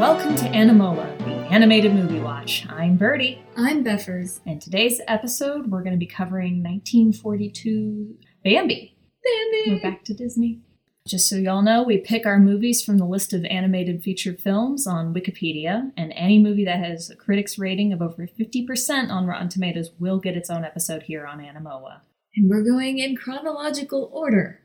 welcome 0.00 0.34
to 0.34 0.44
Animola, 0.46 1.16
the 1.18 1.32
animated 1.52 1.94
movie 1.94 2.18
watch. 2.18 2.66
I'm 2.68 2.96
Birdie, 2.96 3.40
I'm 3.56 3.84
Beffers. 3.84 4.40
and 4.44 4.60
today's 4.60 5.00
episode 5.06 5.70
we're 5.70 5.82
going 5.84 5.92
to 5.92 5.98
be 5.98 6.06
covering 6.06 6.62
1942 6.64 8.16
Bambi. 8.42 8.96
Bambi! 9.22 9.64
We're 9.68 9.80
back 9.80 10.02
to 10.04 10.14
Disney. 10.14 10.60
Just 11.06 11.28
so 11.28 11.36
y'all 11.36 11.62
know, 11.62 11.84
we 11.84 11.98
pick 11.98 12.26
our 12.26 12.40
movies 12.40 12.82
from 12.82 12.98
the 12.98 13.04
list 13.04 13.32
of 13.32 13.44
animated 13.44 14.02
feature 14.02 14.32
films 14.34 14.86
on 14.86 15.14
Wikipedia, 15.14 15.92
and 15.96 16.12
any 16.16 16.38
movie 16.38 16.64
that 16.64 16.80
has 16.80 17.10
a 17.10 17.16
critic's 17.16 17.58
rating 17.58 17.92
of 17.92 18.02
over 18.02 18.26
50% 18.26 19.10
on 19.10 19.26
Rotten 19.26 19.48
Tomatoes 19.48 19.90
will 20.00 20.18
get 20.18 20.36
its 20.36 20.50
own 20.50 20.64
episode 20.64 21.04
here 21.04 21.24
on 21.24 21.38
Animola. 21.38 22.00
And 22.34 22.50
we're 22.50 22.64
going 22.64 22.98
in 22.98 23.16
chronological 23.16 24.10
order. 24.12 24.60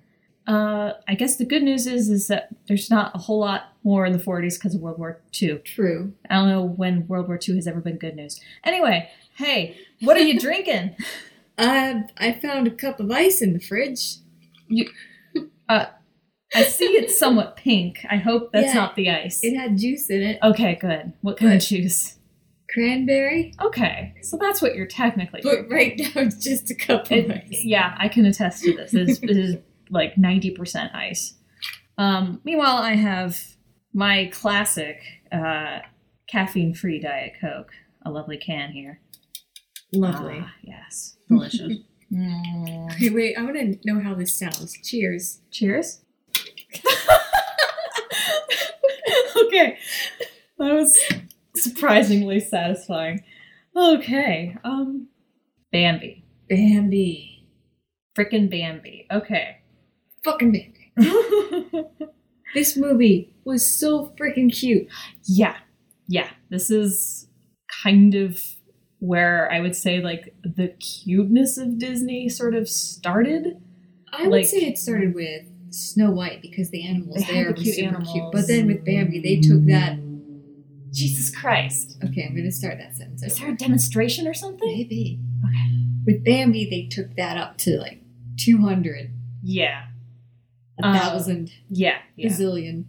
Uh, 0.49 0.93
I 1.07 1.13
guess 1.13 1.35
the 1.35 1.45
good 1.45 1.61
news 1.61 1.85
is 1.85 2.09
is 2.09 2.27
that 2.27 2.49
there's 2.67 2.89
not 2.89 3.11
a 3.13 3.19
whole 3.19 3.39
lot 3.39 3.73
more 3.83 4.05
in 4.05 4.13
the 4.13 4.19
40s 4.19 4.55
because 4.55 4.73
of 4.73 4.81
World 4.81 4.97
War 4.97 5.21
II. 5.39 5.59
True. 5.59 6.13
I 6.29 6.35
don't 6.35 6.49
know 6.49 6.63
when 6.63 7.07
World 7.07 7.27
War 7.27 7.39
II 7.47 7.55
has 7.57 7.67
ever 7.67 7.79
been 7.79 7.97
good 7.97 8.15
news. 8.15 8.41
Anyway, 8.63 9.09
hey, 9.37 9.77
what 10.01 10.17
are 10.17 10.21
you 10.21 10.39
drinking? 10.47 10.95
Uh, 11.57 12.01
I 12.17 12.31
found 12.33 12.67
a 12.67 12.71
cup 12.71 12.99
of 12.99 13.11
ice 13.11 13.41
in 13.43 13.53
the 13.53 13.59
fridge. 13.59 14.15
You, 14.67 14.89
uh, 15.69 15.85
I 16.55 16.63
see 16.63 16.85
it's 16.85 17.17
somewhat 17.17 17.55
pink. 17.55 17.99
I 18.09 18.17
hope 18.17 18.51
that's 18.51 18.67
Yeah. 18.67 18.73
not 18.73 18.95
the 18.95 19.09
ice. 19.11 19.43
It 19.43 19.55
had 19.55 19.77
juice 19.77 20.09
in 20.09 20.23
it. 20.23 20.39
Okay, 20.41 20.79
good. 20.81 21.13
What 21.21 21.37
kind 21.37 21.53
of 21.53 21.61
juice? 21.61 22.17
Cranberry. 22.73 23.53
Okay, 23.61 24.15
so 24.23 24.37
that's 24.37 24.61
what 24.61 24.75
you're 24.75 24.85
technically 24.87 25.41
But 25.43 25.67
drinking. 25.67 25.71
right 25.71 25.99
now 26.15 26.21
it's 26.23 26.43
just 26.43 26.69
a 26.71 26.75
cup 26.75 27.05
of 27.05 27.11
It- 27.11 27.31
ice. 27.31 27.63
yeah, 27.63 27.95
I 27.99 28.07
can 28.07 28.25
attest 28.25 28.63
to 28.63 28.73
this. 28.75 28.93
It 28.95 29.09
is, 29.09 29.19
it 29.23 29.29
is 29.37 29.57
like 29.89 30.15
90% 30.15 30.95
ice. 30.95 31.35
Um, 31.97 32.41
meanwhile, 32.43 32.77
I 32.77 32.95
have 32.95 33.37
my 33.93 34.29
classic 34.33 35.01
uh, 35.31 35.79
caffeine 36.27 36.73
free 36.73 36.99
Diet 36.99 37.33
Coke. 37.41 37.71
A 38.05 38.11
lovely 38.11 38.37
can 38.37 38.71
here. 38.71 39.01
Lovely. 39.93 40.39
Ah, 40.41 40.53
yes. 40.63 41.17
Delicious. 41.27 41.73
Mm. 42.11 42.99
Wait, 42.99 43.13
wait, 43.13 43.37
I 43.37 43.43
want 43.43 43.55
to 43.55 43.77
know 43.85 43.99
how 43.99 44.15
this 44.15 44.35
sounds. 44.35 44.75
Cheers. 44.83 45.41
Cheers. 45.51 46.01
okay. 49.45 49.77
That 50.57 50.73
was 50.73 50.97
surprisingly 51.55 52.39
satisfying. 52.39 53.23
Okay. 53.75 54.57
Um 54.63 55.09
Bambi. 55.71 56.25
Bambi. 56.49 57.47
Frickin' 58.17 58.49
Bambi. 58.49 59.05
Okay. 59.11 59.58
Fucking 60.23 60.51
Bambi. 60.51 61.85
This 62.55 62.75
movie 62.75 63.31
was 63.45 63.69
so 63.79 64.07
freaking 64.19 64.51
cute. 64.51 64.87
yeah. 65.25 65.57
Yeah. 66.07 66.29
This 66.49 66.71
is 66.71 67.27
kind 67.83 68.15
of 68.15 68.41
where 68.97 69.51
I 69.51 69.59
would 69.59 69.75
say 69.75 70.01
like 70.01 70.33
the 70.41 70.69
cuteness 70.79 71.59
of 71.59 71.77
Disney 71.77 72.27
sort 72.27 72.55
of 72.55 72.67
started. 72.67 73.61
I 74.11 74.23
would 74.23 74.31
Like- 74.31 74.45
say 74.47 74.61
it 74.65 74.79
started 74.79 75.13
with 75.13 75.43
Snow 75.69 76.09
White 76.09 76.41
because 76.41 76.71
the 76.71 76.87
animals 76.87 77.23
there 77.27 77.43
the 77.43 77.49
were 77.51 77.53
cute 77.53 77.75
super 77.75 77.87
animals. 77.89 78.11
cute. 78.11 78.25
But 78.31 78.47
then 78.47 78.65
with 78.65 78.83
Bambi, 78.83 79.19
they 79.21 79.39
took 79.39 79.65
that. 79.67 79.99
Jesus 80.91 81.29
Christ. 81.29 81.97
Okay, 82.03 82.25
I'm 82.25 82.35
gonna 82.35 82.51
start 82.51 82.79
that 82.79 82.95
sentence. 82.95 83.21
Is 83.21 83.33
over. 83.33 83.45
there 83.45 83.53
a 83.53 83.57
demonstration 83.57 84.27
or 84.27 84.33
something? 84.33 84.67
Maybe. 84.75 85.19
Okay. 85.45 85.85
With 86.07 86.25
Bambi, 86.25 86.67
they 86.67 86.87
took 86.87 87.15
that 87.15 87.37
up 87.37 87.59
to 87.59 87.77
like 87.77 88.01
200, 88.37 89.11
Yeah. 89.43 89.83
A 90.81 90.87
Uh, 90.87 90.99
thousand, 90.99 91.51
Yeah. 91.69 91.97
a 91.97 92.01
Yeah. 92.15 92.29
zillion. 92.29 92.85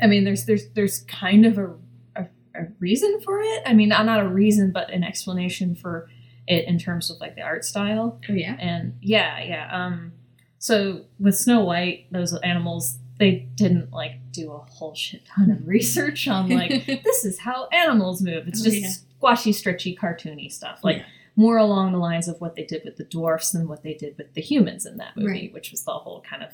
I 0.00 0.06
mean, 0.06 0.24
there's 0.24 0.44
there's 0.46 0.68
there's 0.70 1.00
kind 1.02 1.46
of 1.46 1.58
a, 1.58 1.74
a 2.16 2.26
a 2.54 2.66
reason 2.80 3.20
for 3.20 3.40
it. 3.40 3.62
I 3.66 3.72
mean, 3.74 3.88
not 3.88 4.04
not 4.06 4.20
a 4.20 4.28
reason, 4.28 4.72
but 4.72 4.90
an 4.92 5.04
explanation 5.04 5.74
for 5.74 6.08
it 6.48 6.66
in 6.66 6.78
terms 6.78 7.10
of 7.10 7.18
like 7.20 7.34
the 7.36 7.42
art 7.42 7.64
style. 7.64 8.20
Oh, 8.28 8.32
yeah? 8.32 8.56
And 8.58 8.94
yeah, 9.00 9.42
yeah. 9.42 9.68
Um, 9.86 10.12
so 10.58 11.02
with 11.20 11.36
Snow 11.36 11.64
White, 11.64 12.06
those 12.10 12.34
animals 12.38 12.98
they 13.18 13.46
didn't 13.54 13.92
like 13.92 14.14
do 14.32 14.50
a 14.50 14.58
whole 14.58 14.94
shit 14.94 15.24
ton 15.26 15.50
of 15.50 15.68
research 15.68 16.26
on 16.26 16.48
like 16.48 16.86
this 17.04 17.24
is 17.24 17.38
how 17.38 17.68
animals 17.68 18.20
move. 18.22 18.48
It's 18.48 18.60
Oh, 18.62 18.64
just 18.64 18.80
yeah. 18.82 18.88
squashy, 18.88 19.52
stretchy, 19.52 19.94
cartoony 19.94 20.50
stuff. 20.50 20.80
Like 20.82 20.96
Yeah. 20.98 21.04
more 21.36 21.56
along 21.58 21.92
the 21.92 21.98
lines 21.98 22.26
of 22.26 22.40
what 22.40 22.56
they 22.56 22.64
did 22.64 22.82
with 22.84 22.96
the 22.96 23.04
dwarfs 23.04 23.52
than 23.52 23.68
what 23.68 23.82
they 23.84 23.94
did 23.94 24.18
with 24.18 24.34
the 24.34 24.40
humans 24.40 24.86
in 24.86 24.96
that 24.96 25.16
movie, 25.16 25.28
Right. 25.30 25.52
which 25.54 25.70
was 25.70 25.84
the 25.84 25.92
whole 25.92 26.22
kind 26.28 26.42
of 26.42 26.50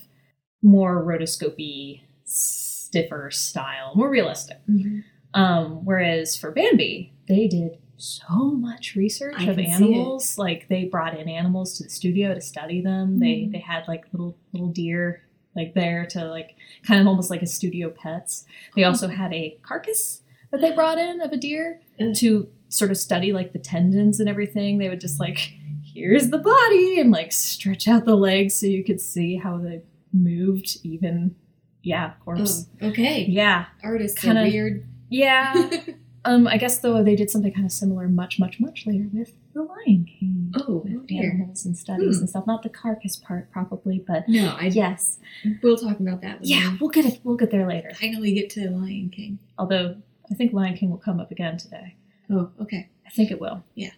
more 0.63 1.03
rotoscopy, 1.05 2.03
stiffer 2.25 3.31
style, 3.31 3.93
more 3.95 4.11
realistic. 4.11 4.59
Mhm. 4.69 5.05
Um, 5.35 5.85
whereas 5.85 6.37
for 6.37 6.51
Bambi, 6.51 7.13
they 7.27 7.47
did 7.49 7.79
so 7.97 8.33
much 8.53 8.95
research 8.95 9.35
I 9.39 9.45
of 9.51 9.59
animals. 9.59 10.39
Like 10.39 10.69
they 10.69 10.85
brought 10.85 11.19
in 11.19 11.29
animals 11.29 11.77
to 11.79 11.85
the 11.85 11.91
studio 11.91 12.33
to 12.35 12.41
study 12.41 12.81
them. 12.81 13.19
They 13.19 13.43
Mhm. 13.43 13.53
they 13.53 13.59
had 13.59 13.87
like 13.89 14.05
little 14.13 14.37
little 14.53 14.69
deer 14.69 15.23
like 15.57 15.75
there 15.75 16.07
to 16.07 16.25
like 16.27 16.55
kind 16.85 17.01
of 17.01 17.07
almost 17.09 17.31
like 17.31 17.43
a 17.43 17.47
studio 17.47 17.91
pets. 17.91 18.45
They 18.77 18.85
also 18.85 19.09
had 19.09 19.33
a 19.33 19.59
carcass 19.63 20.23
that 20.51 20.61
they 20.61 20.73
brought 20.73 20.99
in 20.99 21.21
of 21.21 21.33
a 21.33 21.37
deer 21.37 21.81
Ugh. 22.01 22.15
to 22.17 22.49
sort 22.69 22.91
of 22.93 22.97
study 22.97 23.33
like 23.33 23.53
the 23.53 23.59
tendons 23.59 24.21
and 24.21 24.29
everything. 24.29 24.79
They 24.79 24.89
would 24.89 25.01
just 25.01 25.19
like 25.19 25.53
here's 25.93 26.31
the 26.31 26.39
body 26.39 27.01
and 27.01 27.11
like 27.11 27.33
stretch 27.33 27.89
out 27.89 28.05
the 28.05 28.15
legs 28.17 28.55
so 28.55 28.67
you 28.67 28.85
could 28.85 29.01
see 29.01 29.35
how 29.37 29.59
they 29.59 29.83
moved 30.13 30.79
even 30.83 31.35
yeah, 31.83 32.11
of 32.13 32.21
course. 32.21 32.67
Oh, 32.83 32.89
okay. 32.89 33.25
Yeah. 33.25 33.67
Artists 33.83 34.19
Kinda- 34.21 34.43
weird. 34.43 34.87
Yeah. 35.09 35.55
um, 36.25 36.47
I 36.49 36.59
guess 36.59 36.81
though 36.81 37.03
they 37.03 37.15
did 37.17 37.31
something 37.31 37.53
kind 37.53 37.65
of 37.65 37.73
similar 37.73 38.09
much, 38.09 38.39
much, 38.39 38.59
much 38.61 38.85
later 38.87 39.07
with 39.13 39.33
The 39.55 39.63
Lion 39.63 40.05
King. 40.05 40.53
oh, 40.57 40.83
with 40.85 41.07
deer. 41.07 41.31
animals 41.31 41.65
and 41.65 41.79
studies 41.79 42.17
Hmm. 42.17 42.21
and 42.23 42.29
stuff. 42.31 42.47
Not 42.47 42.63
the 42.63 42.69
carcass 42.69 43.17
part 43.17 43.51
probably, 43.53 44.05
but 44.07 44.29
No, 44.29 44.57
I 44.59 44.67
yes. 44.67 45.19
we'll 45.63 45.77
talk 45.79 46.01
about 46.01 46.21
that. 46.23 46.45
Yeah, 46.45 46.73
we 46.73 46.79
we'll 46.81 46.91
get 46.91 47.07
it 47.07 47.21
we'll 47.23 47.37
get 47.37 47.51
there 47.53 47.67
later. 47.67 47.93
finally 47.95 48.35
get 48.35 48.51
to 48.51 48.61
the 48.69 48.71
Lion 48.71 49.09
King. 49.11 49.39
Although 49.57 49.97
I 50.31 50.35
think 50.35 50.53
Lion 50.53 50.77
King 50.77 50.91
will 50.91 50.99
come 50.99 51.21
up 51.21 51.31
again 51.31 51.57
today. 51.57 51.95
Oh, 52.31 52.51
okay. 52.61 52.89
I 53.07 53.11
think 53.11 53.31
it 53.31 53.41
will. 53.41 53.63
Yeah. 53.75 53.93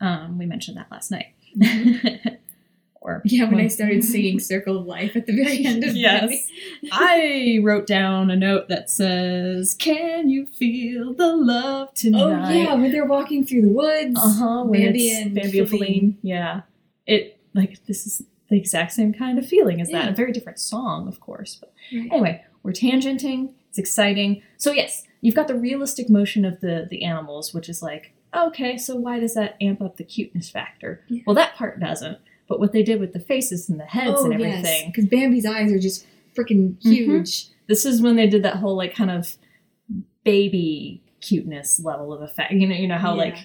Um, 0.00 0.38
we 0.38 0.46
mentioned 0.46 0.76
that 0.78 0.90
last 0.90 1.10
night. 1.12 1.34
or 3.08 3.22
Yeah, 3.24 3.48
when 3.50 3.60
I 3.60 3.68
started 3.68 4.04
singing 4.12 4.38
"Circle 4.38 4.78
of 4.78 4.86
Life" 4.86 5.16
at 5.16 5.26
the 5.26 5.34
very 5.34 5.64
end 5.70 5.82
of 5.84 5.96
Yes. 5.96 6.20
Bambi. 6.20 6.42
I 6.92 7.58
wrote 7.62 7.86
down 7.86 8.30
a 8.30 8.36
note 8.36 8.68
that 8.68 8.90
says, 8.90 9.74
"Can 9.74 10.28
you 10.28 10.46
feel 10.46 11.14
the 11.14 11.34
love 11.36 11.94
tonight?" 11.94 12.20
Oh 12.20 12.52
yeah, 12.52 12.74
when 12.74 12.92
they're 12.92 13.06
walking 13.06 13.44
through 13.44 13.62
the 13.62 13.68
woods. 13.72 14.18
Uh 14.22 14.28
huh. 14.38 14.64
When 14.64 14.82
Bambi 14.84 15.10
and 15.10 15.34
Bambi 15.34 15.58
and 15.60 15.68
Faline. 15.68 15.80
Faline. 15.80 16.14
Yeah. 16.22 16.60
It 17.06 17.38
like 17.54 17.84
this 17.86 18.06
is 18.06 18.22
the 18.50 18.56
exact 18.56 18.92
same 18.92 19.12
kind 19.12 19.38
of 19.38 19.46
feeling 19.46 19.80
as 19.80 19.90
that. 19.90 20.08
A 20.08 20.12
very 20.12 20.32
different 20.32 20.58
song, 20.58 21.08
of 21.08 21.20
course. 21.20 21.56
But 21.56 21.72
Right. 21.92 22.08
anyway, 22.12 22.44
we're 22.62 22.72
tangenting. 22.72 23.52
It's 23.70 23.78
exciting. 23.78 24.42
So 24.56 24.72
yes, 24.72 25.04
you've 25.20 25.34
got 25.34 25.48
the 25.48 25.54
realistic 25.54 26.08
motion 26.10 26.44
of 26.44 26.60
the 26.60 26.86
the 26.90 27.04
animals, 27.04 27.52
which 27.54 27.68
is 27.68 27.82
like, 27.82 28.12
okay, 28.34 28.76
so 28.76 28.94
why 28.96 29.20
does 29.20 29.34
that 29.34 29.56
amp 29.60 29.80
up 29.82 29.96
the 29.96 30.04
cuteness 30.04 30.48
factor? 30.50 31.02
Yeah. 31.08 31.22
Well, 31.26 31.34
that 31.36 31.54
part 31.56 31.80
doesn't. 31.80 32.18
But 32.48 32.58
what 32.60 32.72
they 32.72 32.82
did 32.82 33.00
with 33.00 33.12
the 33.12 33.20
faces 33.20 33.68
and 33.68 33.78
the 33.78 33.84
heads 33.84 34.16
oh 34.18 34.24
and 34.24 34.34
everything. 34.34 34.88
because 34.90 35.06
Bambi's 35.06 35.44
eyes 35.46 35.70
are 35.72 35.78
just 35.78 36.06
freaking 36.34 36.76
Mhm. 36.82 36.92
huge. 36.92 37.46
This 37.66 37.84
is 37.84 38.00
when 38.00 38.16
they 38.16 38.26
did 38.26 38.42
that 38.44 38.56
whole 38.56 38.74
like 38.76 38.94
kind 38.94 39.10
of 39.10 39.36
baby 40.24 41.02
cuteness 41.20 41.80
level 41.80 42.12
of 42.12 42.22
effect. 42.22 42.52
You 42.52 42.66
know, 42.66 42.74
you 42.74 42.88
know 42.88 42.98
how 42.98 43.12
Yeah. 43.14 43.22
like 43.24 43.36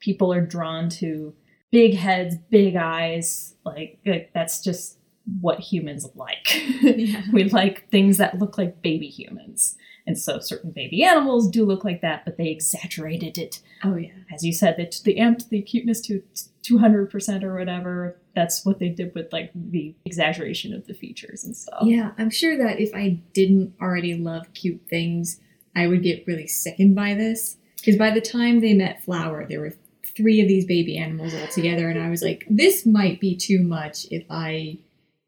people 0.00 0.32
are 0.32 0.44
drawn 0.44 0.88
to 0.90 1.34
big 1.70 1.94
heads, 1.94 2.36
big 2.50 2.76
eyes. 2.76 3.54
Like, 3.64 3.98
like 4.04 4.30
that's 4.34 4.62
just 4.62 4.98
what 5.40 5.60
humans 5.60 6.08
like. 6.14 6.48
Yeah. 6.82 7.22
we 7.32 7.44
like 7.44 7.88
things 7.90 8.16
that 8.18 8.38
look 8.38 8.58
like 8.58 8.82
baby 8.82 9.06
humans. 9.08 9.76
And 10.06 10.18
so 10.18 10.40
certain 10.40 10.70
baby 10.72 11.04
animals 11.04 11.48
do 11.48 11.64
look 11.64 11.84
like 11.84 12.00
that, 12.00 12.24
but 12.24 12.36
they 12.36 12.48
exaggerated 12.48 13.38
it. 13.38 13.60
Oh 13.84 13.96
yeah. 13.96 14.10
As 14.34 14.44
you 14.44 14.52
said, 14.52 14.76
they, 14.76 14.90
they 15.04 15.18
amped 15.20 15.50
the 15.50 15.62
cuteness 15.62 16.00
to 16.02 16.22
200% 16.62 17.42
or 17.44 17.54
whatever. 17.54 18.16
That's 18.34 18.64
what 18.64 18.78
they 18.78 18.88
did 18.88 19.14
with 19.14 19.32
like 19.32 19.50
the 19.54 19.94
exaggeration 20.04 20.72
of 20.72 20.86
the 20.86 20.94
features 20.94 21.44
and 21.44 21.56
stuff. 21.56 21.82
Yeah, 21.82 22.12
I'm 22.18 22.30
sure 22.30 22.56
that 22.58 22.80
if 22.80 22.94
I 22.94 23.20
didn't 23.32 23.74
already 23.80 24.14
love 24.14 24.52
cute 24.54 24.82
things, 24.88 25.40
I 25.74 25.86
would 25.86 26.02
get 26.02 26.24
really 26.26 26.46
sickened 26.46 26.94
by 26.94 27.14
this. 27.14 27.56
Because 27.76 27.96
by 27.96 28.10
the 28.10 28.20
time 28.20 28.60
they 28.60 28.74
met 28.74 29.02
Flower, 29.02 29.46
there 29.48 29.60
were 29.60 29.74
three 30.16 30.40
of 30.40 30.48
these 30.48 30.66
baby 30.66 30.98
animals 30.98 31.34
all 31.34 31.46
together, 31.48 31.88
and 31.88 32.00
I 32.00 32.10
was 32.10 32.22
like, 32.22 32.46
this 32.48 32.84
might 32.84 33.20
be 33.20 33.36
too 33.36 33.62
much 33.62 34.06
if 34.10 34.24
I 34.28 34.78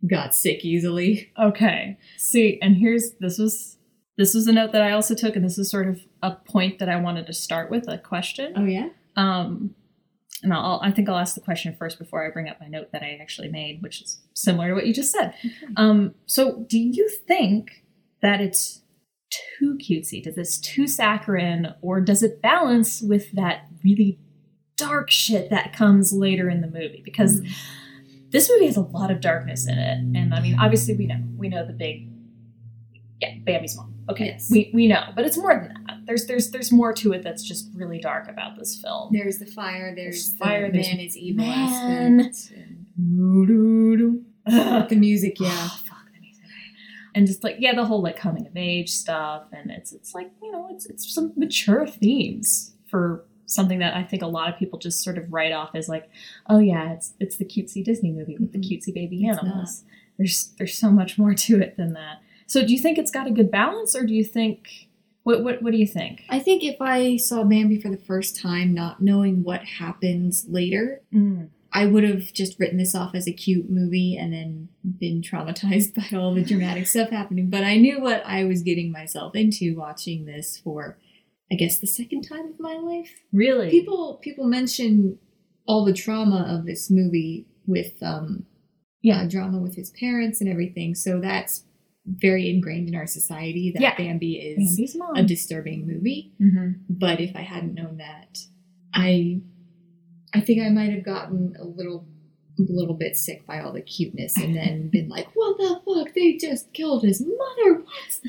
got 0.09 0.35
sick 0.35 0.65
easily. 0.65 1.31
Okay. 1.39 1.99
See, 2.19 2.59
and 2.61 2.77
here's 2.77 3.13
this 3.21 3.39
was 3.39 3.79
this 4.19 4.35
was 4.35 4.47
a 4.47 4.53
note 4.53 4.73
that 4.73 4.83
I 4.83 4.93
also 4.93 5.15
took, 5.15 5.37
and 5.37 5.45
this 5.45 5.59
is 5.59 5.71
sort 5.71 5.89
of 5.89 6.01
a 6.23 6.33
point 6.33 6.79
that 6.79 6.89
I 6.89 6.97
wanted 6.97 7.27
to 7.27 7.33
start 7.33 7.71
with 7.71 7.89
a 7.89 7.99
question. 7.99 8.53
Oh 8.57 8.65
yeah. 8.65 8.89
Um, 9.17 9.75
and 10.43 10.53
I'll, 10.53 10.81
I 10.83 10.91
think 10.91 11.09
I'll 11.09 11.19
ask 11.19 11.35
the 11.35 11.41
question 11.41 11.75
first 11.79 11.99
before 11.99 12.27
I 12.27 12.31
bring 12.31 12.49
up 12.49 12.61
my 12.61 12.67
note 12.69 12.91
that 12.93 13.03
I 13.03 13.19
actually 13.21 13.49
made, 13.49 13.83
which 13.83 14.03
is 14.03 14.21
similar 14.35 14.69
to 14.69 14.75
what 14.75 14.87
you 14.87 14.93
just 14.95 15.13
said. 15.13 15.35
Um, 15.77 16.15
so, 16.27 16.65
do 16.69 16.79
you 16.79 17.09
think 17.09 17.85
that 18.23 18.41
it's 18.41 18.83
too 19.31 19.79
cutesy? 19.79 20.23
Does 20.23 20.37
it's 20.39 20.59
too 20.59 20.87
saccharine, 20.87 21.75
or 21.81 22.01
does 22.01 22.23
it 22.23 22.43
balance 22.43 23.01
with 23.03 23.33
that 23.33 23.67
really 23.85 24.19
dark 24.77 25.11
shit 25.11 25.49
that 25.51 25.73
comes 25.73 26.13
later 26.13 26.49
in 26.51 26.61
the 26.61 26.67
movie? 26.67 27.03
Because 27.05 27.41
Mm. 27.41 27.51
this 28.31 28.51
movie 28.51 28.67
has 28.67 28.77
a 28.77 28.81
lot 28.83 29.11
of 29.11 29.21
darkness 29.21 29.67
in 29.67 29.79
it, 29.79 29.99
and 30.17 30.35
I 30.35 30.41
mean, 30.41 30.59
obviously 30.59 30.97
we 30.97 31.07
know 31.07 31.21
we 31.37 31.49
know 31.49 31.67
the 31.67 31.73
big, 31.73 32.09
yeah, 33.21 33.35
Bambi's 33.45 33.77
mom. 33.77 33.92
Okay, 34.11 34.27
Yes. 34.27 34.51
we 34.51 34.71
we 34.75 34.89
know, 34.89 35.03
but 35.15 35.25
it's 35.25 35.37
more 35.37 35.55
than 35.55 35.75
that. 35.87 35.99
There's 36.07 36.27
there's 36.27 36.51
there's 36.51 36.73
more 36.73 36.93
to 36.95 37.13
it 37.13 37.23
that's 37.23 37.43
just 37.43 37.69
really 37.75 38.01
dark 38.01 38.29
about 38.29 38.59
this 38.59 38.81
film. 38.81 39.11
There's 39.13 39.39
the 39.39 39.47
fire. 39.47 39.95
There's, 39.95 40.31
There's 40.33 40.37
fire, 40.39 40.71
The 40.71 40.79
man 40.79 40.99
is 41.01 41.17
evil 41.17 41.45
man. 41.45 42.21
and 42.21 42.35
The 44.91 44.97
music, 44.97 45.39
yeah. 45.41 45.49
Oh, 45.53 45.81
fuck 45.87 46.05
the 46.13 46.21
music. 46.21 46.45
And 47.15 47.27
just 47.27 47.45
like 47.45 47.57
yeah, 47.59 47.75
the 47.75 47.85
whole 47.85 48.03
like 48.03 48.17
coming 48.17 48.47
of 48.47 48.57
age 48.57 48.91
stuff, 48.91 49.45
and 49.53 49.71
it's 49.71 49.93
it's 49.93 50.15
like 50.15 50.31
you 50.43 50.51
know 50.51 50.69
it's 50.71 50.87
it's 50.87 51.13
some 51.15 51.33
mature 51.37 51.87
themes 51.87 52.75
for 52.89 53.25
something 53.47 53.79
that 53.81 53.95
I 53.95 54.03
think 54.03 54.23
a 54.23 54.27
lot 54.27 54.49
of 54.53 54.59
people 54.59 54.79
just 54.79 55.03
sort 55.03 55.19
of 55.19 55.33
write 55.33 55.53
off 55.53 55.75
as 55.75 55.89
like, 55.89 56.11
oh 56.49 56.59
yeah, 56.59 56.93
it's 56.93 57.15
it's 57.21 57.37
the 57.37 57.45
cutesy 57.45 57.85
Disney 57.85 58.11
movie 58.13 58.37
with 58.39 58.53
the 58.53 58.59
Mhm. 58.59 58.69
cutesy 58.69 58.93
baby 58.95 59.25
It's 59.27 59.39
animals. 59.39 59.85
There's 60.19 60.53
there's 60.59 60.75
so 60.75 60.91
much 60.91 61.19
more 61.19 61.35
to 61.35 61.61
it 61.61 61.77
than 61.77 61.93
that. 61.95 62.21
So 62.53 62.63
do 62.67 62.71
you 62.75 62.79
think 62.79 62.99
it's 62.99 63.11
got 63.11 63.27
a 63.27 63.31
good 63.31 63.51
balance, 63.51 63.97
or 63.97 64.05
do 64.05 64.13
you 64.13 64.25
think 64.25 64.69
what 65.23 65.43
what 65.43 65.63
what 65.63 65.73
do 65.73 65.79
you 65.79 65.87
think? 65.87 66.21
I 66.29 66.39
think 66.39 66.63
if 66.63 66.77
I 66.83 67.17
saw 67.17 67.45
Bambi 67.45 67.81
for 67.81 67.89
the 67.89 67.97
first 67.97 68.39
time, 68.39 68.75
not 68.75 69.01
knowing 69.01 69.43
what 69.43 69.65
happens 69.65 70.45
later, 70.47 71.01
I 71.73 71.87
would 71.87 72.05
have 72.05 72.31
just 72.35 72.61
written 72.61 72.77
this 72.77 72.95
off 72.95 73.15
as 73.15 73.27
a 73.27 73.33
cute 73.33 73.71
movie 73.71 74.19
and 74.19 74.35
then 74.35 74.69
been 74.85 75.23
traumatized 75.23 75.95
by 76.11 76.15
all 76.15 76.35
the 76.35 76.45
dramatic 76.45 76.87
stuff 76.87 77.09
happening. 77.09 77.49
But 77.49 77.65
I 77.65 77.79
knew 77.79 78.03
what 78.03 78.23
I 78.27 78.45
was 78.45 78.61
getting 78.61 78.93
myself 78.93 79.35
into 79.35 79.75
watching 79.75 80.27
this 80.27 80.59
for, 80.59 80.99
I 81.51 81.55
guess, 81.55 81.79
the 81.79 81.87
second 81.87 82.21
time 82.21 82.51
of 82.51 82.61
my 82.61 82.75
life. 82.75 83.23
Really? 83.33 83.71
People 83.71 84.21
people 84.23 84.45
mention 84.45 85.19
all 85.67 85.87
the 85.87 85.95
trauma 85.95 86.55
of 86.55 86.67
this 86.67 86.91
movie 86.91 87.47
with 87.67 87.95
um, 88.03 88.45
yeah. 89.01 89.23
uh, 89.23 89.25
drama 89.27 89.57
with 89.57 89.77
his 89.77 89.89
parents 89.89 90.43
and 90.43 90.51
everything. 90.51 90.95
So 90.95 91.19
that's 91.19 91.65
very 92.07 92.51
ingrained 92.51 92.89
in 92.89 92.95
our 92.95 93.07
society 93.07 93.71
that 93.73 93.83
Yeah. 93.83 93.97
Bambi 93.97 94.35
is 94.35 94.95
a 95.15 95.23
disturbing 95.23 95.87
movie. 95.87 96.33
hmm 96.39 96.73
But 96.89 97.21
if 97.21 97.35
I 97.37 97.43
hadn't 97.43 97.75
known 97.75 97.99
that, 97.99 98.39
I 98.93 99.41
I 100.35 100.41
think 100.41 100.63
I 100.63 100.69
might 100.71 100.91
have 100.93 101.05
gotten 101.05 101.55
a 101.59 101.65
little 101.65 102.07
a 102.59 102.63
little 102.69 102.95
bit 102.95 103.17
sick 103.17 103.47
by 103.47 103.61
all 103.61 103.73
the 103.73 103.81
cuteness 103.81 104.37
and 104.37 104.55
then 104.55 104.89
been 104.93 105.09
like, 105.09 105.29
what 105.35 105.57
the 105.59 105.81
fuck? 105.85 106.15
They 106.15 106.37
just 106.37 106.73
killed 106.73 107.03
his 107.03 107.21
mother. 107.21 107.81
What? 107.81 108.21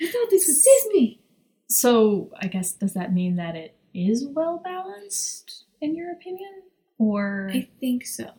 I 0.00 0.06
thought 0.10 0.30
this 0.30 0.46
was 0.46 0.62
Disney. 0.62 1.20
So 1.68 2.30
I 2.40 2.46
guess 2.48 2.72
does 2.72 2.92
that 2.94 3.12
mean 3.12 3.36
that 3.36 3.56
it 3.56 3.76
is 3.94 4.26
well 4.26 4.60
balanced 4.62 5.64
in 5.80 5.94
your 5.96 6.12
opinion, 6.12 6.62
or 6.98 7.50
I 7.52 7.68
think 7.80 8.06
so. 8.06 8.30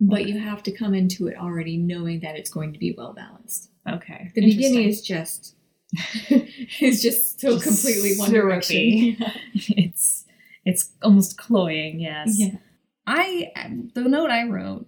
But 0.00 0.26
you 0.26 0.38
have 0.40 0.62
to 0.64 0.72
come 0.72 0.94
into 0.94 1.26
it 1.28 1.36
already 1.36 1.76
knowing 1.76 2.20
that 2.20 2.36
it's 2.36 2.50
going 2.50 2.72
to 2.72 2.78
be 2.78 2.94
well 2.96 3.12
balanced. 3.12 3.69
Okay? 3.88 4.30
The 4.34 4.40
beginning 4.44 4.88
is 4.88 5.02
just 5.02 5.54
is 6.80 7.02
just 7.02 7.40
so 7.40 7.58
Just 7.58 7.64
completely 7.64 8.16
one 8.18 8.30
syrupy. 8.30 9.16
direction. 9.16 9.32
it's 9.76 10.24
it's 10.64 10.90
almost 11.02 11.36
cloying. 11.38 12.00
Yes. 12.00 12.38
yeah. 12.38 12.56
I 13.06 13.50
the 13.94 14.02
note 14.02 14.30
I 14.30 14.44
wrote, 14.44 14.86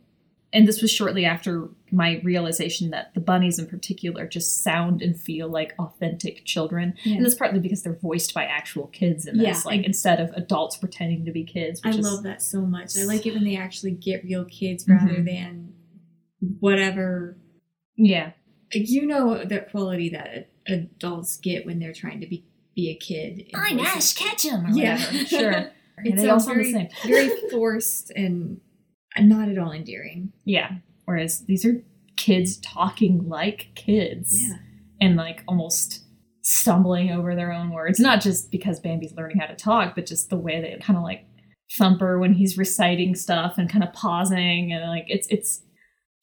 and 0.53 0.69
this 0.69 0.81
was 0.81 0.91
shortly 0.93 1.25
after 1.25 1.69
my 1.91 2.21
realization 2.23 2.91
that 2.91 3.13
the 3.15 3.21
bunnies 3.21 3.59
in 3.59 3.67
particular 3.67 4.27
just 4.29 4.63
sound 4.63 5.03
and 5.03 5.19
feel 5.21 5.49
like 5.49 5.75
authentic 5.79 6.45
children, 6.45 6.95
Yeah. 7.05 7.17
and 7.17 7.25
that's 7.25 7.35
partly 7.35 7.59
because 7.59 7.83
they're 7.83 7.99
voiced 8.01 8.33
by 8.33 8.45
actual 8.45 8.87
kids 8.89 9.27
in 9.27 9.39
this, 9.39 9.47
Yeah, 9.47 9.61
like 9.67 9.81
I- 9.81 9.85
instead 9.85 10.21
of 10.21 10.31
adults 10.35 10.77
pretending 10.77 11.25
to 11.25 11.33
be 11.33 11.43
kids. 11.45 11.81
I 11.85 11.89
Which 11.89 11.99
is, 11.99 12.07
love 12.07 12.23
that 12.23 12.43
so 12.43 12.61
much. 12.63 12.97
I 12.97 13.05
like 13.05 13.27
it 13.27 13.35
when 13.35 13.45
they 13.45 13.57
actually 13.57 13.91
get 13.93 14.23
real 14.25 14.45
kids 14.45 14.87
rather 14.89 15.15
Mhm. 15.17 15.25
than 15.27 15.73
whatever. 16.61 17.37
Yeah. 17.97 18.33
You 18.73 19.07
know 19.07 19.45
that 19.45 19.71
quality 19.71 20.09
that 20.11 20.49
adults 20.67 21.37
get 21.37 21.67
when 21.67 21.79
they're 21.79 21.93
trying 21.93 22.21
to 22.21 22.27
be 22.27 22.45
be 22.75 22.91
a 22.91 22.95
kid. 22.95 23.51
in 23.71 23.79
voices. 23.79 24.13
Ketchum. 24.15 24.67
Or 24.67 24.71
Yeah. 24.71 24.97
Sure. 25.27 25.71
it's 25.99 26.23
they 26.23 26.29
all 26.29 26.41
sound 26.41 26.61
the 26.61 26.63
very, 26.63 26.73
same. 26.73 26.89
very 27.05 27.31
forced 27.51 28.11
and 28.17 28.61
not 29.19 29.49
at 29.49 29.59
all 29.59 29.73
endearing. 29.73 30.33
Yeah. 30.45 30.77
Whereas 31.05 31.45
these 31.45 31.65
are 31.65 31.83
kids 32.17 32.57
talking 32.59 33.29
like 33.29 33.69
kids. 33.75 34.49
yeah. 34.49 34.57
and 35.01 35.17
like 35.17 35.43
almost 35.47 36.05
stumbling 36.43 37.11
over 37.11 37.35
their 37.35 37.53
own 37.53 37.71
words. 37.71 38.01
Not 38.01 38.21
just 38.21 38.51
because 38.51 38.81
Bambi's 38.81 39.15
learning 39.15 39.39
how 39.39 39.47
to 39.47 39.55
talk, 39.55 39.95
but 39.95 40.07
just 40.07 40.31
the 40.31 40.37
way 40.37 40.61
they 40.61 40.79
kind 40.83 40.97
of 40.97 41.03
like 41.03 41.27
Thumper 41.79 42.19
when 42.19 42.35
he's 42.35 42.59
reciting 42.59 43.15
stuff 43.15 43.55
and 43.57 43.71
kind 43.71 43.85
of 43.85 43.93
pausing 43.93 44.73
and 44.73 44.89
like 44.89 45.07
it's 45.09 45.27
it's. 45.29 45.63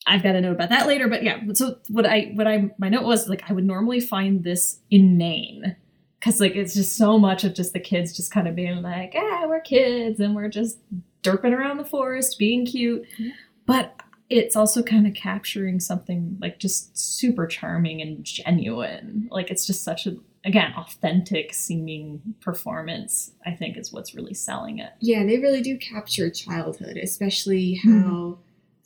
I've 0.10 0.24
got 0.24 0.36
a 0.36 0.42
note 0.42 0.54
about 0.54 0.70
that 0.70 0.88
later, 0.88 1.08
but 1.08 1.24
yeah. 1.24 1.40
So 1.54 1.78
what 1.88 2.06
I 2.06 2.32
what 2.36 2.48
I 2.48 2.72
my 2.78 2.90
note 2.90 3.04
was 3.06 3.30
like 3.30 3.44
I 3.50 3.54
would 3.54 3.66
normally 3.66 4.00
find 4.00 4.44
this 4.44 4.80
inane 4.92 5.76
because 6.20 6.40
like 6.42 6.56
it's 6.56 6.74
just 6.74 6.98
so 6.98 7.18
much 7.20 7.44
of 7.44 7.54
just 7.54 7.74
the 7.74 7.80
kids 7.80 8.16
just 8.16 8.32
kind 8.32 8.48
of 8.48 8.56
being 8.56 8.82
like 8.82 9.14
ah 9.16 9.46
we're 9.48 9.62
kids 9.62 10.20
and 10.20 10.36
we're 10.36 10.50
just 10.50 10.80
derping 11.24 11.56
around 11.58 11.78
the 11.78 11.86
forest 11.86 12.38
being 12.40 12.66
cute, 12.66 13.06
Yeah. 13.18 13.32
but 13.66 13.96
it's 14.30 14.56
also 14.56 14.84
kind 14.84 15.08
of 15.08 15.14
capturing 15.16 15.80
something 15.80 16.38
like 16.40 16.60
just 16.60 16.96
super 16.98 17.48
charming 17.48 18.02
and 18.02 18.24
genuine. 18.24 19.28
Like 19.32 19.50
it's 19.52 19.66
just 19.66 19.84
such 19.84 20.06
a 20.08 20.16
again 20.46 20.72
authentic 20.78 21.54
seeming 21.54 22.22
performance. 22.42 23.32
I 23.46 23.52
think 23.52 23.78
is 23.78 23.92
what's 23.92 24.14
really 24.16 24.34
selling 24.34 24.80
it. 24.80 24.92
Yeah, 25.00 25.26
they 25.26 25.38
really 25.40 25.62
do 25.62 25.78
capture 25.78 26.30
childhood, 26.30 26.98
especially 26.98 27.80
Mhm. 27.84 28.04
how 28.04 28.38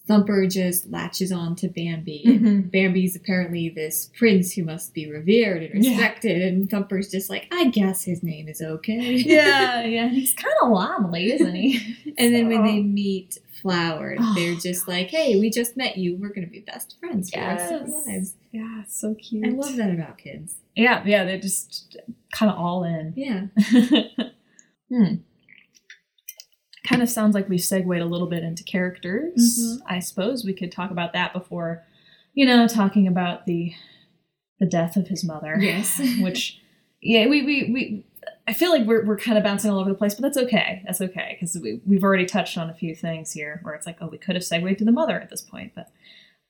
Thumper 0.05 0.45
just 0.47 0.89
latches 0.91 1.31
on 1.31 1.55
to 1.55 1.69
Bambi. 1.69 2.23
Mhm. 2.25 2.69
Bambi's 2.69 3.15
apparently 3.15 3.69
this 3.69 4.09
prince 4.17 4.51
who 4.53 4.63
must 4.65 4.93
be 4.93 5.09
revered 5.09 5.63
and 5.63 5.83
Yeah. 5.83 5.91
respected, 5.91 6.41
and 6.41 6.69
Thumper's 6.69 7.09
just 7.09 7.29
like, 7.29 7.47
I 7.51 7.69
guess 7.69 8.03
his 8.03 8.21
name 8.21 8.49
is 8.49 8.61
okay. 8.61 9.15
Yeah, 9.15 9.85
yeah. 9.85 10.09
He's 10.09 10.33
kind 10.33 10.53
of 10.61 10.71
wobbly, 10.71 11.31
isn't 11.31 11.55
he? 11.55 11.79
And 12.17 12.35
then 12.35 12.47
when 12.49 12.63
they 12.65 12.81
meet 12.81 13.37
Flower, 13.61 14.17
Oh, 14.19 14.33
they're 14.35 14.55
just 14.55 14.89
like, 14.89 15.07
hey, 15.07 15.39
we 15.39 15.49
just 15.49 15.77
met 15.77 15.97
you. 15.97 16.17
We're 16.17 16.29
going 16.29 16.45
to 16.45 16.51
be 16.51 16.59
best 16.59 16.97
friends 16.99 17.29
for 17.31 17.39
the 17.39 17.45
rest 17.45 17.73
of 17.73 17.81
our 17.83 17.87
lives. 18.05 18.33
yeah, 18.51 18.83
so 18.89 19.15
cute. 19.15 19.45
I 19.47 19.49
love 19.51 19.77
that 19.77 19.89
about 19.91 20.17
kids. 20.17 20.55
Yeah, 20.75 21.01
yeah. 21.05 21.23
They're 21.23 21.39
just 21.39 21.97
kind 22.33 22.51
of 22.51 22.57
all 22.57 22.83
in. 22.83 23.13
Yeah. 23.15 23.45
hmm. 24.89 25.15
Kind 26.87 27.01
of 27.01 27.09
sounds 27.09 27.33
like 27.33 27.47
we've 27.49 27.61
segued 27.63 27.87
a 28.01 28.05
little 28.05 28.27
bit 28.27 28.43
into 28.43 28.63
characters. 28.63 29.59
Mhm. 29.59 29.81
I 29.87 29.99
suppose 29.99 30.43
we 30.45 30.53
could 30.53 30.71
talk 30.71 30.91
about 30.91 31.13
that 31.13 31.31
before, 31.33 31.83
you 32.33 32.45
know, 32.45 32.67
talking 32.67 33.07
about 33.07 33.45
the 33.45 33.73
the 34.59 34.65
death 34.65 34.95
of 34.97 35.07
his 35.07 35.23
mother. 35.25 35.57
Yes. 35.59 35.99
Which, 36.21 36.59
yeah, 37.01 37.27
we 37.27 37.41
we 37.43 37.71
we. 37.73 38.05
I 38.47 38.53
feel 38.53 38.69
like 38.71 38.85
we're 38.85 39.05
we're 39.05 39.17
kind 39.17 39.37
of 39.37 39.43
bouncing 39.43 39.71
all 39.71 39.79
over 39.79 39.89
the 39.89 39.95
place, 39.97 40.13
but 40.15 40.21
that's 40.23 40.37
okay. 40.45 40.81
That's 40.85 41.01
okay 41.01 41.37
because 41.39 41.57
we 41.61 41.81
we've 41.85 42.03
already 42.03 42.25
touched 42.25 42.57
on 42.57 42.69
a 42.69 42.73
few 42.73 42.93
things 42.95 43.31
here 43.31 43.59
where 43.63 43.73
it's 43.73 43.85
like, 43.87 43.97
oh, 44.01 44.07
we 44.07 44.17
could 44.17 44.35
have 44.35 44.43
segued 44.43 44.77
to 44.79 44.85
the 44.85 44.91
mother 44.91 45.19
at 45.19 45.29
this 45.29 45.41
point, 45.41 45.71
but 45.75 45.89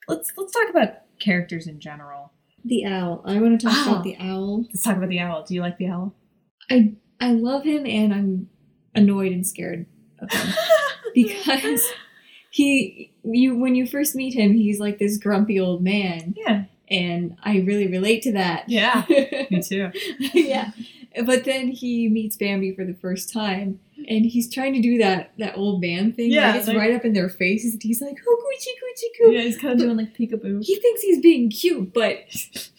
let's 0.07 0.31
let's 0.37 0.51
talk 0.53 0.69
about 0.69 0.89
characters 1.19 1.67
in 1.67 1.79
general. 1.79 2.31
The 2.65 2.85
owl. 2.85 3.21
I 3.25 3.39
want 3.39 3.59
to 3.59 3.67
talk 3.67 3.75
Oh. 3.87 3.91
about 3.91 4.03
the 4.03 4.17
owl. 4.19 4.63
Let's 4.63 4.81
talk 4.83 4.97
about 4.97 5.09
the 5.09 5.19
owl. 5.19 5.43
Do 5.43 5.53
you 5.53 5.61
like 5.61 5.77
the 5.77 5.87
owl? 5.89 6.15
I 6.71 6.93
I 7.19 7.31
love 7.33 7.63
him 7.63 7.85
and 7.85 8.13
I'm 8.13 8.49
annoyed 8.95 9.31
and 9.31 9.45
scared 9.45 9.85
of 10.23 10.31
him 10.31 10.53
because 11.13 11.81
he 12.49 13.11
you 13.23 13.57
when 13.57 13.75
you 13.75 13.85
first 13.85 14.15
meet 14.15 14.33
him 14.33 14.53
he's 14.53 14.79
like 14.79 14.99
this 14.99 15.17
grumpy 15.17 15.59
old 15.59 15.83
man 15.83 16.33
yeah, 16.37 16.65
and 16.89 17.35
I 17.43 17.59
really 17.59 17.87
relate 17.87 18.21
to 18.23 18.33
that. 18.33 18.69
Yeah. 18.69 19.03
me 19.09 19.61
too. 19.63 19.91
yeah. 20.33 20.71
But 21.25 21.43
then 21.45 21.67
he 21.69 22.09
meets 22.09 22.35
Bambi 22.37 22.75
for 22.75 22.83
the 22.85 22.93
first 22.95 23.31
time 23.31 23.79
and 24.09 24.25
he's 24.25 24.51
trying 24.53 24.73
to 24.73 24.81
do 24.81 24.97
that 24.97 25.31
that 25.37 25.55
old 25.57 25.79
man 25.81 26.11
thing. 26.11 26.31
Yeah, 26.31 26.47
Like 26.51 26.55
it's 26.59 26.67
like- 26.67 26.77
right 26.77 26.93
up 26.93 27.05
in 27.05 27.13
their 27.13 27.29
faces 27.29 27.73
and 27.73 27.81
he's 27.83 28.01
like, 28.01 28.17
oh 28.27 28.43
coochie 28.43 28.67
coochie 28.67 29.09
coo. 29.25 29.31
Yeah, 29.31 29.41
he's 29.41 29.57
kind 29.57 29.73
of 29.73 29.79
doing 29.79 29.95
like 29.97 30.15
peekaboo. 30.17 30.63
He 30.63 30.75
thinks 30.75 31.01
he's 31.01 31.21
being 31.21 31.49
cute, 31.49 31.93
but 31.93 32.17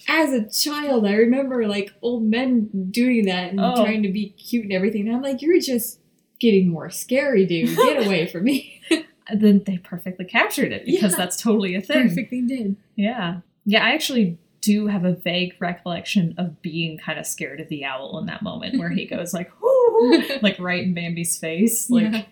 as 0.09 0.33
a 0.33 0.49
child, 0.51 1.07
I 1.07 1.15
remember 1.15 1.67
like 1.67 1.93
old 2.03 2.25
men 2.25 2.69
doing 2.91 3.25
that 3.27 3.51
and 3.51 3.61
Oh. 3.61 3.77
trying 3.85 4.03
to 4.03 4.11
be 4.13 4.31
cute 4.31 4.65
and 4.65 4.73
everything. 4.73 5.07
And 5.09 5.17
I'm 5.17 5.23
like, 5.23 5.41
you're 5.41 5.61
just 5.61 5.99
getting 6.45 6.69
more 6.69 6.91
scary, 6.91 7.47
dude. 7.47 7.75
Get 7.77 8.07
away 8.07 8.27
from 8.33 8.45
me. 8.45 8.81
And 9.27 9.41
then 9.41 9.63
they 9.65 9.79
perfectly 9.79 10.27
captured 10.27 10.71
it 10.73 10.85
because 10.85 11.13
Yeah. 11.13 11.17
that's 11.19 11.41
totally 11.43 11.75
a 11.75 11.81
thing. 11.81 12.09
Perfectly 12.11 12.43
did. 12.43 12.77
Yeah. 12.97 13.41
Yeah, 13.65 13.83
I 13.85 13.95
actually 13.95 14.39
do 14.61 14.87
have 14.87 15.05
a 15.07 15.15
vague 15.15 15.55
recollection 15.61 16.35
of 16.39 16.61
being 16.61 16.99
kind 16.99 17.19
of 17.19 17.27
scared 17.27 17.61
of 17.61 17.69
the 17.69 17.85
owl 17.87 18.19
in 18.19 18.27
that 18.27 18.43
moment 18.43 18.79
where 18.79 18.91
he 18.91 19.07
goes 19.07 19.33
like, 19.35 19.51
"Whoo," 19.63 20.23
like 20.43 20.59
right 20.59 20.83
in 20.85 20.93
Bambi's 20.95 21.39
face. 21.39 21.89
Like 21.91 22.13
Yeah. 22.13 22.25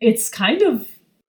it's 0.00 0.28
kind 0.30 0.62
of 0.62 0.88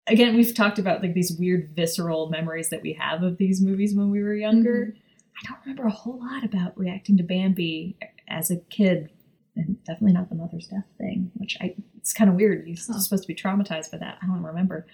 again, 0.06 0.34
we've 0.36 0.54
talked 0.54 0.78
about 0.78 1.02
like 1.02 1.14
these 1.14 1.32
weird 1.38 1.70
visceral 1.74 2.28
memories 2.30 2.68
that 2.70 2.82
we 2.82 2.92
have 2.94 3.22
of 3.24 3.36
these 3.38 3.60
movies 3.60 3.94
when 3.94 4.10
we 4.10 4.22
were 4.22 4.34
younger. 4.34 4.86
Mm-hmm. 4.86 4.98
I 5.38 5.48
don't 5.48 5.58
remember 5.64 5.84
a 5.86 5.90
whole 5.90 6.18
lot 6.20 6.44
about 6.44 6.76
reacting 6.78 7.16
to 7.18 7.22
Bambi 7.22 7.96
as 8.28 8.50
a 8.50 8.56
kid, 8.56 9.10
and 9.56 9.82
definitely 9.84 10.12
not 10.12 10.28
the 10.28 10.34
mother's 10.36 10.66
death 10.68 10.84
thing, 10.98 11.30
which 11.34 11.56
I 11.60 11.74
it's 12.10 12.18
kind 12.18 12.28
of 12.28 12.36
weird. 12.36 12.66
You're 12.66 12.76
Huh. 12.76 12.98
supposed 12.98 13.22
to 13.22 13.28
be 13.28 13.34
traumatized 13.34 13.92
by 13.92 13.98
that. 13.98 14.18
I 14.22 14.26
don't 14.26 14.42
remember, 14.42 14.86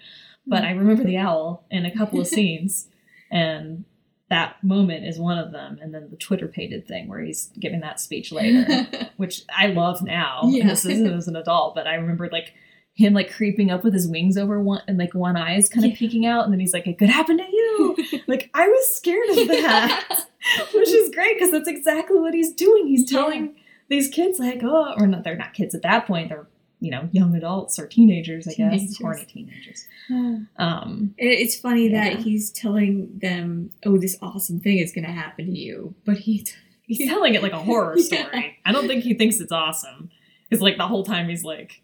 hmm. 0.45 0.49
but 0.51 0.63
I 0.63 0.71
remember 0.71 1.03
the 1.03 1.17
owl 1.17 1.65
in 1.71 1.85
a 1.85 1.95
couple 1.95 2.19
of 2.21 2.27
scenes, 2.35 2.87
and 3.31 3.85
that 4.29 4.61
moment 4.63 5.05
is 5.05 5.17
one 5.19 5.37
of 5.39 5.51
them. 5.51 5.79
And 5.81 5.93
then 5.93 6.09
the 6.11 6.17
twitterpated 6.17 6.87
thing 6.87 7.07
where 7.07 7.21
he's 7.21 7.47
giving 7.59 7.79
that 7.79 7.99
speech 7.99 8.31
later, 8.31 8.87
which 9.17 9.41
I 9.49 9.67
love 9.67 10.01
now. 10.03 10.41
Yeah. 10.45 10.67
This 10.67 10.85
isn't 10.85 11.07
as 11.13 11.27
an 11.27 11.35
adult, 11.35 11.73
but 11.75 11.87
I 11.87 11.95
remember 11.95 12.29
like 12.31 12.53
him 12.93 13.13
like 13.13 13.31
creeping 13.31 13.71
up 13.71 13.83
with 13.83 13.93
his 13.93 14.07
wings 14.07 14.37
over 14.37 14.59
one 14.61 14.81
and 14.87 14.97
like 14.97 15.13
one 15.13 15.37
eye 15.37 15.55
is 15.55 15.69
kind 15.69 15.85
of 15.85 15.91
Yeah. 15.91 15.97
peeking 15.97 16.25
out, 16.25 16.43
and 16.43 16.51
then 16.53 16.59
he's 16.59 16.73
like, 16.73 16.85
"It 16.87 16.97
could 16.99 17.09
happen 17.09 17.37
to 17.37 17.43
you." 17.49 17.95
like 18.27 18.49
I 18.53 18.67
was 18.67 18.95
scared 18.95 19.29
of 19.29 19.47
that, 19.47 20.25
which 20.73 20.89
is 20.89 21.09
great 21.15 21.35
because 21.35 21.51
that's 21.51 21.67
exactly 21.69 22.19
what 22.19 22.33
he's 22.33 22.51
doing. 22.53 22.87
He's 22.87 23.09
Yeah. 23.11 23.19
telling 23.19 23.55
these 23.89 24.09
kids 24.09 24.39
like, 24.39 24.61
"Oh," 24.63 24.93
or 24.97 25.07
not. 25.07 25.23
They're 25.23 25.37
not 25.37 25.53
kids 25.53 25.73
at 25.73 25.83
that 25.83 26.05
point. 26.07 26.27
They're 26.29 26.47
you 26.79 26.91
know 26.91 27.09
young 27.11 27.35
adults 27.35 27.79
or 27.79 27.87
teenagers, 27.87 28.47
I 28.47 28.53
Teenagers. 28.53 28.89
guess, 28.89 28.97
horny 29.01 29.25
teenagers. 29.25 29.85
Uh, 30.11 30.37
Um, 30.61 31.13
it's 31.17 31.55
funny 31.59 31.89
Yeah. 31.89 32.09
that 32.13 32.19
he's 32.19 32.51
telling 32.51 33.17
them, 33.19 33.71
"Oh, 33.85 33.97
this 33.97 34.17
awesome 34.21 34.59
thing 34.59 34.77
is 34.77 34.91
going 34.93 35.05
to 35.05 35.11
happen 35.11 35.45
to 35.47 35.57
you," 35.57 35.95
but 36.05 36.17
he 36.19 36.45
he's 36.83 37.07
telling 37.09 37.35
it 37.35 37.41
like 37.43 37.51
a 37.53 37.59
horror 37.59 37.95
Yeah. 37.97 38.03
story. 38.27 38.57
I 38.65 38.71
don't 38.71 38.87
think 38.87 39.03
he 39.03 39.13
thinks 39.13 39.39
it's 39.39 39.51
awesome. 39.51 40.09
Because 40.49 40.61
like 40.61 40.77
the 40.77 40.87
whole 40.87 41.03
time 41.03 41.27
he's 41.29 41.43
like, 41.43 41.81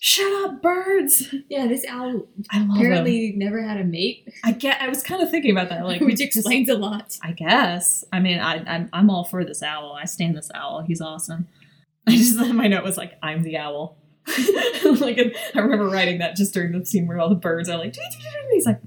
"Shut 0.00 0.32
up, 0.44 0.62
birds!" 0.62 1.34
yeah, 1.50 1.66
this 1.66 1.84
owl 1.88 2.26
I 2.50 2.60
love 2.60 2.68
him. 2.68 2.70
apparently 2.76 3.32
never 3.36 3.60
had 3.62 3.78
a 3.78 3.84
mate, 3.84 4.32
I 4.44 4.52
get. 4.52 4.80
I 4.80 4.88
was 4.88 5.02
kind 5.02 5.22
of 5.22 5.30
thinking 5.30 5.50
about 5.50 5.68
that, 5.70 5.84
like, 5.84 6.00
which 6.00 6.16
just- 6.18 6.36
explains 6.36 6.68
a 6.68 6.78
lot. 6.78 7.18
I 7.22 7.32
guess. 7.32 8.04
I 8.12 8.20
mean, 8.20 8.38
I, 8.38 8.62
I'm 8.72 8.88
I'm 8.92 9.10
all 9.10 9.24
for 9.24 9.44
this 9.44 9.62
owl. 9.62 9.98
I 10.00 10.04
stand 10.06 10.36
this 10.36 10.50
owl. 10.54 10.82
He's 10.86 11.00
awesome. 11.00 11.48
I 12.06 12.12
just 12.16 12.38
my 12.38 12.68
note 12.68 12.84
was 12.84 12.96
like, 12.96 13.18
"I'm 13.22 13.42
the 13.42 13.56
owl." 13.58 13.96
like 15.00 15.18
I 15.54 15.58
remember 15.58 15.88
writing 15.88 16.18
that 16.18 16.36
just 16.36 16.52
during 16.52 16.76
the 16.76 16.84
scene 16.84 17.06
where 17.06 17.18
all 17.18 17.28
the 17.28 17.34
birds 17.34 17.68
are 17.68 17.78
like, 17.78 17.92
"Doo, 17.92 18.00
doo, 18.10 18.18
doo, 18.18 18.24
doo," 18.24 18.38
and 18.42 18.52
he's 18.52 18.66
like, 18.66 18.80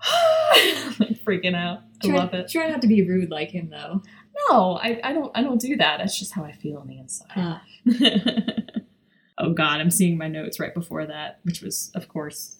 like 1.00 1.24
freaking 1.24 1.54
out. 1.54 1.80
I 2.02 2.06
Try, 2.06 2.16
love 2.16 2.34
it. 2.34 2.48
Try 2.48 2.62
not 2.64 2.72
have 2.72 2.80
to 2.80 2.86
be 2.86 3.02
rude 3.02 3.30
like 3.30 3.50
him, 3.50 3.70
though. 3.70 4.02
No, 4.48 4.78
I, 4.80 5.00
I 5.02 5.12
don't 5.12 5.30
I 5.34 5.42
don't 5.42 5.60
do 5.60 5.76
that. 5.76 5.98
That's 5.98 6.18
just 6.18 6.32
how 6.32 6.44
I 6.44 6.52
feel 6.52 6.76
on 6.78 6.86
the 6.86 6.98
inside. 6.98 7.30
Uh, 7.36 7.58
oh 9.38 9.52
God, 9.52 9.80
I'm 9.80 9.90
seeing 9.90 10.16
my 10.16 10.28
notes 10.28 10.60
right 10.60 10.74
before 10.74 11.06
that, 11.06 11.40
which 11.42 11.60
was, 11.60 11.90
of 11.94 12.08
course, 12.08 12.58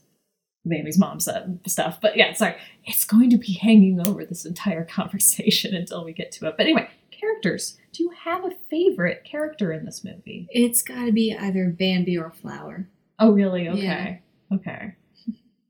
Bambi's 0.64 0.98
mom 0.98 1.20
said 1.20 1.60
stuff. 1.66 2.00
But 2.00 2.16
yeah, 2.16 2.32
sorry. 2.32 2.56
It's 2.84 3.04
going 3.04 3.30
to 3.30 3.38
be 3.38 3.52
hanging 3.52 4.06
over 4.06 4.24
this 4.24 4.44
entire 4.44 4.84
conversation 4.90 5.74
until 5.74 6.04
we 6.04 6.12
get 6.12 6.32
to 6.32 6.46
it. 6.48 6.56
But 6.56 6.64
anyway, 6.64 6.88
characters. 7.42 7.78
Do 7.92 8.02
you 8.04 8.10
have 8.24 8.44
a 8.44 8.50
favorite 8.70 9.24
character 9.24 9.72
in 9.72 9.84
this 9.84 10.04
movie? 10.04 10.46
it's 10.50 10.82
got 10.82 11.04
to 11.06 11.12
be 11.12 11.34
either 11.38 11.68
Bambi 11.68 12.16
or 12.18 12.30
Flower. 12.30 12.88
Oh, 13.18 13.32
really? 13.32 13.68
Okay. 13.68 13.82
Yeah. 13.82 14.16
Okay. 14.56 14.94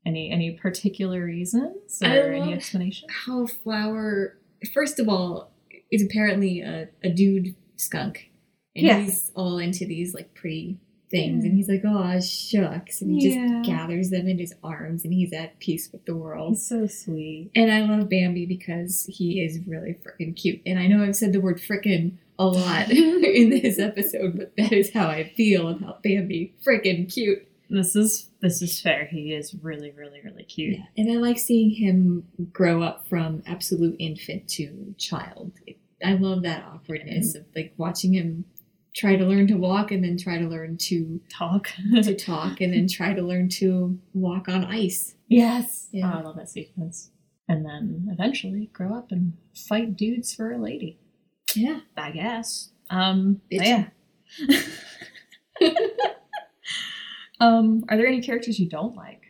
Any 0.05 0.31
any 0.31 0.51
particular 0.51 1.23
reasons 1.23 2.01
or 2.01 2.07
any 2.07 2.53
explanation? 2.53 3.09
How 3.25 3.45
Flower, 3.47 4.37
first 4.73 4.99
of 4.99 5.07
all, 5.09 5.51
is 5.91 6.01
apparently 6.03 6.61
a, 6.61 6.87
a 7.03 7.09
dude 7.09 7.55
skunk, 7.75 8.31
and 8.75 8.85
Yeah. 8.85 8.99
he's 9.01 9.31
all 9.35 9.57
into 9.59 9.85
these 9.85 10.13
like 10.13 10.33
pretty 10.33 10.77
things, 11.09 11.43
and 11.43 11.53
mm. 11.53 11.57
he's 11.57 11.69
like, 11.69 11.81
"Oh 11.85 12.19
shucks," 12.19 13.01
and 13.01 13.11
he 13.11 13.29
Yeah. 13.29 13.47
just 13.47 13.69
gathers 13.69 14.09
them 14.09 14.27
in 14.27 14.37
his 14.37 14.53
arms, 14.63 15.03
and 15.03 15.13
he's 15.13 15.33
at 15.33 15.59
peace 15.59 15.91
with 15.91 16.05
the 16.05 16.15
world. 16.15 16.53
He's 16.53 16.65
so 16.65 16.87
sweet. 16.87 17.51
And 17.55 17.71
I 17.71 17.81
love 17.81 18.09
Bambi 18.09 18.45
because 18.45 19.05
he 19.11 19.41
is 19.41 19.59
really 19.65 19.95
freaking 20.03 20.35
cute. 20.35 20.61
And 20.65 20.79
I 20.79 20.87
know 20.87 21.03
I've 21.03 21.15
said 21.15 21.33
the 21.33 21.41
word 21.41 21.57
frickin' 21.59 22.13
a 22.37 22.45
lot 22.45 22.89
in 22.91 23.49
this 23.49 23.79
episode, 23.79 24.37
but 24.37 24.55
that 24.57 24.71
is 24.71 24.91
how 24.93 25.07
I 25.07 25.31
feel 25.35 25.67
about 25.67 26.03
Bambi. 26.03 26.53
Frickin' 26.65 27.11
cute. 27.13 27.45
This 27.69 27.95
is 27.95 28.29
this 28.41 28.61
is 28.61 28.79
fair. 28.81 29.05
He 29.05 29.33
is 29.33 29.53
really, 29.61 29.91
really, 29.91 30.21
really 30.23 30.43
cute. 30.43 30.77
Yeah. 30.77 30.85
And 30.97 31.11
I 31.11 31.15
like 31.15 31.37
seeing 31.37 31.71
him 31.71 32.25
grow 32.51 32.81
up 32.81 33.07
from 33.07 33.43
absolute 33.45 33.95
infant 33.99 34.47
to 34.49 34.95
child. 34.97 35.51
I 36.03 36.13
love 36.13 36.43
that 36.43 36.63
awkwardness 36.63 37.35
of 37.35 37.45
like 37.55 37.73
watching 37.77 38.13
him 38.13 38.45
try 38.95 39.15
to 39.15 39.25
learn 39.25 39.47
to 39.47 39.55
walk 39.55 39.91
and 39.91 40.03
then 40.03 40.17
try 40.17 40.37
to 40.39 40.47
learn 40.47 40.77
to 40.77 41.21
Talk. 41.31 41.69
to 42.03 42.15
talk 42.15 42.59
and 42.61 42.73
then 42.73 42.87
try 42.87 43.13
to 43.13 43.21
learn 43.21 43.49
to 43.49 43.97
walk 44.13 44.47
on 44.49 44.65
ice. 44.65 45.15
yes. 45.27 45.87
Yeah. 45.91 46.11
Oh, 46.13 46.19
I 46.19 46.21
love 46.21 46.35
that 46.37 46.49
sequence. 46.49 47.11
And 47.47 47.65
then 47.65 48.07
eventually 48.11 48.69
grow 48.73 48.95
up 48.95 49.11
and 49.11 49.33
fight 49.55 49.95
dudes 49.97 50.33
for 50.35 50.51
a 50.51 50.57
lady. 50.57 50.99
Yeah. 51.55 51.79
I 51.97 52.11
guess. 52.11 52.71
Um 52.89 53.41
yeah. 53.49 53.87
um, 57.39 57.83
are 57.89 57.97
there 57.97 58.07
any 58.07 58.21
characters 58.21 58.59
you 58.59 58.69
don't 58.69 58.95
like? 58.95 59.21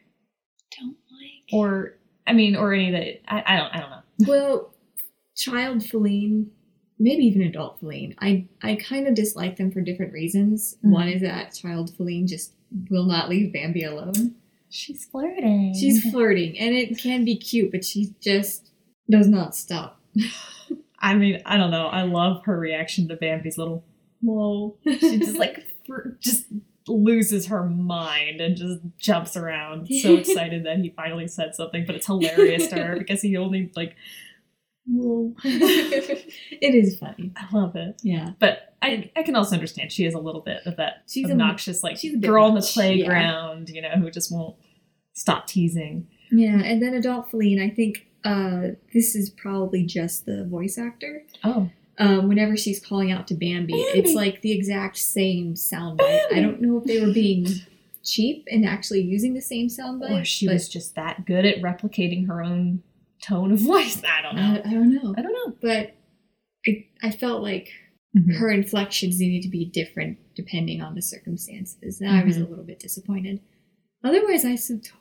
Don't 0.78 0.98
like 1.12 1.54
Or 1.54 1.98
I 2.28 2.34
mean, 2.34 2.56
or 2.56 2.74
any 2.74 2.92
that 2.92 3.22
I, 3.34 3.44
I 3.54 3.58
don't 3.58 3.74
I 3.74 3.80
don't 3.80 3.89
know. 3.89 4.01
Well, 4.28 4.74
child 5.36 5.80
Faline, 5.80 6.48
maybe 7.00 7.24
even 7.24 7.41
adult 7.41 7.82
Faline, 7.82 8.15
I 8.20 8.48
I 8.62 8.75
kind 8.75 9.08
of 9.08 9.15
dislike 9.15 9.56
them 9.56 9.72
for 9.72 9.82
different 9.82 10.13
reasons. 10.13 10.77
Mhm. 10.86 10.91
One 10.91 11.08
is 11.08 11.22
that 11.22 11.56
child 11.56 11.91
Faline 11.98 12.27
just 12.27 12.53
will 12.89 13.06
not 13.06 13.29
leave 13.29 13.53
Bambi 13.53 13.84
alone. 13.84 14.36
She's 14.70 15.06
flirting. 15.06 15.74
She's 15.74 16.03
flirting, 16.12 16.60
and 16.60 16.75
it 16.75 16.98
can 16.98 17.25
be 17.25 17.38
cute, 17.38 17.72
but 17.72 17.84
she 17.84 18.13
just 18.22 18.70
does 19.10 19.27
not 19.27 19.56
stop. 19.56 20.01
I 21.00 21.15
mean, 21.15 21.41
I 21.46 21.58
don't 21.58 21.72
know. 21.72 21.88
I 21.88 22.03
love 22.03 22.44
her 22.46 22.60
reaction 22.60 23.08
to 23.08 23.15
Bambi's 23.15 23.58
little 23.58 23.84
whoa. 24.22 24.75
She 24.86 25.18
just 25.20 25.38
like 25.38 25.65
just 26.20 26.46
loses 26.88 27.48
her 27.48 27.63
mind 27.63 28.41
and 28.41 28.58
just 28.58 28.79
jumps 28.98 29.38
around, 29.38 29.88
so 30.01 30.18
excited 30.18 30.65
that 30.65 30.79
he 30.79 30.89
finally 30.89 31.27
said 31.27 31.56
something. 31.56 31.86
But 31.86 31.96
it's 31.96 32.08
hilarious 32.08 32.68
to 32.68 32.75
her 32.84 32.98
because 32.98 33.22
he 33.22 33.38
only 33.38 33.72
like 33.75 33.96
whoa. 34.89 35.36
it 35.43 36.75
is 36.75 36.98
funny. 36.98 37.31
I 37.36 37.48
love 37.55 37.75
it. 37.75 38.01
Yeah. 38.03 38.31
But 38.39 38.75
I, 38.81 39.12
I 39.15 39.24
can 39.24 39.36
also 39.36 39.55
understand 39.55 39.91
she 39.91 40.05
is 40.05 40.13
a 40.13 40.19
little 40.19 40.41
bit 40.41 40.62
of 40.65 40.77
that 40.77 41.03
She's 41.08 41.27
a- 41.29 41.31
obnoxious 41.31 41.84
like 41.84 41.98
she's 41.98 42.13
a 42.13 42.17
girl 42.17 42.46
on 42.46 42.53
the 42.53 42.62
much, 42.62 42.75
yeah. 42.75 42.84
playground, 42.84 43.69
you 43.69 43.81
know, 43.81 43.89
who 43.91 44.10
just 44.10 44.31
won't 44.31 44.55
stop 45.13 45.48
teasing. 45.48 46.08
Yeah, 46.31 46.62
and 46.62 46.81
then 46.81 46.93
adult 46.93 47.31
Faline, 47.31 47.62
I 47.63 47.74
think 47.74 48.08
uh, 48.24 48.75
this 48.93 49.15
is 49.15 49.29
probably 49.29 49.84
just 49.84 50.25
the 50.25 50.46
voice 50.46 50.77
actor. 50.77 51.24
Oh, 51.43 51.69
um, 51.98 52.29
whenever 52.29 52.55
she's 52.55 52.79
calling 52.79 53.12
out 53.12 53.27
to 53.27 53.34
Bambi, 53.34 53.74
Bambi. 53.74 54.00
it's 54.00 54.13
like 54.13 54.41
the 54.41 54.53
exact 54.53 54.98
same 54.98 55.55
soundbite. 55.55 56.31
I 56.31 56.39
don't 56.39 56.62
know 56.62 56.77
if 56.77 56.86
they 56.86 57.05
were 57.05 57.12
being 57.12 57.48
cheap 58.03 58.48
and 58.50 58.65
actually 58.65 59.01
using 59.01 59.34
the 59.34 59.41
same 59.41 59.67
soundbite. 59.67 60.22
or 60.22 60.25
she 60.25 60.46
but 60.46 60.53
was 60.53 60.69
just 60.69 60.96
that 60.96 61.25
good 61.25 61.46
at 61.46 61.62
replicating 61.62 62.27
her 62.27 62.41
own 62.41 62.81
tone 63.23 63.51
of 63.51 63.59
voice. 63.59 64.01
I 64.07 64.21
don't 64.21 64.35
know. 64.35 64.61
I, 64.63 64.69
I 64.69 64.73
don't 64.73 64.93
know. 64.93 65.15
I 65.17 65.21
don't 65.21 65.33
know. 65.33 65.55
But 65.61 65.95
I, 66.67 66.88
I 67.03 67.11
felt 67.11 67.41
like 67.41 67.69
her 68.39 68.49
inflections 68.49 69.19
needed 69.19 69.43
to 69.43 69.49
be 69.49 69.65
different 69.65 70.17
depending 70.35 70.81
on 70.81 70.95
the 70.95 71.01
circumstances. 71.01 72.01
And 72.01 72.09
I 72.09 72.23
was 72.23 72.38
a 72.38 72.41
Mhm. 72.41 72.49
little 72.49 72.65
bit 72.65 72.79
disappointed. 72.79 73.41
Otherwise, 74.03 74.45
I 74.45 74.57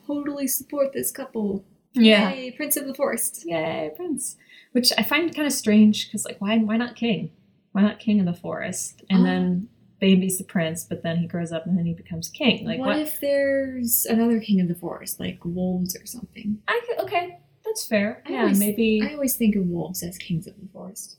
totally 0.06 0.46
support 0.48 0.92
this 0.92 1.10
couple. 1.10 1.64
Yeah. 1.94 2.32
Yay, 2.32 2.50
Prince 2.50 2.76
of 2.76 2.86
the 2.86 2.94
Forest. 2.94 3.44
Yay, 3.46 3.90
Prince. 3.96 4.36
Which 4.72 4.92
I 4.98 5.02
find 5.02 5.34
kind 5.34 5.46
of 5.46 5.52
strange 5.52 6.06
because, 6.06 6.24
like, 6.24 6.40
why 6.40 6.58
why 6.58 6.76
not 6.76 6.96
King? 6.96 7.30
Why 7.72 7.82
not 7.82 7.98
King 8.00 8.20
of 8.20 8.26
the 8.26 8.34
Forest? 8.34 9.02
And 9.08 9.24
then 9.24 9.68
Baby's 10.00 10.38
the 10.38 10.44
prince, 10.44 10.84
but 10.84 11.02
then 11.02 11.16
he 11.18 11.26
grows 11.26 11.50
up 11.52 11.66
and 11.66 11.76
then 11.78 11.86
he 11.86 11.94
becomes 11.94 12.28
king. 12.28 12.64
Like, 12.66 12.78
what, 12.78 12.88
what? 12.88 12.98
if 12.98 13.18
there's 13.20 14.04
another 14.08 14.38
king 14.40 14.60
of 14.60 14.68
the 14.68 14.74
forest, 14.74 15.18
like 15.18 15.38
wolves 15.44 15.96
or 15.96 16.06
something? 16.06 16.58
I 16.68 16.80
okay, 17.00 17.38
that's 17.68 17.86
fair. 17.86 18.22
I 18.26 18.32
yeah, 18.32 18.40
always- 18.42 18.58
maybe. 18.58 19.02
I 19.08 19.12
always 19.14 19.36
think 19.36 19.54
of 19.56 19.66
wolves 19.66 20.02
as 20.02 20.18
kings 20.18 20.46
of 20.46 20.54
the 20.60 20.66
forest. 20.72 21.18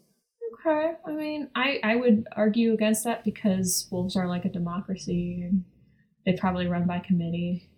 Okay. 0.65 0.91
I 1.05 1.11
mean, 1.11 1.49
I, 1.55 1.79
I 1.83 1.95
would 1.95 2.27
argue 2.35 2.73
against 2.73 3.05
that 3.05 3.23
because 3.23 3.87
wolves 3.91 4.15
are 4.17 4.27
like 4.27 4.43
a 4.45 4.49
democracy 4.49 5.41
and 5.43 5.63
they 6.25 6.33
probably 6.33 6.67
run 6.67 6.85
by 6.85 6.99
committee 6.99 7.69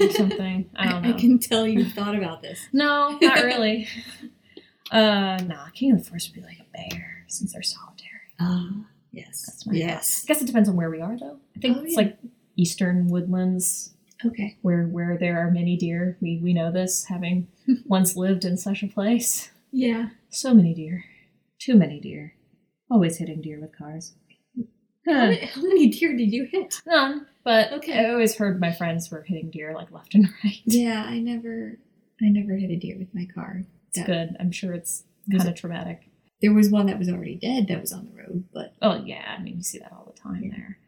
or 0.00 0.10
something. 0.10 0.68
I 0.74 0.88
don't 0.90 1.02
know. 1.02 1.10
I 1.10 1.12
can 1.12 1.38
tell 1.38 1.66
you've 1.66 1.92
thought 1.92 2.16
about 2.16 2.42
this. 2.42 2.66
No, 2.72 3.16
not 3.22 3.38
really. 3.44 3.86
uh, 4.90 5.38
nah, 5.46 5.68
King 5.74 5.92
of 5.92 5.98
the 5.98 6.04
Forest 6.04 6.30
would 6.30 6.42
be 6.42 6.46
like 6.46 6.58
a 6.58 6.66
bear 6.76 7.24
since 7.28 7.52
they're 7.52 7.62
solitary. 7.62 8.08
Ah, 8.40 8.70
yes. 9.12 9.44
That's 9.46 9.66
my 9.66 9.74
yes. 9.74 10.24
I 10.24 10.26
guess 10.28 10.42
it 10.42 10.46
depends 10.46 10.68
on 10.68 10.74
where 10.76 10.90
we 10.90 11.00
are, 11.00 11.16
though. 11.16 11.38
I 11.56 11.60
think 11.60 11.76
Oh, 11.76 11.80
it's 11.82 11.92
yeah. 11.92 11.98
like 11.98 12.18
eastern 12.56 13.06
woodlands 13.08 13.94
Okay. 14.24 14.56
where 14.62 14.84
where 14.86 15.16
there 15.18 15.38
are 15.38 15.50
many 15.50 15.76
deer. 15.76 16.16
We 16.20 16.40
we 16.42 16.52
know 16.52 16.72
this, 16.72 17.04
having 17.04 17.48
once 17.86 18.16
lived 18.16 18.44
in 18.44 18.56
such 18.56 18.82
a 18.82 18.88
place. 18.88 19.50
Yeah. 19.70 20.08
So 20.30 20.54
many 20.54 20.74
deer, 20.74 21.04
too 21.58 21.74
many 21.76 22.00
deer. 22.00 22.34
Always 22.90 23.18
hitting 23.18 23.40
deer 23.42 23.60
with 23.60 23.76
cars. 23.76 24.14
How, 25.06 25.12
many, 25.14 25.36
how 25.46 25.62
many 25.62 25.88
deer 25.88 26.16
did 26.16 26.32
you 26.32 26.44
hit? 26.50 26.82
None, 26.86 27.26
but 27.44 27.72
Okay. 27.72 27.98
I 28.06 28.10
always 28.10 28.36
heard 28.36 28.60
my 28.60 28.72
friends 28.72 29.10
were 29.10 29.22
hitting 29.22 29.50
deer 29.50 29.72
like 29.74 29.90
left 29.90 30.14
and 30.14 30.26
right. 30.44 30.60
Yeah, 30.66 31.04
I 31.06 31.18
never, 31.18 31.78
I 32.20 32.28
never 32.28 32.54
hit 32.56 32.70
a 32.70 32.76
deer 32.76 32.96
with 32.98 33.14
my 33.14 33.26
car. 33.34 33.62
It's 33.92 34.02
good. 34.06 34.36
I'm 34.38 34.52
sure 34.52 34.72
it's 34.74 35.04
kind 35.30 35.48
of 35.48 35.54
traumatic. 35.54 36.10
There 36.42 36.52
was 36.52 36.68
one 36.70 36.86
that 36.86 36.98
was 36.98 37.08
already 37.08 37.36
dead 37.36 37.68
that 37.68 37.80
was 37.80 37.92
on 37.92 38.04
the 38.06 38.20
road, 38.22 38.44
but 38.52 38.74
Oh 38.82 38.96
yeah, 39.02 39.34
I 39.38 39.42
mean 39.42 39.56
you 39.56 39.62
see 39.62 39.78
that 39.78 39.92
all 39.92 40.12
the 40.14 40.20
time 40.20 40.42
Yeah. 40.44 40.50
there. 40.56 40.78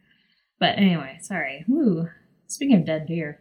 But 0.58 0.76
anyway, 0.78 1.18
sorry. 1.22 1.64
Ooh, 1.70 2.08
speaking 2.50 2.76
of 2.76 2.84
dead 2.84 3.06
deer, 3.06 3.40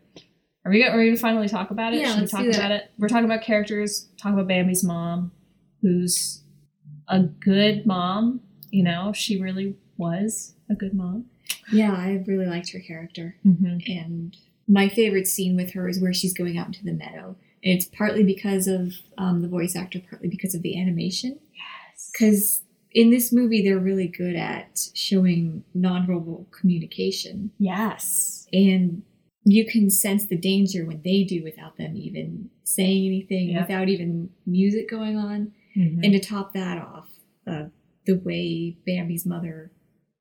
are 0.66 0.72
we? 0.72 0.84
Are 0.86 0.98
we 0.98 1.06
gonna 1.06 1.18
finally 1.18 1.48
talk 1.48 1.72
about 1.72 1.94
it? 1.94 2.02
Yeah, 2.02 2.08
Should 2.10 2.16
we 2.16 2.22
let's 2.22 2.32
talk 2.32 2.42
do 2.44 2.52
that. 2.52 2.58
about 2.58 2.72
it? 2.72 2.92
We're 2.98 3.08
talking 3.10 3.26
about 3.26 3.42
characters. 3.42 4.08
Talk 4.22 4.34
about 4.34 4.48
Bambi's 4.48 4.84
mom, 4.84 5.32
who's 5.82 6.44
a 7.08 7.20
good 7.22 7.86
mom. 7.86 8.42
You 8.72 8.84
know, 8.84 9.12
she 9.14 9.42
really 9.42 9.76
was 9.98 10.54
a 10.70 10.76
good 10.76 10.94
mom. 10.94 11.26
yeah, 11.72 11.92
I 11.94 12.24
really 12.28 12.46
liked 12.46 12.72
her 12.72 12.80
character. 12.80 13.36
Mm-hmm. 13.46 13.92
And 13.92 14.38
my 14.68 14.88
favorite 14.90 15.28
scene 15.28 15.56
with 15.56 15.72
her 15.74 15.90
is 15.90 16.00
where 16.02 16.14
she's 16.14 16.34
going 16.34 16.58
out 16.58 16.68
into 16.68 16.84
the 16.84 16.94
meadow. 16.94 17.36
And 17.64 17.74
it's 17.76 17.86
partly 17.86 18.24
because 18.24 18.68
of 18.68 18.94
um, 19.18 19.42
the 19.42 19.48
voice 19.48 19.76
actor, 19.76 20.00
partly 20.08 20.30
because 20.30 20.54
of 20.56 20.62
the 20.62 20.80
animation. 20.80 21.40
Yes. 21.54 22.12
Because 22.14 22.62
in 22.92 23.10
this 23.12 23.32
movie, 23.32 23.62
they're 23.64 23.80
really 23.80 24.08
good 24.08 24.36
at 24.36 24.80
showing 24.94 25.64
nonverbal 25.78 26.50
communication. 26.52 27.52
Yes. 27.60 28.48
And 28.52 29.04
you 29.46 29.66
can 29.66 29.90
sense 29.90 30.26
the 30.26 30.38
danger 30.38 30.86
when 30.86 31.02
they 31.04 31.24
do 31.24 31.44
without 31.44 31.78
them 31.78 31.96
even 31.96 32.50
saying 32.64 33.06
anything, 33.06 33.50
Yeah. 33.50 33.62
without 33.62 33.90
even 33.90 34.30
music 34.46 34.90
going 34.90 35.18
on. 35.18 35.52
Mhm. 35.76 36.04
And 36.04 36.14
to 36.14 36.20
top 36.20 36.54
that 36.54 36.78
off, 36.80 37.10
uh, 37.48 37.66
the 38.06 38.18
way 38.18 38.76
Bambi's 38.86 39.26
mother 39.26 39.72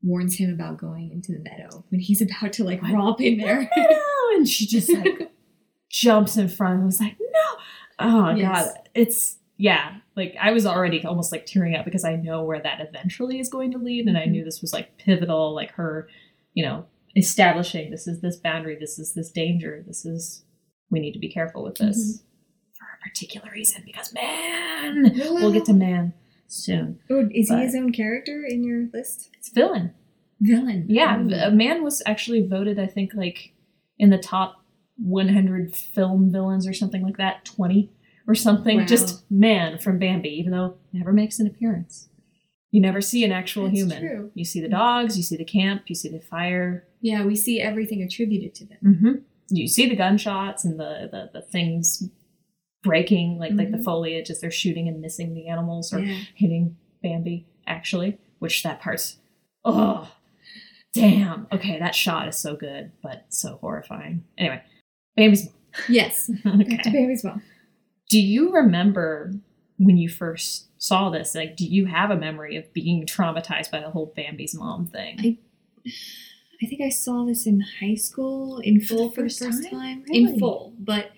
warns 0.02 0.36
him 0.36 0.50
about 0.52 0.78
going 0.78 1.10
into 1.10 1.32
the 1.32 1.40
meadow 1.40 1.84
when 1.88 2.00
he's 2.00 2.20
about 2.22 2.52
to 2.54 2.64
like 2.64 2.82
What? 2.82 2.92
romp 2.92 3.20
in 3.20 3.38
there. 3.38 3.68
and 4.34 4.48
she 4.48 4.66
just 4.66 4.92
like 4.92 5.30
jumps 5.90 6.36
in 6.36 6.48
front 6.48 6.76
and 6.76 6.84
was 6.86 7.00
like, 7.00 7.16
no. 7.18 7.58
Oh 7.98 8.34
Yes. 8.34 8.66
god, 8.66 8.88
it's 8.94 9.38
yeah. 9.56 9.96
Like 10.18 10.36
I 10.40 10.50
was 10.52 10.66
already 10.66 11.02
almost 11.04 11.32
like 11.32 11.46
tearing 11.46 11.74
up 11.76 11.84
because 11.86 12.04
I 12.04 12.16
know 12.16 12.42
where 12.42 12.60
that 12.60 12.80
eventually 12.86 13.38
is 13.40 13.48
going 13.48 13.70
to 13.72 13.78
lead, 13.78 14.06
and 14.06 14.18
I 14.18 14.26
Mhm. 14.26 14.30
knew 14.32 14.44
this 14.44 14.60
was 14.60 14.72
like 14.74 14.98
pivotal, 14.98 15.54
like 15.54 15.70
her, 15.72 16.08
you 16.52 16.64
know, 16.64 16.84
establishing 17.16 17.90
this 17.90 18.06
is 18.06 18.20
this 18.20 18.36
boundary, 18.36 18.76
this 18.78 18.98
is 18.98 19.14
this 19.14 19.30
danger, 19.30 19.82
this 19.86 20.04
is 20.04 20.44
we 20.90 21.00
need 21.00 21.12
to 21.12 21.18
be 21.18 21.30
careful 21.30 21.62
with 21.62 21.76
this 21.76 22.22
for 22.72 22.84
a 22.84 23.08
particular 23.08 23.48
reason 23.52 23.82
because 23.86 24.12
man, 24.12 25.12
we'll 25.14 25.52
get 25.52 25.64
to 25.66 25.72
man 25.74 26.12
soon. 26.48 26.98
Oh, 27.10 27.28
is 27.32 27.48
But- 27.48 27.58
he 27.58 27.64
his 27.64 27.74
own 27.74 27.92
character 27.92 28.44
in 28.44 28.64
your 28.64 28.88
list? 28.92 29.30
It's 29.38 29.50
villain. 29.50 29.92
Villain. 30.40 30.86
Yeah, 30.88 31.20
Ooh. 31.20 31.32
a 31.34 31.50
man 31.50 31.82
was 31.82 32.02
actually 32.06 32.46
voted, 32.46 32.78
I 32.78 32.86
think, 32.86 33.12
like 33.14 33.52
in 33.98 34.10
the 34.10 34.18
top 34.18 34.64
100 34.96 35.74
film 35.76 36.30
villains 36.32 36.66
or 36.66 36.72
something 36.72 37.02
like 37.02 37.16
that, 37.18 37.44
20 37.44 37.90
or 38.28 38.34
something. 38.36 38.78
Wow. 38.78 38.86
Just 38.86 39.28
man 39.30 39.78
from 39.78 39.98
Bambi, 39.98 40.28
even 40.28 40.52
though 40.52 40.76
never 40.92 41.12
makes 41.12 41.40
an 41.40 41.46
appearance. 41.48 42.08
You 42.70 42.80
never 42.80 43.00
see 43.00 43.24
an 43.24 43.32
actual 43.32 43.64
That's 43.64 43.78
human. 43.78 43.98
true. 44.00 44.30
You 44.34 44.44
see 44.44 44.60
the 44.60 44.68
dogs, 44.68 45.16
you 45.16 45.22
see 45.24 45.36
the 45.36 45.44
camp, 45.44 45.82
you 45.86 45.94
see 45.96 46.10
the 46.10 46.20
fire. 46.20 46.84
Yeah, 47.00 47.24
we 47.24 47.34
see 47.34 47.60
everything 47.60 48.02
attributed 48.02 48.54
to 48.56 48.66
them. 48.66 48.78
Mm-hmm. 48.84 49.12
You 49.50 49.66
see 49.66 49.88
the 49.88 49.96
gunshots 49.96 50.64
and 50.66 50.78
the, 50.78 51.08
the, 51.10 51.30
the 51.32 51.40
things 51.42 52.02
breaking, 52.82 53.38
like 53.38 53.52
like 53.54 53.70
the 53.72 53.78
Mhm. 53.78 53.84
foliage 53.84 54.30
as 54.30 54.40
they're 54.40 54.50
shooting 54.50 54.86
and 54.86 55.00
missing 55.00 55.34
the 55.34 55.48
animals 55.48 55.92
or 55.92 55.98
Yeah. 56.00 56.18
hitting 56.36 56.76
Bambi, 57.02 57.46
actually, 57.66 58.18
which 58.38 58.62
that 58.62 58.80
part's 58.80 59.16
oh 59.64 60.12
damn. 60.94 61.46
Okay, 61.50 61.78
that 61.78 61.94
shot 61.94 62.28
is 62.28 62.36
so 62.36 62.54
good, 62.56 62.92
but 63.02 63.24
so 63.30 63.56
horrifying. 63.62 64.24
Anyway, 64.36 64.62
Bambi's 65.16 65.48
Yes. 65.88 66.28
Back 66.44 66.58
to 66.66 66.74
okay. 66.74 66.90
Baby's 66.92 67.24
mom. 67.24 67.42
Do 68.08 68.18
you 68.20 68.52
remember 68.52 69.32
when 69.78 69.96
you 69.98 70.08
first 70.08 70.66
saw 70.78 71.10
this? 71.10 71.34
Like, 71.34 71.56
do 71.56 71.64
you 71.66 71.86
have 71.86 72.10
a 72.10 72.16
memory 72.16 72.56
of 72.56 72.72
being 72.72 73.04
traumatized 73.06 73.70
by 73.70 73.80
the 73.80 73.90
whole 73.90 74.12
Bambi's 74.16 74.54
mom 74.54 74.86
thing? 74.86 75.18
I- 75.86 75.90
I 76.60 76.66
think 76.66 76.80
I 76.80 76.88
saw 76.88 77.24
this 77.24 77.46
in 77.46 77.60
high 77.80 77.94
school 77.94 78.58
in 78.58 78.80
full 78.80 79.10
for 79.12 79.22
the 79.22 79.28
first 79.28 79.38
first 79.44 79.62
time? 79.70 79.80
time. 79.80 80.04
Really? 80.08 80.32
In 80.32 80.38
full, 80.40 80.74
but 80.80 81.12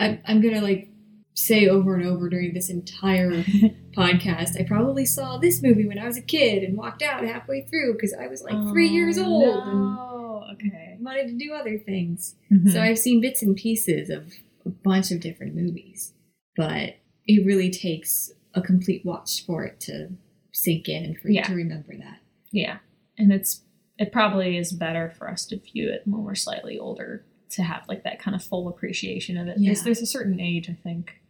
I'm, 0.00 0.18
I'm 0.24 0.40
gonna 0.40 0.62
like 0.62 0.88
say 1.34 1.68
over 1.68 1.94
and 1.94 2.06
over 2.06 2.30
during 2.30 2.54
this 2.54 2.70
entire 2.70 3.30
podcast. 3.96 4.58
I 4.58 4.64
probably 4.66 5.04
saw 5.04 5.36
this 5.36 5.62
movie 5.62 5.86
when 5.86 5.98
I 5.98 6.06
was 6.06 6.16
a 6.16 6.22
kid 6.22 6.62
and 6.62 6.74
walked 6.74 7.02
out 7.02 7.22
halfway 7.22 7.60
through 7.66 7.92
because 7.94 8.14
I 8.14 8.28
was 8.28 8.42
like 8.42 8.56
three 8.70 8.88
years 8.88 9.18
old 9.18 9.44
Oh, 9.66 10.44
okay. 10.54 10.96
wanted 11.00 11.28
to 11.28 11.34
do 11.34 11.52
other 11.52 11.76
things. 11.78 12.36
Mhm. 12.50 12.72
So 12.72 12.80
I've 12.80 12.98
seen 12.98 13.20
bits 13.20 13.42
and 13.42 13.54
pieces 13.56 14.08
of 14.08 14.32
a 14.64 14.70
bunch 14.70 15.10
of 15.10 15.20
different 15.20 15.54
movies, 15.54 16.14
but 16.58 16.96
it 17.26 17.46
really 17.46 17.70
takes 17.70 18.30
a 18.54 18.60
complete 18.60 19.04
watch 19.06 19.46
for 19.46 19.64
it 19.64 19.78
to 19.80 20.08
sink 20.52 20.88
in 20.88 21.04
and 21.04 21.18
for 21.18 21.30
Yeah. 21.30 21.42
you 21.42 21.46
to 21.48 21.54
remember 21.54 21.96
that. 21.96 22.18
Yeah, 22.52 22.78
and 23.16 23.32
it's 23.32 23.62
it 23.98 24.12
probably 24.12 24.56
is 24.58 24.72
better 24.72 25.10
for 25.10 25.28
us 25.30 25.46
to 25.46 25.58
view 25.58 25.88
it 25.90 26.02
when 26.04 26.22
we're 26.22 26.34
slightly 26.34 26.78
older 26.78 27.24
to 27.50 27.62
have 27.62 27.88
like 27.88 28.04
that 28.04 28.20
kind 28.20 28.34
of 28.34 28.42
full 28.42 28.68
appreciation 28.68 29.36
of 29.38 29.48
it. 29.48 29.56
There's 29.58 29.78
Yeah. 29.78 29.84
there's 29.84 30.02
a 30.02 30.06
certain 30.06 30.38
age 30.40 30.68
I 30.68 30.74
think 30.74 31.20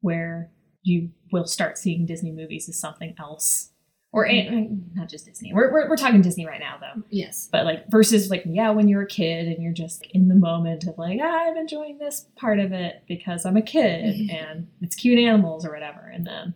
where 0.00 0.50
you 0.82 1.10
will 1.32 1.46
start 1.46 1.78
seeing 1.78 2.04
Disney 2.06 2.30
movies 2.32 2.68
as 2.68 2.78
something 2.78 3.14
else, 3.18 3.72
or 4.14 4.26
mm-hmm. 4.26 4.54
and 4.54 4.68
mm, 4.70 4.96
not 4.96 5.08
just 5.08 5.26
Disney. 5.26 5.52
We're, 5.52 5.72
we're 5.72 5.88
we're 5.88 5.96
talking 5.96 6.22
Disney 6.22 6.46
right 6.46 6.60
now 6.60 6.76
though, 6.80 7.02
Yes. 7.10 7.48
but 7.50 7.64
like 7.64 7.90
versus 7.90 8.30
like 8.30 8.44
yeah 8.46 8.70
when 8.70 8.86
you're 8.86 9.02
a 9.02 9.06
kid 9.06 9.48
and 9.48 9.60
you're 9.60 9.72
just 9.72 10.06
in 10.12 10.28
the 10.28 10.36
moment 10.36 10.84
of 10.84 10.96
like 10.96 11.18
ah, 11.20 11.48
I'm 11.48 11.56
enjoying 11.56 11.98
this 11.98 12.26
part 12.36 12.60
of 12.60 12.72
it 12.72 13.02
because 13.08 13.44
I'm 13.44 13.56
a 13.56 13.62
kid 13.62 14.14
mm-hmm. 14.14 14.36
and 14.36 14.68
it's 14.80 14.94
cute 14.94 15.18
animals 15.18 15.66
or 15.66 15.72
whatever, 15.72 16.08
and 16.14 16.24
then 16.24 16.54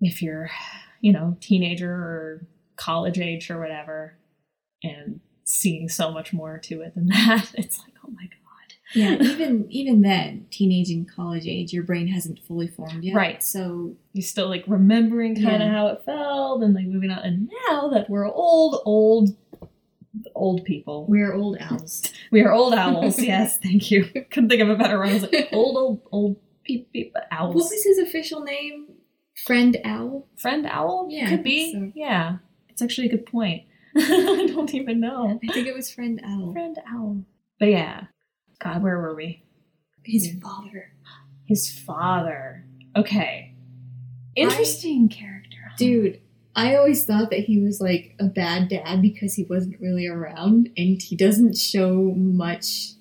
if 0.00 0.22
you're 0.22 0.50
you 1.02 1.12
know 1.12 1.36
teenager 1.40 1.92
or 1.92 2.46
college 2.76 3.18
age 3.18 3.50
or 3.50 3.60
whatever 3.60 4.16
and 4.82 5.20
seeing 5.44 5.88
so 5.90 6.10
much 6.10 6.32
more 6.32 6.58
to 6.58 6.80
it 6.80 6.94
than 6.94 7.06
that 7.08 7.52
it's 7.54 7.78
like 7.80 7.92
oh 8.04 8.10
my 8.10 8.24
god 8.24 8.33
Yeah, 8.94 9.14
even 9.20 9.66
even 9.70 10.00
then, 10.02 10.46
teenage 10.50 10.90
and 10.90 11.10
college 11.10 11.46
age, 11.46 11.72
your 11.72 11.82
brain 11.84 12.06
hasn't 12.08 12.38
fully 12.46 12.68
formed 12.68 13.02
yet. 13.04 13.14
Right. 13.16 13.42
So 13.42 13.96
you're 14.12 14.22
still 14.22 14.48
like 14.48 14.64
remembering 14.66 15.34
kind 15.34 15.56
of 15.62 15.68
Yeah. 15.68 15.72
how 15.72 15.86
it 15.88 16.04
felt 16.04 16.62
and 16.62 16.74
like 16.74 16.86
moving 16.86 17.10
on 17.10 17.18
and 17.18 17.50
now 17.68 17.88
that 17.88 18.08
we're 18.08 18.26
old 18.26 18.80
old 18.84 19.36
old 20.34 20.64
people 20.64 21.06
we're 21.08 21.34
old 21.34 21.56
owls. 21.60 22.02
we 22.30 22.40
are 22.40 22.52
old 22.52 22.72
owls 22.72 23.20
yes 23.20 23.58
thank 23.62 23.90
you 23.90 24.04
couldn't 24.30 24.48
think 24.48 24.62
of 24.62 24.68
a 24.70 24.76
better 24.76 24.98
one 24.98 25.08
i 25.08 25.12
was 25.14 25.22
like 25.24 25.48
old 25.52 25.76
old 25.76 26.00
old 26.12 26.36
peep 26.64 26.90
peep 26.92 27.12
owls 27.32 27.54
What 27.54 27.64
was 27.64 27.84
his 27.84 27.98
official 27.98 28.42
name? 28.42 28.86
Friend 29.44 29.76
owl. 29.84 30.28
friend 30.38 30.66
owl 30.66 31.08
Yeah, 31.10 31.28
could 31.30 31.42
be 31.42 31.72
so. 31.72 31.90
yeah 31.96 32.36
it's 32.68 32.80
actually 32.80 33.08
a 33.08 33.10
good 33.10 33.26
point 33.26 33.64
i 33.96 34.46
don't 34.54 34.72
even 34.74 35.00
know 35.00 35.40
I 35.42 35.52
think 35.52 35.66
it 35.66 35.74
was 35.74 35.90
friend 35.90 36.20
owl. 36.24 36.52
friend 36.52 36.78
owl 36.88 37.24
but 37.58 37.66
yeah 37.70 38.04
god 38.64 38.82
where 38.82 38.98
were 38.98 39.14
we 39.14 39.42
His 40.04 40.26
Yeah. 40.34 40.40
father. 40.42 40.92
his 41.46 41.70
father 41.70 42.64
okay 42.96 43.54
interesting 44.36 45.08
character 45.08 45.58
huh? 45.68 45.74
Dude, 45.76 46.20
I 46.56 46.76
always 46.76 47.04
thought 47.04 47.30
that 47.30 47.40
he 47.40 47.58
was 47.60 47.80
like 47.80 48.14
a 48.20 48.24
bad 48.26 48.68
dad 48.68 49.02
because 49.02 49.34
he 49.34 49.42
wasn't 49.44 49.80
really 49.80 50.06
around 50.06 50.70
and 50.76 51.00
he 51.02 51.16
doesn't 51.16 51.56
show 51.58 52.12
much 52.16 52.92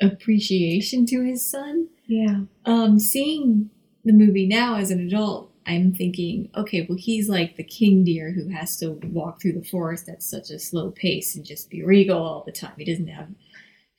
appreciation 0.00 1.06
to 1.06 1.22
his 1.24 1.44
son. 1.44 1.88
yeah 2.06 2.40
Um, 2.64 2.98
seeing 2.98 3.70
the 4.04 4.12
movie 4.12 4.46
now 4.46 4.76
as 4.76 4.90
an 4.90 5.00
adult, 5.06 5.50
I'm 5.66 5.92
thinking, 5.92 6.50
okay, 6.56 6.86
well, 6.88 6.96
he's 6.98 7.28
like 7.28 7.56
the 7.56 7.62
king 7.64 8.02
deer 8.04 8.32
who 8.32 8.48
has 8.48 8.76
to 8.78 8.92
walk 9.12 9.40
through 9.42 9.52
the 9.52 9.64
forest 9.64 10.08
at 10.08 10.22
such 10.22 10.50
a 10.50 10.58
slow 10.58 10.90
pace 10.90 11.36
and 11.36 11.44
just 11.44 11.68
be 11.68 11.82
regal 11.84 12.18
all 12.18 12.42
the 12.46 12.52
time. 12.52 12.72
He 12.78 12.84
doesn't 12.84 13.08
have, 13.08 13.28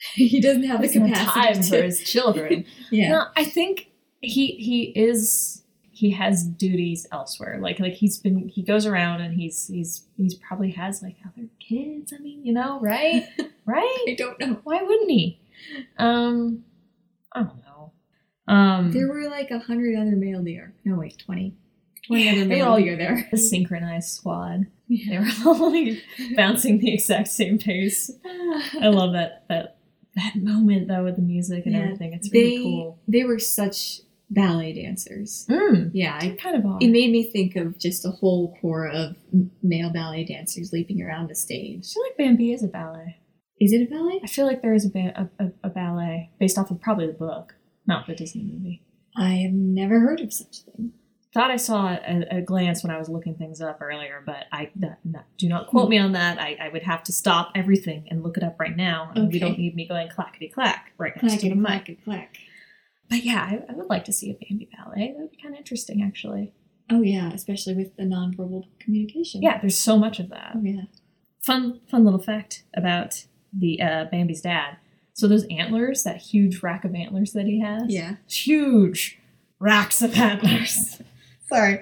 he 0.14 0.40
doesn't 0.42 0.64
have 0.64 0.82
the 0.82 0.88
Doesn't 0.88 1.08
capacity 1.08 1.42
time 1.54 1.62
to. 1.64 1.70
for 1.78 1.84
his 1.84 2.00
children 2.04 2.66
yeah, 2.92 3.10
No, 3.10 3.26
I 3.36 3.46
think 3.46 3.92
he 4.22 4.48
he 4.54 4.84
is 4.96 5.64
he 5.94 6.12
has 6.12 6.44
duties 6.44 7.06
elsewhere. 7.12 7.60
Like 7.62 7.80
like 7.80 7.94
he's 7.94 8.18
been 8.18 8.48
he 8.50 8.64
goes 8.64 8.86
around 8.88 9.22
and 9.22 9.36
he's 9.36 9.68
he's 9.68 10.08
he's 10.18 10.34
probably 10.36 10.72
has 10.72 11.04
like 11.04 11.16
other 11.26 11.48
kids. 11.60 12.12
I 12.12 12.18
mean, 12.20 12.44
you 12.46 12.54
know, 12.54 12.80
right? 12.80 13.28
Right? 13.66 14.06
I 14.10 14.16
don't 14.18 14.40
know. 14.40 14.60
Why 14.64 14.82
wouldn't 14.82 15.12
he? 15.12 15.40
Um 16.00 16.64
I 17.32 17.44
don't 17.44 17.62
know. 17.64 17.92
Um 18.48 18.92
There 18.92 19.08
were 19.08 19.30
like 19.30 19.52
a 19.52 19.60
hundred 19.60 19.96
other 19.96 20.16
male 20.16 20.42
deer. 20.42 20.74
No, 20.84 20.96
wait, 20.96 21.20
20. 21.20 21.54
20 22.08 22.24
Yeah, 22.24 22.32
other 22.32 22.46
male 22.46 22.68
all- 22.68 22.78
deer 22.80 22.98
there. 22.98 23.30
a 23.32 23.38
synchronized 23.38 24.10
squad. 24.10 24.66
They 24.90 25.18
were 25.20 25.28
all 25.46 25.72
like 25.72 26.02
bouncing 26.36 26.80
the 26.80 26.92
exact 26.94 27.28
same 27.30 27.60
pace. 27.60 28.10
I 28.82 28.88
love 28.88 29.14
that 29.14 29.44
that 29.48 29.78
that 30.15 30.36
moment 30.36 30.88
though 30.88 31.04
with 31.04 31.15
the 31.15 31.21
music 31.21 31.65
and 31.65 31.76
Yeah, 31.76 31.82
everything. 31.82 32.13
It's 32.13 32.32
really 32.32 32.58
they, 32.58 32.63
cool. 32.63 33.00
They 33.08 33.24
were 33.24 33.39
such 33.39 34.02
ballet 34.30 34.74
dancers. 34.74 35.45
Mm, 35.50 35.91
Yeah, 35.93 36.17
I 36.19 36.30
kind 36.41 36.56
of 36.56 36.65
are. 36.65 36.78
It 36.82 36.88
made 36.89 37.12
me 37.12 37.30
think 37.32 37.56
of 37.56 37.78
just 37.80 38.06
a 38.06 38.12
whole 38.12 38.58
corps 38.62 38.88
of 38.89 39.15
male 39.62 39.91
ballet 39.91 40.24
dancers 40.26 40.71
leaping 40.71 41.02
around 41.02 41.30
the 41.30 41.36
stage. 41.36 41.86
I 41.91 41.93
feel 41.93 42.04
like 42.04 42.17
Bambi 42.17 42.54
is 42.54 42.63
a 42.63 42.67
ballet. 42.67 43.17
Is 43.60 43.74
it 43.74 43.82
a 43.82 43.89
ballet? 43.89 44.19
I 44.24 44.28
feel 44.28 44.45
like 44.47 44.62
there 44.62 44.74
is 44.74 44.86
a, 44.86 44.89
ba- 44.89 45.30
a, 45.39 45.45
a, 45.45 45.52
a 45.65 45.69
ballet 45.69 46.32
based 46.39 46.58
off 46.58 46.71
of 46.71 46.82
probably 46.82 47.08
the 47.08 47.13
book, 47.13 47.56
not 47.86 48.08
the 48.08 48.15
Disney 48.15 48.43
movie. 48.43 48.84
I 49.15 49.34
have 49.36 49.52
never 49.52 50.00
heard 50.00 50.21
of 50.21 50.34
such 50.34 50.60
a 50.67 50.71
thing. 50.71 50.93
Thought 51.34 51.50
I 51.52 51.56
saw 51.58 51.88
a, 51.94 52.26
a 52.38 52.41
glance 52.41 52.84
when 52.84 52.91
I 52.91 52.98
was 52.98 53.08
looking 53.10 53.36
things 53.36 53.62
up 53.62 53.82
earlier, 53.82 54.22
but 54.26 54.46
I 54.52 54.70
that, 54.78 55.00
that- 55.06 55.26
do 55.38 55.48
not 55.50 55.67
quote 55.67 55.89
me 55.89 55.98
on 55.98 56.12
that. 56.13 56.39
I, 56.39 56.58
I 56.62 56.70
would 56.70 56.84
have 56.84 57.04
to 57.04 57.12
stop 57.12 57.52
everything 57.56 58.08
and 58.10 58.24
look 58.24 58.38
it 58.38 58.44
up 58.44 58.60
right 58.60 58.76
now, 58.76 59.12
and 59.15 59.32
we 59.32 59.39
don't 59.39 59.58
need 59.58 59.76
me 59.76 59.88
going 59.88 60.10
clackety 60.10 60.50
clack 60.50 60.91
right 60.98 61.13
next 61.24 61.41
to 61.41 61.50
the 61.50 61.56
Clack 61.56 61.58
mic. 61.58 61.63
clack 61.63 61.88
and 61.89 62.04
clack. 62.04 62.38
But 63.10 63.24
yeah, 63.24 63.41
I, 63.67 63.72
I 63.72 63.76
would 63.76 63.88
like 63.89 64.06
to 64.06 64.13
see 64.13 64.32
a 64.32 64.34
Bambi 64.34 64.70
ballet. 64.78 65.13
That 65.13 65.22
would 65.22 65.32
be 65.32 65.38
kind 65.38 65.54
of 65.54 65.60
interesting, 65.60 66.02
actually. 66.04 66.54
Oh 66.89 67.02
yeah, 67.02 67.32
especially 67.34 67.74
with 67.76 67.96
the 67.96 68.04
nonverbal 68.04 68.63
communication. 68.80 69.41
Yeah, 69.41 69.60
there's 69.60 69.80
so 69.80 69.98
much 69.98 70.20
of 70.20 70.30
that. 70.30 70.54
Oh 70.56 70.62
yeah. 70.62 70.84
Fun, 71.41 71.80
fun 71.89 72.04
little 72.06 72.20
fact 72.22 72.63
about 72.76 73.26
the 73.52 73.82
uh, 73.82 74.06
Bambi's 74.12 74.41
dad. 74.41 74.78
So 75.13 75.28
those 75.28 75.46
antlers, 75.50 76.04
that 76.04 76.17
huge 76.17 76.62
rack 76.63 76.86
of 76.86 76.94
antlers 76.96 77.34
that 77.34 77.46
he 77.46 77.60
has, 77.62 77.84
Yeah. 77.88 78.15
huge 78.28 79.20
racks 79.60 80.02
of 80.02 80.15
antlers. 80.17 81.02
Sorry. 81.52 81.82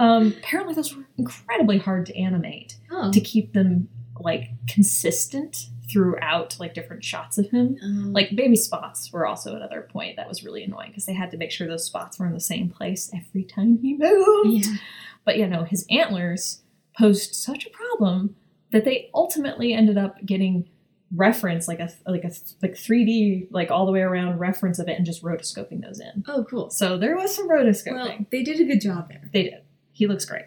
Um, 0.00 0.34
apparently, 0.38 0.74
those 0.74 0.94
were 0.96 1.04
incredibly 1.16 1.78
hard 1.78 2.06
to 2.06 2.16
animate 2.18 2.76
Oh. 2.90 3.10
to 3.12 3.20
keep 3.20 3.52
them 3.52 3.88
like 4.20 4.50
consistent 4.68 5.66
throughout 5.92 6.56
like 6.58 6.72
different 6.74 7.04
shots 7.04 7.36
of 7.38 7.50
him. 7.50 7.76
Um, 7.82 8.12
Like 8.12 8.34
baby 8.34 8.56
spots 8.56 9.12
were 9.12 9.26
also 9.26 9.54
another 9.54 9.82
point 9.82 10.16
that 10.16 10.28
was 10.28 10.42
really 10.44 10.62
annoying 10.64 10.90
because 10.90 11.04
they 11.06 11.12
had 11.12 11.30
to 11.32 11.36
make 11.36 11.50
sure 11.50 11.66
those 11.66 11.84
spots 11.84 12.18
were 12.18 12.26
in 12.26 12.32
the 12.32 12.40
same 12.40 12.68
place 12.70 13.10
every 13.14 13.44
time 13.44 13.78
he 13.78 13.94
moved. 13.96 14.66
yeah. 14.66 14.76
But 15.24 15.36
you 15.38 15.46
know, 15.46 15.64
his 15.64 15.86
antlers 15.90 16.62
posed 16.98 17.34
such 17.34 17.66
a 17.66 17.70
problem 17.70 18.36
that 18.72 18.84
they 18.84 19.10
ultimately 19.14 19.72
ended 19.72 19.98
up 19.98 20.24
getting 20.24 20.68
reference 21.14 21.68
like 21.68 21.80
a 21.80 21.90
like 22.06 22.24
a 22.24 22.30
like 22.62 22.74
3D 22.74 23.48
like 23.50 23.70
all 23.70 23.86
the 23.86 23.92
way 23.92 24.00
around 24.00 24.38
reference 24.38 24.78
of 24.78 24.88
it 24.88 24.96
and 24.96 25.06
just 25.06 25.22
rotoscoping 25.22 25.82
those 25.82 26.00
in. 26.00 26.24
Oh 26.26 26.44
cool. 26.48 26.70
So 26.70 26.96
there 26.98 27.16
was 27.16 27.34
some 27.34 27.48
rotoscoping. 27.48 27.92
Well, 27.94 28.18
they 28.32 28.42
did 28.42 28.60
a 28.60 28.64
good 28.64 28.80
job 28.80 29.08
there. 29.08 29.28
they 29.32 29.44
did. 29.44 29.62
He 29.92 30.06
looks 30.06 30.24
great. 30.24 30.46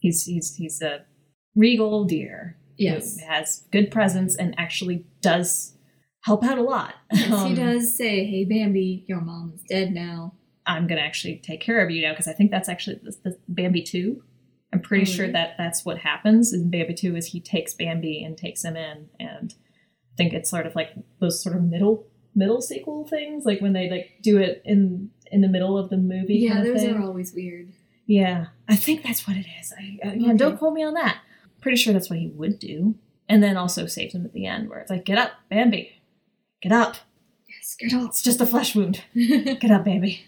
He's 0.00 0.24
he's 0.24 0.54
he's 0.56 0.80
a 0.82 1.02
regal 1.54 2.04
deer 2.04 2.56
Yes. 2.76 3.18
who 3.20 3.26
has 3.26 3.64
good 3.70 3.90
presence 3.90 4.34
and 4.36 4.54
actually 4.58 5.04
does 5.20 5.74
help 6.24 6.42
out 6.42 6.58
a 6.58 6.62
lot. 6.62 6.94
Yes, 7.12 7.26
he 7.28 7.32
Um, 7.34 7.54
does 7.54 7.96
say, 7.96 8.24
"Hey 8.24 8.44
Bambi, 8.44 9.04
your 9.06 9.20
mom's 9.20 9.62
dead 9.68 9.92
now." 9.92 10.34
I'm 10.66 10.86
gonna 10.86 11.00
actually 11.00 11.36
take 11.36 11.60
care 11.60 11.84
of 11.84 11.90
you 11.90 12.02
now 12.02 12.12
because 12.12 12.28
I 12.28 12.32
think 12.32 12.50
that's 12.50 12.68
actually 12.68 13.00
the, 13.02 13.14
the 13.24 13.38
Bambi 13.48 13.82
two. 13.82 14.22
I'm 14.72 14.80
pretty 14.80 15.02
Oh, 15.02 15.04
sure 15.14 15.22
really? 15.24 15.32
that 15.32 15.54
that's 15.58 15.84
what 15.84 15.98
happens 15.98 16.52
in 16.52 16.70
Bambi 16.70 16.94
two 16.94 17.16
is 17.16 17.26
he 17.26 17.40
takes 17.40 17.74
Bambi 17.74 18.22
and 18.24 18.36
takes 18.36 18.64
him 18.64 18.76
in, 18.76 19.08
and 19.18 19.54
think 20.20 20.32
it's 20.34 20.50
sort 20.50 20.66
of 20.66 20.74
like 20.74 20.90
those 21.18 21.42
sort 21.42 21.56
of 21.56 21.62
middle 21.62 22.06
middle 22.34 22.60
sequel 22.60 23.06
things, 23.08 23.44
like 23.44 23.60
when 23.60 23.72
they 23.72 23.88
like 23.90 24.10
do 24.22 24.38
it 24.38 24.60
in 24.64 25.10
in 25.32 25.40
the 25.40 25.48
middle 25.48 25.78
of 25.78 25.88
the 25.90 25.96
movie. 25.96 26.34
Yeah, 26.36 26.54
kind 26.54 26.66
of 26.66 26.74
those 26.74 26.82
thing. 26.82 26.94
are 26.94 27.02
always 27.02 27.32
weird. 27.34 27.72
Yeah, 28.06 28.46
I 28.68 28.76
think 28.76 29.02
that's 29.02 29.26
what 29.26 29.36
it 29.36 29.46
is. 29.60 29.72
I, 29.78 29.98
I, 30.08 30.12
yeah, 30.14 30.28
Okay. 30.28 30.36
don't 30.36 30.58
quote 30.58 30.74
me 30.74 30.82
on 30.84 30.94
that. 30.94 31.18
Pretty 31.60 31.76
sure 31.76 31.92
that's 31.92 32.10
what 32.10 32.18
he 32.18 32.26
would 32.28 32.58
do, 32.58 32.96
and 33.28 33.42
then 33.42 33.56
also 33.56 33.86
saves 33.86 34.14
him 34.14 34.24
at 34.24 34.32
the 34.32 34.46
end, 34.46 34.68
where 34.68 34.80
it's 34.80 34.90
like, 34.90 35.04
"Get 35.04 35.18
up, 35.18 35.30
Bambi, 35.48 35.90
get 36.62 36.72
up. 36.72 36.96
Yes, 37.48 37.76
get 37.78 37.92
up. 37.94 38.08
It's 38.10 38.22
just 38.22 38.40
a 38.40 38.46
flesh 38.46 38.74
wound. 38.76 39.02
Get 39.14 39.70
up, 39.70 39.84
Bambi." 39.84 40.24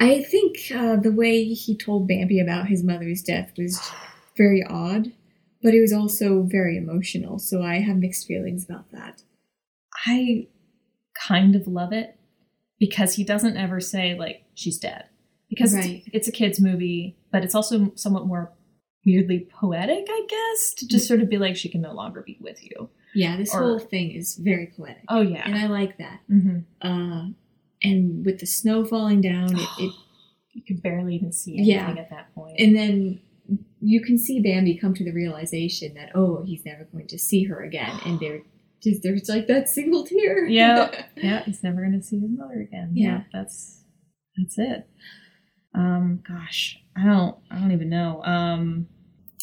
I 0.00 0.22
think 0.22 0.56
uh, 0.74 0.96
the 0.96 1.12
way 1.12 1.44
he 1.44 1.76
told 1.76 2.08
Bambi 2.08 2.40
about 2.40 2.68
his 2.68 2.82
mother's 2.82 3.22
death 3.22 3.52
was 3.58 3.78
very 4.36 4.62
odd, 4.64 5.12
but 5.62 5.74
it 5.74 5.80
was 5.80 5.92
also 5.92 6.42
very 6.42 6.76
emotional. 6.76 7.38
So 7.38 7.62
I 7.62 7.80
have 7.80 7.96
mixed 7.96 8.26
feelings 8.26 8.64
about 8.64 8.90
that. 8.92 9.22
I 10.06 10.48
kind 11.14 11.54
of 11.54 11.66
love 11.66 11.92
it 11.92 12.16
because 12.78 13.14
he 13.14 13.24
doesn't 13.24 13.56
ever 13.56 13.80
say 13.80 14.14
like 14.18 14.44
she's 14.54 14.78
dead 14.78 15.04
because 15.48 15.74
it's- 15.74 15.88
Right. 15.90 16.02
it's, 16.12 16.28
a 16.28 16.32
kids 16.32 16.60
movie, 16.60 17.16
but 17.32 17.44
it's 17.44 17.54
also 17.54 17.92
somewhat 17.96 18.26
more 18.26 18.52
weirdly 19.04 19.40
poetic, 19.50 20.06
I 20.08 20.26
guess, 20.28 20.74
to 20.74 20.86
just 20.88 21.08
sort 21.08 21.20
of 21.20 21.28
be 21.28 21.38
like 21.38 21.56
she 21.56 21.68
can 21.68 21.80
no 21.80 21.92
longer 21.92 22.22
be 22.22 22.38
with 22.40 22.62
you. 22.64 22.88
Yeah, 23.14 23.36
this 23.36 23.54
Or- 23.54 23.60
whole 23.62 23.78
thing 23.78 24.12
is 24.12 24.36
very 24.36 24.66
poetic, 24.76 25.04
Oh 25.08 25.20
yeah. 25.20 25.42
and 25.44 25.54
I 25.56 25.66
like 25.66 25.98
that. 25.98 26.20
hmm 26.28 26.58
Uh, 26.80 27.28
and 27.82 28.24
with 28.24 28.38
the 28.40 28.46
snow 28.46 28.84
falling 28.84 29.20
down, 29.20 29.56
it, 29.58 29.68
it 29.78 29.92
You 30.52 30.62
could 30.66 30.82
barely 30.82 31.14
even 31.14 31.32
see 31.32 31.54
anything 31.58 31.74
Yeah. 31.74 31.90
at 32.02 32.10
that 32.10 32.34
point. 32.34 32.58
and 32.58 32.74
then 32.76 33.20
you 33.80 34.02
can 34.02 34.18
see 34.18 34.40
Bambi 34.40 34.76
come 34.78 34.94
to 34.94 35.04
the 35.04 35.12
realization 35.12 35.94
that 35.94 36.10
oh, 36.14 36.42
he's 36.46 36.64
never 36.64 36.84
going 36.92 37.06
to 37.08 37.18
see 37.18 37.44
her 37.44 37.62
again, 37.62 37.98
and 38.04 38.18
there, 38.20 38.42
just 38.82 39.02
there's 39.02 39.28
like 39.28 39.46
that 39.48 39.68
single 39.68 40.04
tear. 40.06 40.46
Yeah. 40.46 41.04
yeah, 41.16 41.42
he's 41.44 41.62
never 41.62 41.80
going 41.80 41.98
to 41.98 42.02
see 42.02 42.18
his 42.20 42.30
mother 42.30 42.60
again. 42.60 42.90
Yeah. 42.94 43.22
that's 43.32 43.84
that's 44.36 44.58
it. 44.58 44.88
Um, 45.74 46.22
gosh, 46.26 46.78
I 46.96 47.04
don't, 47.04 47.36
I 47.50 47.58
don't 47.60 47.72
even 47.72 47.88
know. 47.90 48.22
Um, 48.24 48.88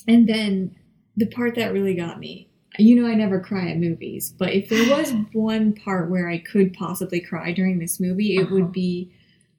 And 0.08 0.28
then 0.28 0.76
the 1.16 1.28
part 1.28 1.56
that 1.56 1.72
really 1.74 1.94
got 1.96 2.20
me, 2.20 2.50
you 2.78 2.96
know, 3.02 3.08
I 3.08 3.16
never 3.16 3.40
cry 3.40 3.70
at 3.72 3.78
movies, 3.78 4.34
but 4.38 4.54
if 4.54 4.70
there 4.70 4.90
was 4.98 5.14
one 5.34 5.74
part 5.74 6.10
where 6.10 6.30
I 6.30 6.40
could 6.40 6.74
possibly 6.74 7.22
cry 7.22 7.52
during 7.54 7.80
this 7.80 8.00
movie, 8.00 8.36
it 8.36 8.44
Uh-huh. 8.46 8.56
would 8.56 8.72
be 8.72 9.12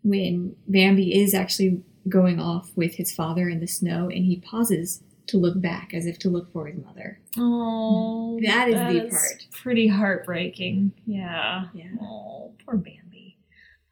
when 0.05 0.55
Bambi 0.67 1.19
is 1.21 1.35
actually 1.35 1.83
going 2.09 2.39
off 2.41 2.71
with 2.77 2.95
his 2.97 3.13
father 3.13 3.49
in 3.49 3.61
the 3.61 3.67
snow 3.67 4.05
and 4.09 4.25
he 4.25 4.41
pauses 4.41 5.03
to 5.29 5.37
look 5.37 5.61
back 5.61 5.93
as 5.93 6.07
if 6.07 6.19
to 6.21 6.29
look 6.31 6.53
for 6.53 6.67
his 6.67 6.83
mother. 6.83 7.21
oh, 7.39 8.39
That 8.45 8.69
is 8.69 8.75
the 8.75 9.11
part. 9.11 9.47
Pretty 9.53 9.87
heartbreaking. 9.89 10.93
Yeah. 11.07 11.65
Yeah. 11.75 11.91
Oh, 12.01 12.55
poor 12.65 12.77
Bambi. 12.77 13.37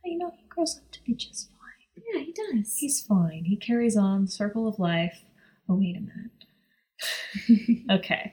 But, 0.02 0.10
you 0.10 0.18
know, 0.18 0.30
he 0.36 0.44
grows 0.48 0.78
up 0.78 0.90
to 0.92 1.02
be 1.04 1.14
just 1.14 1.50
fine. 1.50 2.04
Yeah, 2.14 2.20
he 2.24 2.32
does. 2.32 2.76
He's 2.78 3.02
fine. 3.02 3.44
He 3.44 3.56
carries 3.56 3.96
on. 3.96 4.26
Circle 4.28 4.66
of 4.66 4.78
life. 4.78 5.18
Oh, 5.68 5.74
wait 5.74 5.96
a 5.96 6.00
minute. 6.00 6.30
Okay. 7.90 8.32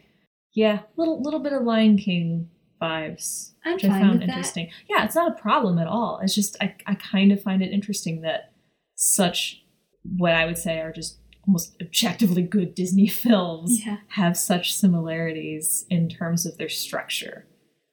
Yeah, 0.53 0.79
little 0.95 1.21
little 1.21 1.39
bit 1.41 1.51
of 1.53 1.63
Lion 1.63 1.97
King 1.97 2.49
vibes, 2.81 3.53
I'm 3.65 3.73
which 3.73 3.85
I 3.85 3.87
found 3.99 4.11
with 4.11 4.19
that. 4.21 4.29
interesting. 4.29 4.69
Yeah, 4.89 5.03
it's 5.03 5.15
not 5.15 5.31
a 5.37 5.41
problem 5.41 5.79
at 5.79 5.87
all. 5.87 6.19
It's 6.23 6.35
just 6.35 6.55
I 6.61 6.75
I 6.85 6.95
kind 6.95 7.31
of 7.31 7.41
find 7.41 7.61
it 7.63 7.71
interesting 7.73 8.21
that 8.21 8.53
such 8.95 9.62
what 10.03 10.33
I 10.33 10.45
would 10.45 10.57
say 10.57 10.79
are 10.79 10.91
just 10.91 11.17
almost 11.47 11.75
objectively 11.81 12.41
good 12.41 12.73
Disney 12.75 13.07
films 13.07 13.85
Yeah. 13.85 13.97
have 14.09 14.37
such 14.37 14.73
similarities 14.75 15.85
in 15.89 16.07
terms 16.09 16.45
of 16.45 16.57
their 16.57 16.69
structure. 16.69 17.45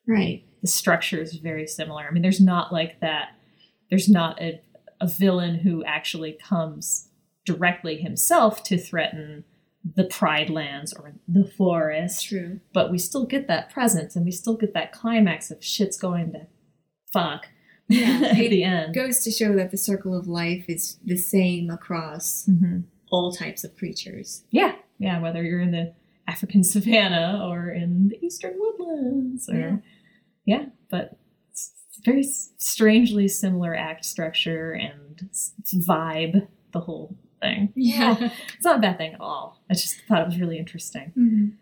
Right. 0.07 0.44
The 0.62 0.68
structure 0.68 1.20
is 1.20 1.35
very 1.35 1.66
similar. 1.66 2.05
I 2.07 2.11
mean, 2.11 2.23
there's 2.23 2.40
not 2.40 2.73
like 2.73 3.01
that. 3.01 3.31
There's 3.88 4.09
not 4.09 4.40
a, 4.40 4.61
a 5.01 5.09
villain 5.09 5.57
who 5.61 5.85
actually 5.85 6.33
comes 6.33 7.09
directly 7.44 7.96
himself 7.96 8.62
to 8.64 8.79
threaten 8.79 9.44
the 9.96 10.05
Pride 10.05 10.51
Lands 10.51 10.92
or 10.92 11.14
the 11.27 11.44
forest, 11.57 12.27
True. 12.29 12.61
but 12.75 12.90
we 12.90 12.99
still 12.99 13.25
get 13.25 13.49
that 13.49 13.70
presence 13.70 14.14
and 14.14 14.25
we 14.27 14.31
still 14.31 14.57
get 14.57 14.75
that 14.75 14.92
climax 14.92 15.51
of 15.51 15.64
shit's 15.64 15.96
going 15.99 16.33
to 16.33 16.46
fuck 17.12 17.46
Yeah, 17.90 18.20
at 18.31 18.38
it 18.38 18.50
the 18.50 18.64
end. 18.64 18.94
Goes 18.94 19.22
to 19.24 19.31
show 19.31 19.55
that 19.57 19.70
the 19.70 19.76
circle 19.76 20.16
of 20.16 20.26
life 20.29 20.64
is 20.68 20.98
the 21.05 21.16
same 21.16 21.70
across 21.70 22.46
Mhm. 22.48 22.85
all 23.11 23.33
types 23.33 23.64
of 23.64 23.76
creatures. 23.76 24.44
Yeah, 24.50 24.76
yeah, 24.98 25.20
whether 25.20 25.42
you're 25.42 25.61
in 25.61 25.72
the 25.72 25.92
African 26.29 26.62
savannah 26.74 27.40
or 27.44 27.68
in 27.70 28.09
the 28.09 28.24
eastern 28.24 28.55
woodlands, 28.59 29.48
or 29.50 29.59
Yeah. 29.59 29.76
yeah, 30.46 30.64
but 30.88 31.18
it's 31.50 31.72
very 32.05 32.22
strangely 32.22 33.29
similar 33.29 33.74
act 33.74 34.05
structure 34.05 34.72
and 34.72 35.29
vibe, 35.74 36.46
the 36.72 36.81
whole 36.81 37.16
thing. 37.42 37.72
Yeah. 37.74 38.31
It's 38.57 38.64
not 38.64 38.76
a 38.79 38.81
bad 38.81 38.96
thing 38.98 39.14
at 39.14 39.20
all. 39.20 39.59
I 39.68 39.74
just 39.74 40.00
thought 40.03 40.22
it 40.22 40.26
was 40.26 40.38
really 40.38 40.59
interesting. 40.59 41.12
Mhm. 41.18 41.53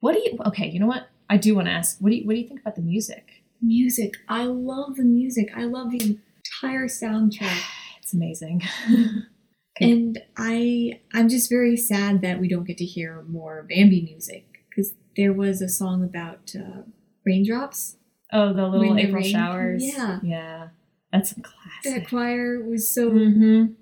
What 0.00 0.14
do 0.14 0.18
you? 0.20 0.38
Okay, 0.46 0.68
you 0.68 0.80
know 0.80 0.86
what? 0.86 1.08
I 1.30 1.36
do 1.36 1.54
want 1.54 1.66
to 1.68 1.72
ask. 1.72 2.00
What 2.00 2.10
do 2.10 2.16
you? 2.16 2.24
What 2.26 2.34
do 2.34 2.40
you 2.40 2.46
think 2.48 2.60
about 2.60 2.76
the 2.76 2.82
music? 2.82 3.35
Music. 3.66 4.14
I 4.28 4.44
love 4.44 4.96
the 4.96 5.04
music. 5.04 5.50
I 5.56 5.64
love 5.64 5.90
the 5.90 6.18
entire 6.62 6.86
soundtrack. 6.86 7.62
It's 8.00 8.14
amazing. 8.14 8.62
And 9.80 10.22
I 10.36 11.00
I'm 11.12 11.28
just 11.28 11.50
very 11.50 11.76
sad 11.76 12.22
that 12.22 12.40
we 12.40 12.48
don't 12.48 12.64
get 12.64 12.78
to 12.78 12.84
hear 12.84 13.24
more 13.28 13.66
Bambi 13.68 14.02
music 14.02 14.46
because 14.68 14.94
there 15.16 15.32
was 15.32 15.60
a 15.60 15.68
song 15.68 16.02
about 16.02 16.54
uh, 16.56 16.82
raindrops. 17.24 17.96
Oh, 18.32 18.52
the 18.52 18.66
little 18.66 18.88
When 18.88 18.98
April 18.98 19.22
rain- 19.22 19.32
showers. 19.32 19.84
yeah. 19.84 20.18
yeah, 20.22 20.68
that's 21.12 21.32
a 21.32 21.40
classic. 21.40 21.84
That 21.84 22.08
choir 22.08 22.60
was 22.60 22.88
so 22.88 23.10
mm-hmm. 23.10 23.72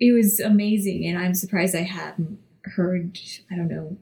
it 0.00 0.12
was 0.12 0.40
amazing, 0.40 1.06
and 1.06 1.18
I'm 1.18 1.34
surprised 1.34 1.76
I 1.76 1.82
hadn't 1.82 2.38
heard 2.64 3.18
I 3.50 3.56
don't 3.56 3.68
know 3.68 3.98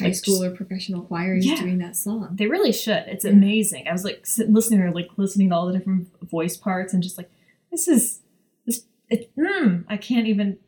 high 0.00 0.12
school 0.12 0.42
or 0.44 0.50
professional 0.50 1.02
choirs 1.02 1.46
Yeah. 1.46 1.56
doing 1.60 1.78
that 1.78 1.96
song. 1.96 2.34
They 2.38 2.46
really 2.46 2.72
should. 2.72 3.04
It's 3.06 3.24
Yeah. 3.24 3.30
amazing. 3.32 3.88
I 3.88 3.92
was 3.92 4.04
like 4.04 4.26
sit, 4.26 4.50
listening 4.50 4.80
or 4.80 4.90
like 4.92 5.08
listening 5.16 5.48
to 5.50 5.54
all 5.56 5.66
the 5.66 5.72
different 5.78 6.08
voice 6.30 6.56
parts 6.56 6.92
and 6.92 7.02
just 7.02 7.16
like 7.18 7.30
this 7.70 7.88
is 7.88 8.20
this. 8.66 8.84
It, 9.10 9.30
mm, 9.36 9.84
I 9.88 9.96
can't 9.96 10.26
even 10.26 10.58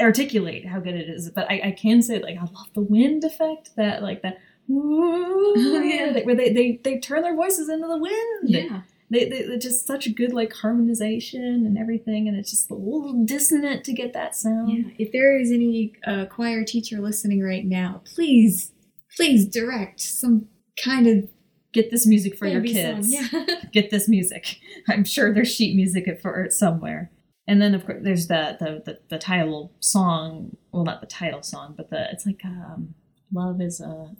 articulate 0.00 0.66
how 0.66 0.80
good 0.80 0.94
it 0.94 1.08
is, 1.08 1.30
but 1.30 1.50
I, 1.50 1.60
I 1.66 1.70
can 1.72 2.02
say 2.02 2.18
like 2.20 2.36
I 2.38 2.42
love 2.42 2.68
the 2.74 2.80
wind 2.80 3.24
effect 3.24 3.70
that 3.76 4.02
like 4.02 4.22
that. 4.22 4.38
Oh, 4.70 5.82
yeah. 5.84 6.18
where 6.24 6.34
they, 6.34 6.50
they 6.50 6.80
they 6.82 6.98
turn 6.98 7.20
their 7.22 7.36
voices 7.36 7.68
into 7.68 7.86
the 7.86 7.98
wind. 7.98 8.48
Yeah, 8.48 8.80
they, 9.14 9.28
they 9.28 9.42
they're 9.42 9.58
just 9.58 9.86
such 9.86 10.06
a 10.06 10.10
good 10.10 10.32
like 10.32 10.52
harmonization 10.52 11.64
and 11.66 11.78
everything, 11.78 12.28
and 12.28 12.36
it's 12.36 12.50
just 12.50 12.70
a 12.70 12.74
little 12.74 13.24
dissonant 13.24 13.84
to 13.84 13.92
get 13.92 14.12
that 14.12 14.34
sound. 14.34 14.70
Yeah. 14.70 14.90
If 14.98 15.12
there 15.12 15.38
is 15.38 15.50
any 15.50 15.94
uh, 16.06 16.26
choir 16.26 16.64
teacher 16.64 17.00
listening 17.00 17.42
right 17.42 17.64
now, 17.64 18.02
please, 18.04 18.72
please 19.16 19.46
direct 19.46 20.00
some 20.00 20.48
kind 20.82 21.06
of 21.06 21.28
Get 21.72 21.90
this 21.90 22.06
music 22.06 22.38
for 22.38 22.46
your 22.46 22.64
song. 22.64 22.72
kids. 22.72 23.12
Yeah. 23.12 23.46
Get 23.72 23.90
this 23.90 24.08
music. 24.08 24.60
I'm 24.88 25.02
sure 25.04 25.34
there's 25.34 25.52
sheet 25.52 25.74
music 25.74 26.06
for 26.22 26.44
it 26.44 26.52
somewhere. 26.52 27.10
And 27.48 27.60
then 27.60 27.74
of 27.74 27.84
course 27.84 27.98
there's 28.00 28.28
the 28.28 28.56
the 28.60 28.82
the, 28.84 28.98
the 29.10 29.18
title 29.18 29.72
song. 29.80 30.56
Well, 30.70 30.84
not 30.84 31.00
the 31.00 31.08
title 31.08 31.42
song, 31.42 31.74
but 31.76 31.90
the 31.90 32.08
it's 32.12 32.26
like 32.26 32.44
um, 32.44 32.94
love 33.32 33.60
is 33.60 33.80
a 33.80 34.14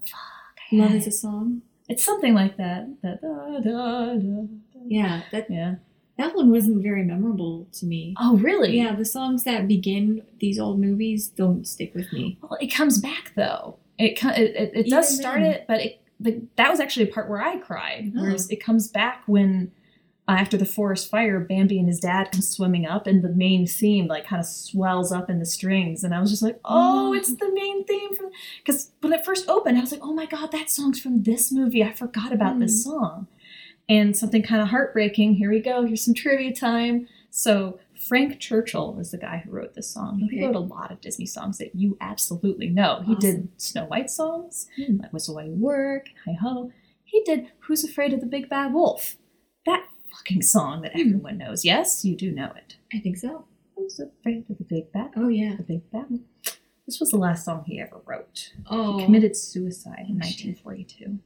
Love 0.73 0.95
is 0.95 1.07
a 1.07 1.13
song. 1.13 1.63
It's 1.89 2.05
something 2.05 2.35
like 2.35 2.57
that. 2.57 3.01
Da, 3.03 3.15
da, 3.21 3.61
da. 3.61 4.47
Yeah. 4.87 5.23
That 5.33 5.51
yeah. 5.51 5.77
that 6.19 6.35
one 6.37 6.51
wasn't 6.51 6.83
very 6.83 7.05
memorable 7.05 7.67
to 7.73 7.87
me. 7.87 8.15
Oh, 8.21 8.37
really? 8.37 8.77
Yeah, 8.77 8.95
the 8.95 9.05
songs 9.05 9.45
that 9.45 9.67
begin 9.69 10.23
these 10.41 10.59
old 10.59 10.79
movies 10.81 11.29
don't 11.29 11.67
stick 11.67 11.95
with 11.95 12.13
me. 12.13 12.39
Well, 12.43 12.59
it 12.61 12.69
comes 12.73 12.99
back 12.99 13.33
though. 13.37 13.77
It 13.99 14.23
it, 14.25 14.57
it, 14.57 14.71
it 14.75 14.91
does 14.91 15.15
start 15.17 15.41
then. 15.41 15.51
it, 15.53 15.65
but 15.69 15.81
it 15.81 16.01
the, 16.21 16.43
that 16.57 16.71
was 16.71 16.81
actually 16.81 17.09
a 17.09 17.13
part 17.13 17.29
where 17.29 17.43
I 17.43 17.59
cried. 17.59 18.13
Whereas 18.15 18.49
it 18.51 18.63
comes 18.63 18.89
back 18.89 19.23
when 19.27 19.73
uh, 20.29 20.33
after 20.33 20.57
the 20.57 20.65
forest 20.65 21.11
fire, 21.11 21.39
Bambi 21.41 21.79
and 21.79 21.89
his 21.89 22.01
dad 22.01 22.31
come 22.33 22.41
swimming 22.41 22.87
up, 22.87 23.07
and 23.07 23.23
the 23.23 23.29
main 23.29 23.67
theme 23.67 24.07
like 24.07 24.27
kind 24.27 24.41
of 24.41 24.47
swells 24.47 25.13
up 25.13 25.29
in 25.29 25.39
the 25.39 25.45
strings, 25.45 26.03
and 26.05 26.15
I 26.15 26.21
was 26.21 26.31
just 26.31 26.43
like, 26.43 26.59
oh, 26.65 27.13
Mm. 27.15 27.19
it's 27.19 27.35
the 27.35 27.51
main 27.53 27.85
theme 27.85 28.15
from. 28.15 28.31
Because 28.65 28.91
when 29.01 29.13
it 29.13 29.25
first 29.25 29.49
opened, 29.49 29.77
I 29.77 29.81
was 29.81 29.93
like, 29.93 30.01
oh 30.03 30.15
my 30.15 30.27
god, 30.27 30.51
that 30.53 30.71
song's 30.71 31.01
from 31.01 31.25
this 31.25 31.51
movie. 31.53 31.83
I 31.85 31.93
forgot 31.93 32.33
about 32.33 32.59
this 32.59 32.85
song. 32.85 33.27
And 33.89 34.17
something 34.17 34.43
kind 34.43 34.63
of 34.63 34.69
heartbreaking. 34.69 35.35
Here 35.35 35.51
we 35.51 35.61
go. 35.61 35.85
Here's 35.85 36.05
some 36.05 36.15
trivia 36.15 36.55
time. 36.55 37.07
So 37.31 37.79
Frank 38.09 38.41
Churchill 38.41 38.95
was 38.95 39.11
the 39.11 39.19
guy 39.19 39.43
who 39.45 39.51
wrote 39.51 39.75
this 39.75 39.91
song. 39.91 40.27
He 40.31 40.45
wrote 40.45 40.55
a 40.55 40.61
lot 40.61 40.91
of 40.91 41.01
Disney 41.01 41.27
songs 41.27 41.59
that 41.59 41.75
you 41.75 41.97
absolutely 42.01 42.69
know. 42.71 43.03
He 43.07 43.15
did 43.17 43.49
Snow 43.61 43.85
White 43.85 44.11
songs, 44.11 44.69
Hmm. 44.77 44.99
like 45.03 45.13
Whistle 45.13 45.35
While 45.35 45.47
You 45.47 45.53
Work, 45.55 46.07
Hi 46.25 46.33
Ho. 46.41 46.71
He 47.05 47.23
did 47.25 47.49
Who's 47.61 47.85
Afraid 47.85 48.13
of 48.13 48.21
the 48.21 48.27
Big 48.27 48.49
Bad 48.49 48.73
Wolf. 48.73 49.17
That 49.67 49.87
fucking 50.11 50.43
song 50.43 50.83
that 50.83 50.93
Hmm. 50.95 51.01
everyone 51.01 51.39
knows. 51.39 51.65
Yes, 51.65 52.05
you 52.05 52.17
do 52.17 52.31
know 52.33 52.53
it. 52.57 52.77
I 52.93 53.01
think 53.01 53.17
so. 53.19 53.45
Who's 53.77 53.99
Afraid 54.01 54.49
of 54.49 54.59
the 54.59 54.65
Big 54.65 54.93
Bad 54.93 55.11
Oh 55.17 55.29
yeah. 55.29 55.57
the 55.57 55.63
Big 55.63 55.91
Bad 55.91 56.07
Wolf. 56.11 56.23
This 56.87 57.01
was 57.01 57.11
the 57.11 57.17
last 57.19 57.45
song 57.45 57.65
he 57.67 57.81
ever 57.81 58.01
wrote. 58.07 58.53
Oh. 58.67 58.99
He 58.99 59.05
committed 59.05 59.35
suicide 59.37 60.07
in 60.09 60.21
Oh, 60.23 60.27
shit. 60.27 60.47
1942. 60.47 61.19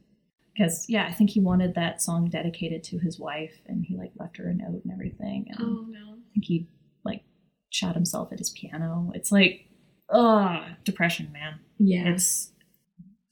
Because 0.59 0.85
yeah, 0.89 1.05
I 1.07 1.13
think 1.13 1.29
he 1.29 1.39
wanted 1.39 1.75
that 1.75 2.01
song 2.01 2.29
dedicated 2.29 2.83
to 2.85 2.99
his 2.99 3.17
wife, 3.17 3.53
and 3.65 3.85
he 3.85 3.95
like 3.95 4.11
left 4.19 4.35
her 4.37 4.49
a 4.49 4.53
note 4.53 4.81
and 4.83 4.91
everything. 4.91 5.45
And 5.49 5.57
Oh 5.61 5.85
no. 5.87 5.99
I 6.15 6.33
think 6.33 6.43
he 6.45 6.67
like 7.05 7.23
shot 7.69 7.95
himself 7.95 8.33
at 8.33 8.39
his 8.39 8.49
piano. 8.49 9.11
It's 9.15 9.31
like, 9.31 9.65
ugh, 10.09 10.63
depression, 10.83 11.31
man. 11.31 11.59
Yeah. 11.77 12.09
It's 12.09 12.51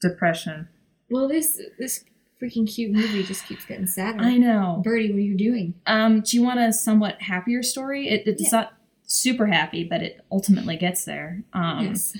depression. 0.00 0.68
well, 1.10 1.28
this 1.28 1.60
this 1.78 2.04
freaking 2.42 2.72
cute 2.72 2.92
movie 2.92 3.22
just 3.24 3.46
keeps 3.46 3.64
getting 3.66 3.86
sadder. 3.86 4.20
I 4.20 4.36
know. 4.38 4.80
Birdie, 4.84 5.10
what 5.10 5.18
are 5.18 5.20
you 5.20 5.36
doing? 5.36 5.74
Um, 5.86 6.20
do 6.22 6.36
you 6.36 6.42
want 6.42 6.60
a 6.60 6.72
somewhat 6.72 7.20
happier 7.20 7.62
story? 7.62 8.08
It, 8.08 8.22
it's 8.26 8.44
Yeah. 8.44 8.60
not 8.60 8.72
super 9.02 9.46
happy, 9.46 9.84
but 9.84 10.02
it 10.02 10.24
ultimately 10.30 10.76
gets 10.76 11.04
there. 11.04 11.42
Um, 11.52 11.88
yes. 11.88 12.16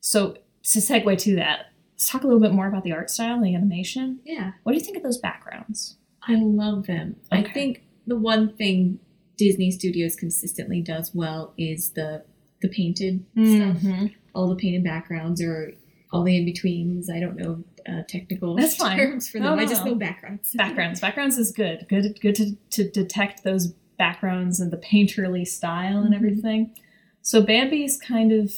So 0.00 0.34
to 0.34 0.78
segue 0.78 1.18
to 1.18 1.36
that, 1.36 1.66
let's 2.02 2.10
talk 2.10 2.24
a 2.24 2.26
little 2.26 2.40
bit 2.40 2.52
more 2.52 2.66
about 2.66 2.82
the 2.82 2.90
art 2.92 3.08
style 3.10 3.34
and 3.36 3.44
the 3.44 3.54
animation. 3.54 4.18
Yeah. 4.24 4.52
What 4.64 4.72
do 4.72 4.78
you 4.78 4.84
think 4.84 4.96
of 4.96 5.04
those 5.04 5.18
backgrounds? 5.18 5.98
I 6.26 6.34
love 6.34 6.86
them. 6.88 7.14
I 7.30 7.44
think 7.44 7.84
the 8.08 8.16
one 8.16 8.56
thing 8.56 8.98
Disney 9.38 9.70
Studios 9.70 10.16
consistently 10.16 10.80
does 10.80 11.12
well 11.14 11.54
is 11.56 11.90
the 11.90 12.24
the 12.60 12.68
painted 12.68 13.24
stuff. 13.34 13.76
Mm-hmm. 13.76 14.06
All 14.34 14.48
the 14.48 14.56
painted 14.56 14.82
backgrounds 14.84 15.40
or 15.40 15.72
all 16.12 16.24
the 16.24 16.36
in 16.36 16.44
betweens. 16.44 17.08
I 17.08 17.20
don't 17.20 17.36
know 17.36 17.62
uh, 17.88 18.02
technical 18.08 18.56
That's 18.56 18.76
fine. 18.76 18.96
terms 18.96 19.28
for 19.28 19.38
them. 19.38 19.56
no, 19.56 19.62
I 19.62 19.66
just 19.66 19.84
no. 19.84 19.92
know 19.92 19.94
backgrounds. 19.96 20.52
Backgrounds. 20.54 21.00
Backgrounds 21.00 21.38
is 21.38 21.52
good. 21.52 21.86
Good. 21.88 22.20
Good 22.20 22.34
to, 22.36 22.56
to 22.70 22.90
detect 22.90 23.44
those 23.44 23.68
backgrounds 23.98 24.58
and 24.58 24.72
the 24.72 24.76
painterly 24.76 25.46
style 25.46 25.98
and 25.98 26.12
Mhm. 26.14 26.16
everything. 26.16 26.74
So 27.22 27.42
Bambi 27.42 27.84
is 27.84 27.96
kind 27.96 28.32
of 28.32 28.52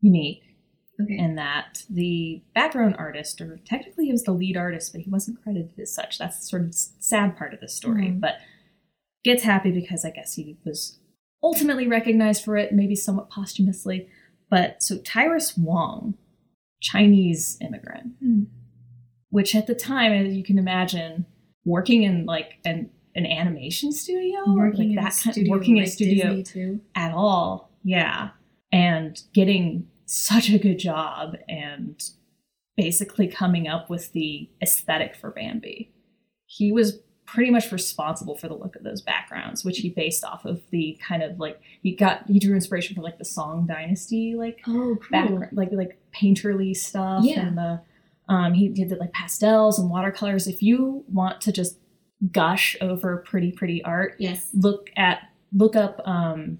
unique 0.00 0.42
Okay. 1.00 1.16
in 1.16 1.36
that 1.36 1.84
the 1.88 2.42
background 2.54 2.96
artist, 2.98 3.40
or 3.40 3.58
technically 3.64 4.06
he 4.06 4.12
was 4.12 4.24
the 4.24 4.32
lead 4.32 4.56
artist, 4.56 4.92
but 4.92 5.00
he 5.02 5.10
wasn't 5.10 5.40
credited 5.42 5.78
as 5.78 5.94
such. 5.94 6.18
That's 6.18 6.40
the 6.40 6.46
sort 6.46 6.62
of 6.64 6.74
sad 6.74 7.36
part 7.36 7.54
of 7.54 7.60
the 7.60 7.68
story. 7.68 8.08
Mhm. 8.08 8.20
But 8.20 8.38
gets 9.24 9.42
happy 9.44 9.70
because 9.70 10.04
I 10.04 10.10
guess 10.10 10.34
he 10.34 10.58
was 10.64 10.98
ultimately 11.42 11.86
recognized 11.86 12.44
for 12.44 12.56
it, 12.56 12.72
maybe 12.72 12.96
somewhat 12.96 13.30
posthumously. 13.30 14.08
But 14.50 14.82
so 14.82 14.98
Tyrus 14.98 15.56
Wong, 15.56 16.14
Chinese 16.80 17.58
immigrant, 17.60 18.14
Hmm. 18.20 18.42
which 19.30 19.54
at 19.54 19.66
the 19.66 19.74
time, 19.74 20.12
as 20.12 20.34
you 20.36 20.42
can 20.42 20.58
imagine, 20.58 21.26
working 21.64 22.02
in 22.02 22.24
like 22.24 22.58
an 22.64 22.90
an 23.14 23.26
animation 23.26 23.90
studio, 23.90 24.38
working 24.54 24.78
like 24.80 24.88
in 24.90 24.94
that 24.94 25.18
a 25.18 25.22
kind 25.22 25.34
studio 25.34 25.50
working 25.50 25.76
in 25.78 25.82
a 25.84 25.86
studio 25.88 26.26
Disney 26.36 26.42
too. 26.44 26.80
at 26.94 27.12
all. 27.12 27.72
Yeah. 27.82 28.30
And 28.70 29.20
getting 29.34 29.88
such 30.08 30.48
a 30.50 30.58
good 30.58 30.78
job 30.78 31.36
and 31.48 32.02
basically 32.76 33.26
coming 33.28 33.66
up 33.68 33.90
with 33.90 34.12
the 34.12 34.48
aesthetic 34.62 35.14
for 35.16 35.30
Bambi. 35.30 35.92
He 36.46 36.72
was 36.72 37.00
pretty 37.26 37.50
much 37.50 37.70
responsible 37.72 38.36
for 38.36 38.48
the 38.48 38.54
look 38.54 38.74
of 38.74 38.84
those 38.84 39.02
backgrounds, 39.02 39.64
which 39.64 39.78
he 39.78 39.90
based 39.90 40.24
off 40.24 40.46
of 40.46 40.62
the 40.70 40.98
kind 41.06 41.22
of 41.22 41.38
like 41.38 41.60
he 41.82 41.94
got 41.94 42.26
he 42.26 42.38
drew 42.38 42.54
inspiration 42.54 42.94
from 42.94 43.04
like 43.04 43.18
the 43.18 43.24
Song 43.24 43.66
Dynasty 43.66 44.34
like 44.34 44.60
Oh, 44.66 44.96
cool. 44.96 44.98
background 45.10 45.48
like 45.52 45.70
like 45.72 45.98
painterly 46.14 46.74
stuff 46.74 47.22
Yeah. 47.24 47.46
and 47.46 47.58
the 47.58 47.80
um 48.30 48.54
he 48.54 48.68
did 48.68 48.88
the 48.88 48.96
like 48.96 49.12
pastels 49.12 49.78
and 49.78 49.90
watercolors. 49.90 50.46
If 50.46 50.62
you 50.62 51.04
want 51.12 51.40
to 51.42 51.52
just 51.52 51.78
gush 52.32 52.76
over 52.80 53.18
pretty 53.18 53.52
pretty 53.52 53.84
art, 53.84 54.14
Yes. 54.18 54.48
look 54.54 54.88
at 54.96 55.20
look 55.52 55.76
up 55.76 56.00
um 56.06 56.58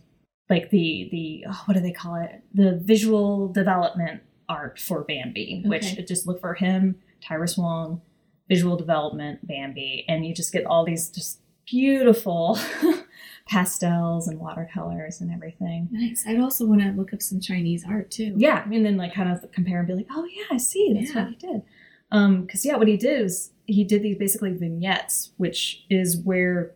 like 0.50 0.70
the 0.70 1.08
the 1.11 1.44
oh, 1.48 1.62
what 1.66 1.74
do 1.74 1.80
they 1.80 1.92
call 1.92 2.14
it 2.16 2.42
the 2.54 2.80
visual 2.82 3.48
development 3.52 4.22
art 4.48 4.78
for 4.78 5.04
Bambi 5.04 5.62
which 5.66 5.94
just 6.06 6.26
look 6.26 6.40
for 6.40 6.54
him 6.54 6.96
Tyrus 7.22 7.56
Wong 7.58 8.00
visual 8.48 8.76
development 8.76 9.46
Bambi 9.46 10.04
and 10.08 10.24
you 10.26 10.34
just 10.34 10.52
get 10.52 10.64
all 10.64 10.84
these 10.87 11.11
just 11.11 11.40
beautiful 11.66 12.58
pastels 13.46 14.28
and 14.28 14.38
watercolors 14.40 15.20
and 15.20 15.32
everything 15.32 15.88
Nice. 15.90 16.24
I'd 16.26 16.40
also 16.40 16.66
want 16.66 16.80
to 16.82 16.90
look 16.90 17.12
up 17.12 17.22
some 17.22 17.40
Chinese 17.40 17.84
art 17.88 18.11
too. 18.11 18.34
yeah 18.37 18.64
and 18.70 18.84
then 18.84 18.96
like 18.96 19.14
kind 19.14 19.30
of 19.30 19.50
compare 19.52 19.78
and 19.80 19.88
be 19.88 19.94
like 19.94 20.06
oh 20.11 20.24
yeah 20.24 20.44
I 20.50 20.56
see 20.58 20.92
that's 20.94 21.14
Yeah. 21.14 21.24
what 21.24 21.30
he 21.30 21.37
did 21.37 21.62
um 22.11 22.42
because 22.42 22.64
yeah 22.64 22.76
what 22.76 22.88
he 22.88 22.96
did 22.96 23.22
is 23.22 23.50
he 23.66 23.84
did 23.84 24.02
these 24.02 24.16
basically 24.16 24.52
vignettes 24.52 25.32
which 25.37 25.84
is 25.90 26.16
where 26.18 26.72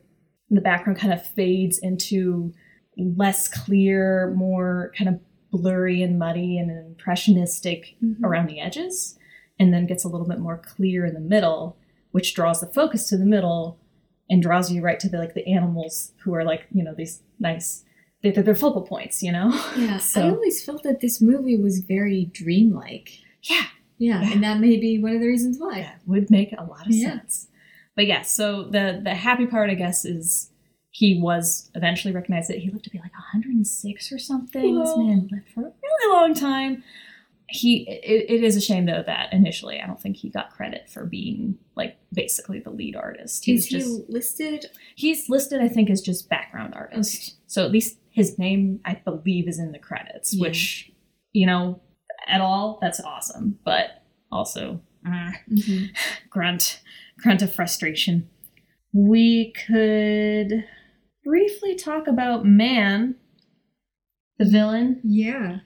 the 0.50 0.60
background 0.60 0.98
kind 0.98 1.12
of 1.14 1.26
fades 1.26 1.78
into 1.78 2.52
less 2.96 3.48
clear 3.48 4.32
more 4.36 4.92
kind 4.96 5.08
of 5.08 5.20
blurry 5.50 6.02
and 6.02 6.18
muddy 6.18 6.58
and 6.58 6.70
impressionistic 6.70 7.96
Mhm. 8.02 8.22
around 8.22 8.46
the 8.48 8.60
edges 8.60 9.18
and 9.58 9.72
then 9.72 9.86
gets 9.86 10.04
a 10.04 10.08
little 10.08 10.26
bit 10.26 10.38
more 10.40 10.58
clear 10.58 11.04
in 11.06 11.14
the 11.14 11.20
middle 11.20 11.76
which 12.10 12.34
draws 12.34 12.60
the 12.60 12.66
focus 12.66 13.08
to 13.08 13.16
the 13.16 13.24
middle 13.26 13.78
and 14.30 14.42
draws 14.42 14.70
you 14.72 14.80
right 14.82 15.00
to 15.00 15.08
the 15.08 15.18
like 15.18 15.34
the 15.34 15.46
animals 15.46 16.12
who 16.24 16.34
are 16.34 16.44
like 16.44 16.66
you 16.72 16.82
know 16.82 16.94
these 16.94 17.22
nice 17.38 17.84
they're, 18.22 18.32
they're 18.42 18.54
focal 18.54 18.82
points 18.82 19.22
you 19.22 19.32
know 19.32 19.50
Yeah. 19.76 20.00
I 20.16 20.22
always 20.30 20.64
felt 20.64 20.82
that 20.84 21.00
this 21.00 21.20
movie 21.20 21.56
was 21.56 21.80
very 21.80 22.26
dreamlike. 22.26 23.10
yeah 23.42 23.66
Yeah, 23.98 24.22
Yeah. 24.22 24.32
and 24.32 24.42
that 24.44 24.60
may 24.60 24.76
be 24.78 24.98
one 24.98 25.14
of 25.14 25.20
the 25.20 25.26
reasons 25.28 25.58
why. 25.58 25.80
that 25.82 26.00
would 26.06 26.30
make 26.30 26.52
a 26.52 26.64
lot 26.64 26.86
of 26.86 26.94
Yeah. 26.94 27.10
sense 27.10 27.48
but 27.96 28.06
yeah 28.06 28.22
so 28.22 28.64
the 28.64 29.00
the 29.04 29.14
happy 29.14 29.46
part 29.46 29.68
i 29.70 29.74
guess 29.74 30.04
is 30.04 30.50
he 30.94 31.18
was 31.20 31.70
eventually 31.74 32.14
recognized 32.14 32.48
that 32.50 32.58
he 32.58 32.70
lived 32.70 32.84
to 32.84 32.90
be 32.90 32.98
like 32.98 33.12
106 33.14 34.12
or 34.12 34.18
something. 34.18 34.78
This 34.78 34.96
man 34.96 35.28
lived 35.32 35.48
for 35.54 35.60
a 35.62 35.72
really 35.82 36.12
long 36.12 36.34
time. 36.34 36.84
He 37.48 37.82
it, 37.88 38.30
it 38.30 38.44
is 38.44 38.56
a 38.56 38.60
shame 38.60 38.86
though 38.86 39.02
that 39.04 39.30
initially 39.30 39.78
i 39.78 39.86
don't 39.86 40.00
think 40.00 40.16
he 40.16 40.30
got 40.30 40.52
credit 40.52 40.88
for 40.88 41.04
being 41.04 41.58
like 41.76 41.96
basically 42.12 42.60
the 42.60 42.70
lead 42.70 42.96
artist. 42.96 43.44
He 43.44 43.54
Is 43.54 43.66
he 43.66 43.78
just 43.78 44.08
listed? 44.08 44.66
he's 44.94 45.28
listed 45.28 45.60
i 45.60 45.68
think 45.68 45.90
as 45.90 46.00
just 46.00 46.30
background 46.30 46.72
artist. 46.74 47.36
So 47.46 47.64
at 47.64 47.70
least 47.72 47.98
his 48.10 48.38
name 48.38 48.80
i 48.86 48.94
believe 49.04 49.48
is 49.48 49.58
in 49.58 49.72
the 49.72 49.78
credits 49.78 50.32
Yeah. 50.32 50.42
which 50.48 50.92
you 51.32 51.46
know 51.46 51.80
at 52.26 52.40
all 52.40 52.78
that's 52.80 53.00
awesome. 53.00 53.58
But 53.64 54.02
also 54.30 54.80
uh, 55.06 55.32
grunt 56.30 56.80
grunt 57.18 57.42
of 57.42 57.54
frustration. 57.54 58.30
We 58.94 59.52
could 59.66 60.64
briefly 61.24 61.74
talk 61.74 62.06
about 62.06 62.44
man 62.44 63.16
the 64.38 64.44
villain 64.44 65.00
Yeah. 65.04 65.58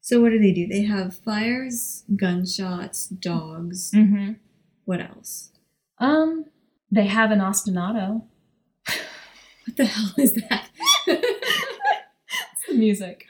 So 0.00 0.20
what 0.22 0.30
do 0.30 0.38
they 0.38 0.52
do? 0.52 0.66
They 0.66 0.84
have 0.84 1.14
fires, 1.18 2.04
gunshots, 2.16 3.08
dogs. 3.08 3.90
mm-hmm. 3.94 4.32
What 4.84 5.00
else? 5.00 5.50
um 5.98 6.44
they 6.90 7.06
have 7.06 7.30
an 7.30 7.40
ostinato 7.40 8.22
what 8.86 9.76
the 9.76 9.84
hell 9.84 10.14
is 10.16 10.32
that? 10.34 10.67
Music. 12.78 13.26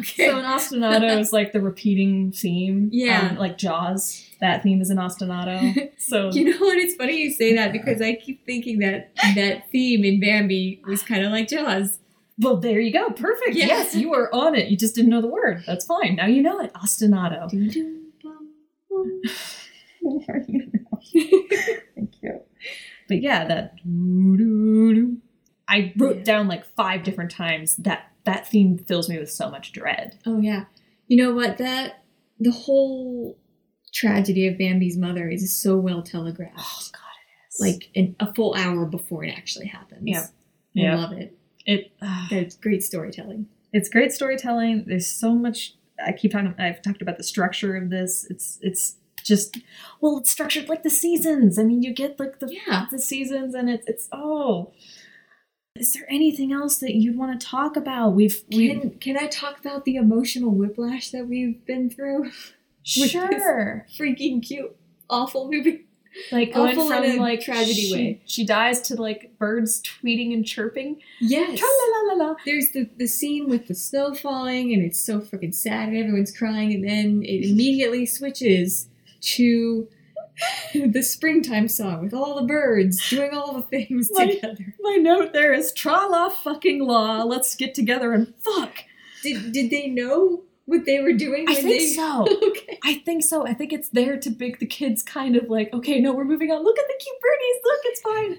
okay. 0.00 0.26
So 0.28 0.38
an 0.38 0.44
ostinato 0.44 1.18
is 1.18 1.32
like 1.32 1.52
the 1.52 1.60
repeating 1.60 2.32
theme. 2.32 2.88
Yeah. 2.92 3.28
um, 3.30 3.36
like 3.38 3.56
Jaws. 3.58 4.24
That 4.40 4.62
theme 4.62 4.80
is 4.80 4.90
an 4.90 4.98
ostinato. 4.98 5.90
So 5.98 6.30
you 6.32 6.44
know 6.50 6.58
what? 6.66 6.78
It's 6.78 6.94
funny 6.94 7.16
you 7.22 7.30
say 7.32 7.54
that 7.54 7.72
because 7.72 8.00
I 8.00 8.14
keep 8.14 8.44
thinking 8.46 8.78
that 8.80 9.10
that 9.34 9.70
theme 9.70 10.04
in 10.04 10.20
Bambi 10.20 10.80
was 10.86 11.02
kind 11.02 11.24
of 11.24 11.32
like 11.32 11.48
Jaws. 11.48 11.98
well, 12.38 12.56
there 12.56 12.80
you 12.80 12.92
go. 12.92 13.10
Perfect. 13.10 13.54
Yeah. 13.56 13.66
Yes, 13.66 13.94
you 13.94 14.10
were 14.10 14.32
on 14.34 14.54
it. 14.54 14.68
You 14.68 14.76
just 14.76 14.94
didn't 14.94 15.10
know 15.10 15.20
the 15.20 15.26
word. 15.28 15.62
That's 15.66 15.84
fine. 15.84 16.16
Now 16.16 16.26
you 16.26 16.42
know 16.42 16.60
it. 16.60 16.72
Ostinato. 16.74 17.50
Thank 21.94 22.14
you. 22.22 22.40
But 23.08 23.22
yeah, 23.22 23.44
that. 23.46 23.74
I 25.70 25.92
wrote 25.96 26.18
Yeah. 26.18 26.22
down 26.24 26.48
like 26.48 26.64
five 26.64 27.02
different 27.02 27.30
times 27.30 27.76
that 27.76 28.10
that 28.32 28.46
theme 28.46 28.78
fills 28.78 29.08
me 29.08 29.18
with 29.18 29.30
so 29.30 29.50
much 29.50 29.72
dread. 29.72 30.18
Oh 30.26 30.38
yeah. 30.40 30.64
You 31.06 31.16
know 31.16 31.32
what? 31.34 31.58
That 31.58 32.02
the 32.38 32.50
whole 32.52 33.38
tragedy 33.92 34.46
of 34.46 34.58
Bambi's 34.58 34.96
mother 34.96 35.28
is 35.28 35.50
so 35.52 35.76
well 35.76 36.02
telegraphed. 36.02 36.54
Oh 36.58 36.80
god, 36.92 37.00
it 37.24 37.48
is. 37.54 37.60
Like 37.60 37.90
in 37.94 38.14
a 38.20 38.32
full 38.34 38.54
hour 38.54 38.84
before 38.86 39.24
it 39.24 39.34
actually 39.36 39.66
happens. 39.66 40.02
Yeah. 40.04 40.20
I 40.26 40.28
Yeah. 40.74 40.96
love 40.96 41.12
it. 41.12 41.36
it. 41.66 41.92
Uh, 42.02 42.26
That's 42.30 42.56
great 42.56 42.82
storytelling. 42.82 43.46
it's 43.72 43.88
great 43.88 44.12
storytelling. 44.12 44.84
There's 44.86 45.06
so 45.06 45.34
much. 45.34 45.74
I 46.04 46.12
keep 46.12 46.32
talking. 46.32 46.54
I've 46.58 46.82
talked 46.82 47.02
about 47.02 47.16
the 47.18 47.24
structure 47.24 47.76
of 47.76 47.90
this. 47.90 48.26
It's 48.30 48.58
it's 48.62 48.96
just 49.24 49.58
well, 50.00 50.18
it's 50.18 50.30
structured 50.30 50.68
like 50.68 50.82
the 50.84 50.90
seasons. 50.90 51.58
I 51.58 51.64
mean, 51.64 51.82
you 51.82 51.92
get 51.92 52.20
like 52.20 52.38
the 52.38 52.48
Yeah. 52.66 52.86
the 52.90 52.98
seasons, 52.98 53.54
and 53.54 53.68
it's 53.70 53.86
it's 53.88 54.08
oh. 54.12 54.72
Is 55.80 55.92
there 55.92 56.06
anything 56.08 56.52
else 56.52 56.78
that 56.78 56.94
you'd 56.94 57.16
want 57.16 57.40
to 57.40 57.46
talk 57.46 57.76
about? 57.76 58.10
We've 58.10 58.42
we 58.50 58.68
Can 58.68 58.90
can 58.98 59.16
I 59.16 59.26
talk 59.26 59.58
about 59.58 59.84
the 59.84 59.96
emotional 59.96 60.50
whiplash 60.50 61.10
that 61.10 61.26
we've 61.26 61.64
been 61.66 61.90
through? 61.90 62.30
sure 62.82 63.86
Freaking 63.98 64.42
cute, 64.42 64.74
awful 65.10 65.50
movie. 65.50 65.84
like 66.32 66.54
going 66.54 66.70
awful 66.70 66.88
from 66.88 67.16
like 67.18 67.40
tragedy 67.40 67.86
she, 67.86 67.92
way. 67.92 68.22
She 68.24 68.44
dies 68.44 68.80
to 68.82 69.00
like 69.00 69.36
birds 69.38 69.82
tweeting 69.82 70.32
and 70.32 70.46
chirping. 70.46 71.00
Yes. 71.20 71.58
Tra-la-la-la-la. 71.58 72.36
There's 72.44 72.70
the, 72.70 72.88
the 72.96 73.06
scene 73.06 73.48
with 73.48 73.68
the 73.68 73.74
snow 73.74 74.14
falling 74.14 74.72
and 74.72 74.82
it's 74.82 74.98
so 74.98 75.20
freaking 75.20 75.54
sad 75.54 75.88
and 75.88 75.98
everyone's 75.98 76.36
crying 76.36 76.72
and 76.72 76.84
then 76.84 77.22
it 77.22 77.48
immediately 77.50 78.06
switches 78.06 78.88
to 79.20 79.88
the 80.74 81.02
springtime 81.02 81.68
song 81.68 82.02
with 82.02 82.14
all 82.14 82.34
the 82.34 82.46
birds 82.46 83.08
doing 83.10 83.32
all 83.32 83.54
the 83.54 83.62
things 83.62 84.10
Like- 84.12 84.40
together. 84.40 84.74
My 84.80 84.96
note 84.96 85.32
there 85.32 85.52
is 85.52 85.72
tra 85.72 86.06
la 86.06 86.28
fucking 86.28 86.80
la. 86.80 87.22
Let's 87.22 87.54
get 87.54 87.74
together 87.74 88.12
and 88.12 88.32
fuck. 88.38 88.84
Did 89.22 89.52
did 89.52 89.70
they 89.70 89.88
know 89.88 90.44
what 90.66 90.84
they 90.84 91.00
were 91.00 91.14
doing? 91.14 91.46
I 91.48 91.54
think 91.54 91.80
they... 91.80 91.86
so. 91.88 92.26
okay. 92.48 92.78
I 92.84 92.94
think 93.04 93.24
so. 93.24 93.46
I 93.46 93.54
think 93.54 93.72
it's 93.72 93.88
there 93.88 94.18
to 94.18 94.30
make 94.38 94.58
the 94.58 94.66
kids 94.66 95.02
kind 95.02 95.34
of 95.34 95.48
like, 95.48 95.72
okay, 95.72 95.98
no, 95.98 96.12
we're 96.12 96.24
moving 96.24 96.50
on. 96.50 96.62
Look 96.62 96.78
at 96.78 96.86
the 96.86 97.00
cute 97.00 97.20
birdies. 97.20 97.60
Look, 97.64 97.80
it's 97.84 98.00
fine. 98.00 98.38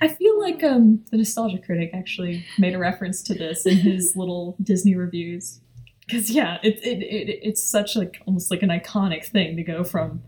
I 0.00 0.08
feel 0.08 0.40
like 0.40 0.64
um, 0.64 1.04
the 1.10 1.18
nostalgia 1.18 1.58
critic 1.58 1.90
actually 1.92 2.44
made 2.58 2.74
a 2.74 2.78
reference 2.78 3.22
to 3.24 3.34
this 3.34 3.66
in 3.66 3.76
his 3.76 4.16
little 4.16 4.56
Disney 4.62 4.96
reviews. 4.96 5.60
Because 6.06 6.30
yeah, 6.30 6.58
it, 6.62 6.80
it, 6.82 7.02
it 7.02 7.38
it's 7.42 7.62
such 7.62 7.94
like 7.94 8.20
almost 8.26 8.50
like 8.50 8.62
an 8.62 8.70
iconic 8.70 9.24
thing 9.26 9.56
to 9.56 9.62
go 9.62 9.84
from 9.84 10.22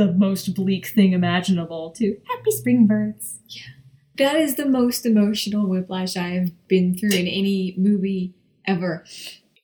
the 0.00 0.12
most 0.14 0.54
bleak 0.54 0.86
thing 0.86 1.12
imaginable 1.12 1.90
to 1.90 2.16
happy 2.26 2.50
spring 2.52 2.86
birds. 2.86 3.38
Yeah. 3.48 3.62
That 4.16 4.36
is 4.36 4.54
the 4.54 4.64
most 4.66 5.04
emotional 5.04 5.68
whiplash 5.68 6.16
I 6.16 6.28
have 6.28 6.68
been 6.68 6.96
through 6.96 7.10
in 7.10 7.26
any 7.26 7.74
movie 7.76 8.34
ever. 8.66 9.04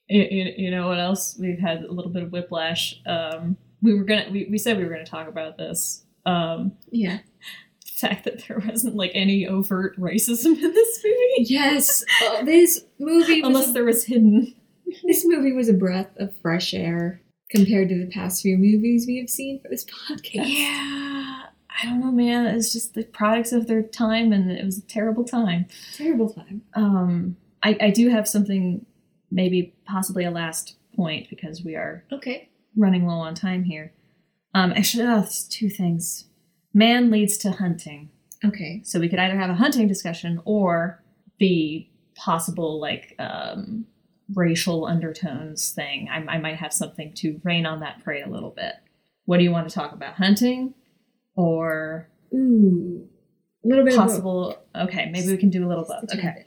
You, 0.07 0.53
you, 0.55 0.71
know 0.71 0.87
what 0.87 0.99
else? 0.99 1.35
We've 1.39 1.57
had 1.59 1.83
a 1.83 1.91
little 1.91 2.11
bit 2.11 2.21
of 2.23 2.31
whiplash. 2.31 3.01
Um, 3.07 3.57
we 3.81 3.95
were 3.95 4.03
gonna 4.03 4.27
we, 4.31 4.47
we 4.49 4.57
said 4.59 4.77
we 4.77 4.83
were 4.85 4.91
gonna 4.91 5.05
talk 5.05 5.27
about 5.27 5.57
this. 5.57 6.05
Um, 6.25 6.73
Yeah. 6.91 7.17
the 7.81 8.07
fact 8.07 8.23
that 8.25 8.47
there 8.47 8.59
wasn't 8.63 8.95
like 8.95 9.11
any 9.15 9.47
overt 9.47 9.99
racism 9.99 10.55
in 10.55 10.71
this 10.71 11.01
movie. 11.03 11.49
Yes. 11.51 12.03
Uh, 12.23 12.43
this 12.43 12.83
movie 12.99 13.41
was 13.41 13.47
Unless 13.47 13.69
a, 13.69 13.73
there 13.73 13.85
was 13.85 14.05
hidden. 14.05 14.53
this 15.03 15.25
movie 15.25 15.51
was 15.51 15.67
a 15.67 15.73
breath 15.73 16.15
of 16.17 16.31
fresh 16.43 16.75
air 16.75 17.21
compared 17.49 17.89
to 17.89 17.97
the 17.97 18.11
past 18.11 18.41
few 18.41 18.57
movies 18.57 19.05
we 19.07 19.17
have 19.19 19.29
seen 19.29 19.59
for 19.61 19.69
this 19.69 19.85
podcast. 19.85 20.45
Yeah. 20.47 21.43
I 21.69 21.85
don't 21.85 21.99
know, 21.99 22.11
man. 22.11 22.47
It's 22.47 22.73
just 22.73 22.93
the 22.95 23.03
products 23.03 23.51
of 23.51 23.67
their 23.67 23.83
time 23.83 24.33
and 24.33 24.49
it 24.51 24.65
was 24.65 24.77
a 24.79 24.81
terrible 24.81 25.23
time. 25.23 25.67
Terrible 25.95 26.29
time. 26.29 26.61
Um 26.73 27.37
I, 27.63 27.77
I 27.81 27.89
do 27.91 28.09
have 28.09 28.27
something 28.27 28.85
maybe 29.31 29.73
possibly 29.85 30.23
a 30.23 30.31
last 30.31 30.75
point 30.95 31.29
because 31.29 31.63
we 31.63 31.75
are 31.75 32.03
Okay. 32.11 32.49
running 32.75 33.05
low 33.05 33.19
on 33.19 33.35
time 33.35 33.63
here. 33.63 33.93
Um 34.53 34.71
actually 34.73 35.03
oh, 35.07 35.21
it's 35.21 35.43
two 35.43 35.69
things. 35.69 36.25
Man 36.73 37.09
leads 37.11 37.37
to 37.39 37.51
hunting. 37.51 38.09
Okay. 38.43 38.81
So 38.83 38.99
we 38.99 39.09
could 39.09 39.19
either 39.19 39.37
have 39.37 39.49
a 39.49 39.55
hunting 39.55 39.87
discussion 39.87 40.41
or 40.45 41.01
the 41.39 41.87
possible 42.15 42.79
like 42.79 43.13
um, 43.19 43.85
racial 44.35 44.85
undertones 44.85 45.71
thing. 45.71 46.09
I, 46.09 46.17
I 46.35 46.37
might 46.37 46.57
have 46.57 46.73
something 46.73 47.13
to 47.15 47.39
rain 47.43 47.65
on 47.65 47.79
that 47.79 48.03
prey 48.03 48.21
a 48.21 48.27
little 48.29 48.49
bit. 48.51 48.73
What 49.25 49.37
do 49.37 49.43
you 49.43 49.51
want 49.51 49.67
to 49.69 49.73
talk 49.75 49.93
about? 49.93 50.15
Hunting 50.15 50.73
or 51.35 52.07
Ooh. 52.33 53.07
A 53.63 53.67
little 53.67 53.83
bit 53.85 53.93
of 53.95 53.99
possible? 53.99 54.57
Okay, 54.75 55.09
maybe 55.11 55.27
we 55.27 55.37
can 55.37 55.49
do 55.49 55.65
a 55.65 55.69
little 55.69 55.85
both. 55.85 56.13
Okay. 56.13 56.45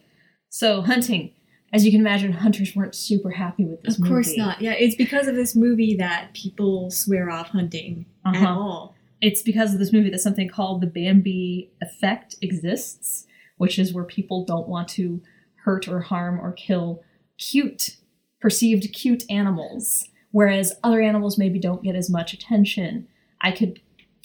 So 0.48 0.82
hunting. 0.82 1.32
As 1.72 1.84
you 1.84 1.92
can 1.92 2.00
imagine, 2.00 2.32
hunters 2.32 2.74
weren't 2.74 2.94
super 2.96 3.30
happy 3.30 3.64
with 3.64 3.82
this 3.82 3.98
Of 3.98 4.04
course 4.06 4.28
movie. 4.28 4.38
not. 4.40 4.60
Yeah, 4.60 4.72
it's 4.72 4.96
because 4.96 5.28
of 5.28 5.36
this 5.36 5.54
movie 5.54 5.94
that 5.96 6.34
people 6.34 6.90
swear 6.90 7.30
off 7.30 7.48
hunting 7.48 8.06
at 8.26 8.36
Uh-huh. 8.36 8.46
all. 8.48 8.94
it's 9.20 9.42
because 9.42 9.72
of 9.74 9.78
this 9.78 9.92
movie 9.92 10.10
that 10.10 10.20
something 10.20 10.48
called 10.48 10.80
the 10.80 10.86
Bambi 10.86 11.70
effect 11.82 12.34
exists, 12.42 13.26
which 13.58 13.78
is 13.78 13.92
where 13.92 14.04
people 14.04 14.44
don't 14.44 14.66
want 14.68 14.88
to 14.88 15.20
hurt 15.64 15.86
or 15.86 16.00
harm 16.00 16.40
or 16.40 16.52
kill 16.52 17.02
cute, 17.40 17.96
perceived 18.40 18.92
cute 18.92 19.24
animals, 19.30 20.06
whereas 20.30 20.74
other 20.84 21.00
animals 21.00 21.38
maybe 21.38 21.58
don't 21.58 21.82
get 21.82 21.96
as 21.96 22.08
much 22.10 22.32
attention. 22.32 23.08
I 23.40 23.50
could 23.52 23.80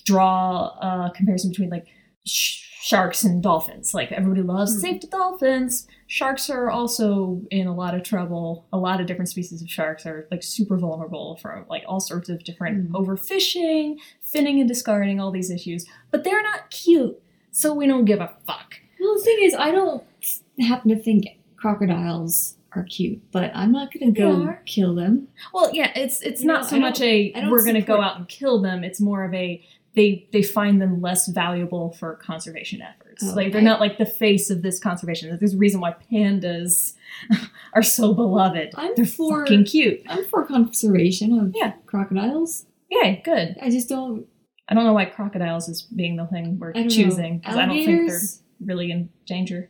draw 0.05 0.67
a 0.79 1.11
comparison 1.15 1.49
between 1.49 1.69
like 1.69 1.87
sh- 2.25 2.61
sharks 2.81 3.23
and 3.23 3.41
dolphins. 3.41 3.93
Like 3.95 4.11
everybody 4.11 4.43
loves 4.43 4.73
Hmm. 4.75 4.79
safety 4.81 5.07
dolphins. 5.07 5.87
Sharks 6.07 6.49
are 6.51 6.69
also 6.69 7.41
in 7.49 7.65
a 7.65 7.73
lot 7.73 7.95
of 7.95 8.03
trouble. 8.03 8.67
A 8.71 8.77
lot 8.77 9.01
of 9.01 9.07
different 9.07 9.29
species 9.29 9.61
of 9.63 9.69
sharks 9.69 10.05
are 10.05 10.27
like 10.29 10.43
super 10.43 10.77
vulnerable 10.77 11.37
from 11.37 11.65
like 11.67 11.83
all 11.87 11.99
sorts 11.99 12.29
of 12.29 12.43
different 12.43 12.89
Hmm. 12.89 12.95
overfishing, 12.95 13.97
finning 14.23 14.59
and 14.59 14.67
discarding, 14.67 15.19
all 15.19 15.31
these 15.31 15.49
issues. 15.49 15.85
But 16.11 16.23
they're 16.23 16.43
not 16.43 16.69
cute, 16.69 17.19
so 17.51 17.73
we 17.73 17.87
don't 17.87 18.05
give 18.05 18.19
a 18.21 18.31
fuck. 18.45 18.75
Well, 18.99 19.15
the 19.15 19.21
thing 19.23 19.37
is, 19.41 19.55
I 19.55 19.71
don't 19.71 20.03
happen 20.59 20.89
to 20.89 20.95
think 20.97 21.25
crocodiles 21.57 22.57
are 22.75 22.83
cute, 22.83 23.21
but 23.31 23.51
I'm 23.55 23.71
not 23.71 23.91
to 23.91 24.11
go 24.11 24.55
kill 24.65 24.95
them. 24.95 25.27
Well, 25.53 25.73
yeah, 25.73 25.91
it's 25.95 26.21
it's 26.21 26.41
You 26.41 26.47
not 26.47 26.63
know, 26.63 26.67
so 26.69 26.79
much 26.79 27.01
a 27.01 27.33
we're 27.49 27.63
going 27.63 27.75
to 27.75 27.81
go 27.81 28.01
out 28.01 28.17
and 28.17 28.27
kill 28.27 28.61
them. 28.61 28.83
It's 28.83 28.99
more 29.01 29.23
of 29.23 29.33
a 29.33 29.63
they 29.95 30.27
they 30.33 30.43
find 30.43 30.81
them 30.81 31.01
less 31.01 31.27
valuable 31.27 31.93
for 31.93 32.15
conservation 32.15 32.81
efforts. 32.81 33.23
Oh, 33.25 33.33
like 33.33 33.53
they're 33.53 33.61
not 33.61 33.79
like 33.79 33.97
the 33.97 34.05
face 34.05 34.49
of 34.49 34.61
this 34.61 34.77
conservation. 34.79 35.35
There's 35.39 35.53
a 35.53 35.57
reason 35.57 35.79
why 35.79 35.95
pandas 36.11 36.93
are 37.73 37.81
so 37.83 38.13
beloved. 38.13 38.71
I'm 38.75 38.91
they're 38.95 39.05
for- 39.05 39.45
fucking 39.45 39.65
cute. 39.65 40.01
I'm 40.07 40.25
for 40.25 40.45
conservation 40.45 41.39
of 41.39 41.53
Yeah. 41.55 41.73
crocodiles. 41.85 42.65
Yeah, 42.89 43.15
good. 43.23 43.55
I 43.61 43.69
just 43.69 43.87
don't. 43.89 44.25
I 44.67 44.73
don't 44.73 44.83
know 44.83 44.93
why 44.93 45.05
crocodiles 45.05 45.69
is 45.69 45.83
being 45.83 46.15
the 46.17 46.25
thing 46.25 46.57
we're 46.59 46.73
choosing 46.89 47.37
because 47.39 47.55
I 47.55 47.65
don't 47.67 47.75
think 47.85 48.09
they're 48.09 48.19
really 48.65 48.91
in 48.91 49.09
danger. 49.27 49.69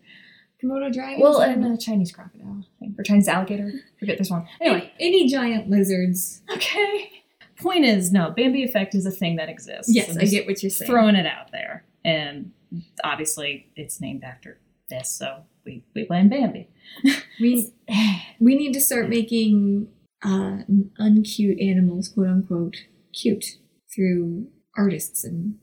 Komodo 0.66 0.92
dragons. 0.92 1.22
Well, 1.22 1.42
and 1.42 1.66
a 1.66 1.78
Chinese 1.78 2.12
crocodile, 2.12 2.62
I 2.62 2.80
think, 2.80 3.00
or 3.00 3.04
Chinese 3.04 3.28
alligator. 3.28 3.72
Forget 4.00 4.18
this 4.18 4.30
one. 4.30 4.48
Anyway, 4.62 4.92
any, 5.00 5.28
giant 5.28 5.70
lizards. 5.70 6.42
okay. 6.52 7.12
Point 7.58 7.86
is, 7.86 8.12
no, 8.12 8.32
Bambi 8.32 8.64
effect 8.64 8.96
is 8.96 9.06
a 9.06 9.12
thing 9.12 9.38
that 9.38 9.48
exists. 9.48 9.94
Yes, 9.94 10.18
I 10.18 10.26
get 10.26 10.46
what 10.46 10.62
you're 10.62 10.70
saying. 10.70 10.92
throwing 10.92 11.16
it 11.16 11.26
out 11.26 11.52
there, 11.52 11.86
and 12.04 12.52
obviously 13.04 13.72
it's 13.76 14.02
named 14.02 14.24
after 14.24 14.60
this, 14.90 15.10
so 15.10 15.44
we 15.66 15.84
we 15.96 16.04
blame 16.04 16.28
Bambi. 16.28 16.68
we 17.40 17.72
we 18.40 18.56
need 18.56 18.74
to 18.74 18.82
start 18.82 19.08
making 19.08 19.88
uh, 20.24 20.60
uncute 21.00 21.66
animals, 21.66 22.10
quote 22.10 22.28
unquote, 22.28 22.78
cute 23.14 23.58
through 23.94 24.48
artists 24.78 25.24
and 25.24 25.56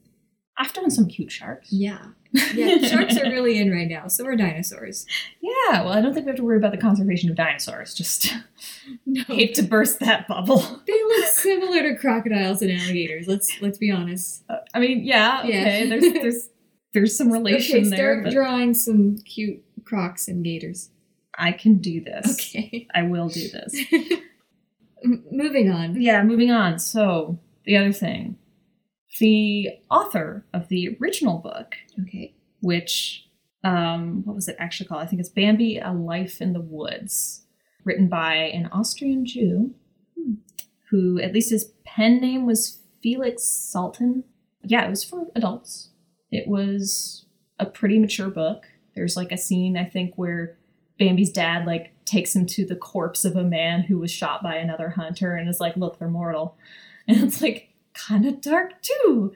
I've 0.58 0.72
done 0.72 0.90
some 0.90 1.06
cute 1.06 1.32
sharks. 1.32 1.72
yeah, 1.72 2.06
yeah. 2.54 2.78
Sharks 2.88 3.16
are 3.18 3.24
really 3.30 3.58
in 3.58 3.70
right 3.70 3.88
now. 3.88 4.08
So 4.08 4.24
are 4.26 4.36
dinosaurs. 4.36 5.06
Yeah, 5.40 5.82
well, 5.82 5.90
I 5.92 6.00
don't 6.00 6.14
think 6.14 6.26
we 6.26 6.30
have 6.30 6.36
to 6.38 6.44
worry 6.44 6.56
about 6.56 6.72
the 6.72 6.78
conservation 6.78 7.28
of 7.30 7.36
dinosaurs. 7.36 7.94
Just 7.94 8.32
No, 9.06 9.22
hate 9.24 9.54
to 9.56 9.62
burst 9.62 10.00
that 10.00 10.26
bubble. 10.26 10.58
they 10.86 11.02
look 11.04 11.26
similar 11.26 11.82
to 11.82 11.96
crocodiles 11.96 12.62
and 12.62 12.70
alligators. 12.72 13.26
Let's 13.28 13.60
let's 13.60 13.78
be 13.78 13.90
honest. 13.90 14.44
Uh, 14.48 14.56
I 14.74 14.80
mean, 14.80 15.04
yeah, 15.04 15.44
Yeah. 15.44 15.60
okay. 15.60 15.88
There's 15.88 16.12
there's 16.12 16.48
there's 16.94 17.16
some 17.16 17.30
relation 17.32 17.80
okay, 17.80 17.88
there. 17.88 17.96
start 17.98 18.24
but- 18.24 18.32
drawing 18.32 18.74
some 18.74 19.18
cute 19.18 19.62
Crocs 19.84 20.28
and 20.28 20.44
gators. 20.44 20.90
I 21.36 21.52
can 21.52 21.78
do 21.78 22.00
this. 22.00 22.32
Okay. 22.54 22.86
I 22.94 23.02
will 23.02 23.28
do 23.28 23.48
this. 23.48 23.74
M- 25.04 25.24
moving 25.30 25.70
on. 25.70 26.00
yeah, 26.00 26.22
moving 26.22 26.50
on. 26.50 26.78
So, 26.78 27.38
the 27.64 27.76
other 27.76 27.92
thing 27.92 28.36
the 29.18 29.70
author 29.90 30.44
of 30.52 30.68
the 30.68 30.96
original 31.00 31.38
book, 31.38 31.74
Okay. 32.02 32.34
which, 32.60 33.28
um, 33.64 34.22
what 34.24 34.34
was 34.34 34.48
it 34.48 34.56
actually 34.58 34.86
called? 34.88 35.02
I 35.02 35.06
think 35.06 35.20
it's 35.20 35.28
Bambi 35.28 35.78
A 35.78 35.92
Life 35.92 36.40
in 36.40 36.52
the 36.52 36.60
Woods, 36.60 37.46
written 37.84 38.08
by 38.08 38.34
an 38.34 38.66
Austrian 38.72 39.24
Jew 39.26 39.74
Hmm. 40.16 40.34
who, 40.90 41.20
at 41.20 41.32
least 41.32 41.50
his 41.50 41.72
pen 41.84 42.20
name 42.20 42.46
was 42.46 42.78
Felix 43.02 43.42
Salten. 43.44 44.24
Yeah, 44.64 44.86
it 44.86 44.90
was 44.90 45.04
for 45.04 45.26
adults. 45.34 45.90
It 46.30 46.46
was 46.48 47.26
a 47.58 47.66
pretty 47.66 47.98
mature 47.98 48.30
book. 48.30 48.66
There's 48.94 49.16
like 49.16 49.32
a 49.32 49.36
scene, 49.36 49.76
I 49.76 49.84
think, 49.84 50.14
where 50.16 50.56
Bambi's 50.98 51.32
dad 51.32 51.66
like 51.66 51.92
takes 52.04 52.34
him 52.36 52.46
to 52.46 52.64
the 52.64 52.76
corpse 52.76 53.24
of 53.24 53.36
a 53.36 53.42
man 53.44 53.82
who 53.82 53.98
was 53.98 54.10
shot 54.10 54.42
by 54.42 54.56
another 54.56 54.90
hunter 54.90 55.34
and 55.34 55.48
is 55.48 55.60
like, 55.60 55.76
look, 55.76 55.98
they're 55.98 56.08
mortal. 56.08 56.56
And 57.08 57.16
it's 57.24 57.42
like 57.42 57.68
kind 57.94 58.26
of 58.26 58.40
dark 58.40 58.80
too. 58.82 59.34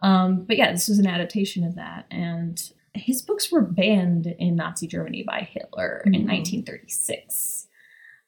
Um, 0.00 0.44
but 0.44 0.56
yeah, 0.56 0.72
this 0.72 0.88
was 0.88 0.98
an 0.98 1.06
adaptation 1.06 1.64
of 1.64 1.76
that. 1.76 2.06
And 2.10 2.60
his 2.94 3.22
books 3.22 3.50
were 3.50 3.62
banned 3.62 4.26
in 4.38 4.56
Nazi 4.56 4.86
Germany 4.86 5.22
by 5.22 5.48
Hitler 5.50 6.02
in 6.04 6.12
Mhm. 6.12 6.26
1936 6.26 7.68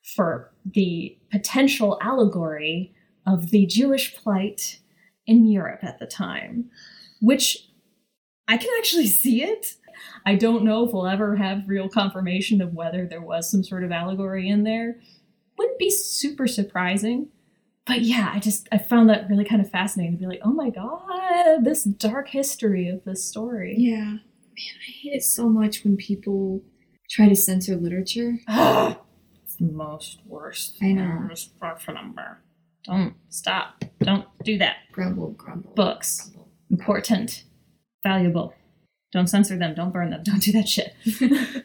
for 0.03 0.53
the 0.65 1.17
potential 1.31 1.99
allegory 2.01 2.95
of 3.27 3.51
the 3.51 3.67
Jewish 3.67 4.15
plight 4.15 4.79
in 5.27 5.47
Europe 5.47 5.83
at 5.83 5.99
the 5.99 6.07
time, 6.07 6.71
which 7.21 7.69
I 8.47 8.57
can 8.57 8.69
actually 8.79 9.07
see 9.23 9.43
it. 9.43 9.77
I 10.27 10.35
don't 10.35 10.65
know 10.65 10.85
if 10.87 10.93
we'll 10.93 11.07
ever 11.07 11.37
have 11.37 11.69
real 11.69 11.89
confirmation 11.89 12.61
of 12.61 12.75
whether 12.75 13.07
there 13.07 13.23
was 13.23 13.51
some 13.51 13.65
sort 13.65 13.85
of 13.85 13.93
allegory 13.93 14.49
in 14.49 14.65
there. 14.65 15.01
Wouldn't 15.57 15.79
be 15.79 15.91
super 15.91 16.47
surprising. 16.47 17.29
But 17.87 18.01
yeah, 18.01 18.31
I 18.33 18.39
just 18.41 18.67
I 18.73 18.79
found 18.79 19.11
that 19.11 19.29
really 19.29 19.45
kind 19.45 19.61
of 19.61 19.71
fascinating 19.71 20.13
to 20.13 20.19
be 20.19 20.27
like, 20.27 20.41
oh 20.43 20.53
my 20.53 20.71
god, 20.71 21.65
this 21.65 21.85
dark 21.85 22.29
history 22.29 22.89
of 22.89 23.05
this 23.05 23.25
story. 23.25 23.75
Yeah. 23.77 24.05
Man, 24.05 24.21
I 24.89 24.91
hate 25.03 25.13
it 25.17 25.23
so 25.25 25.49
much 25.49 25.85
when 25.85 25.97
people 25.97 26.63
try 27.11 27.29
to 27.29 27.37
censor 27.37 27.77
literature. 27.77 28.39
it's 28.49 29.57
the 29.57 29.71
most 29.71 30.21
worst. 30.27 30.77
I 30.83 30.93
know. 30.93 31.29
number. 31.89 32.39
Don't 32.85 33.15
stop. 33.29 33.85
Don't 34.01 34.27
do 34.45 34.59
that. 34.59 34.77
Grumble, 34.93 35.31
grumble. 35.33 35.73
Books. 35.75 36.21
grumble. 36.31 36.49
Important. 36.71 37.45
Valuable. 38.03 38.55
Don't 39.13 39.27
censor 39.29 39.57
them. 39.59 39.75
Don't 39.75 39.93
burn 39.93 40.11
them. 40.11 40.23
Don't 40.25 40.41
do 40.43 40.53
that 40.53 40.69
shit. 40.69 40.95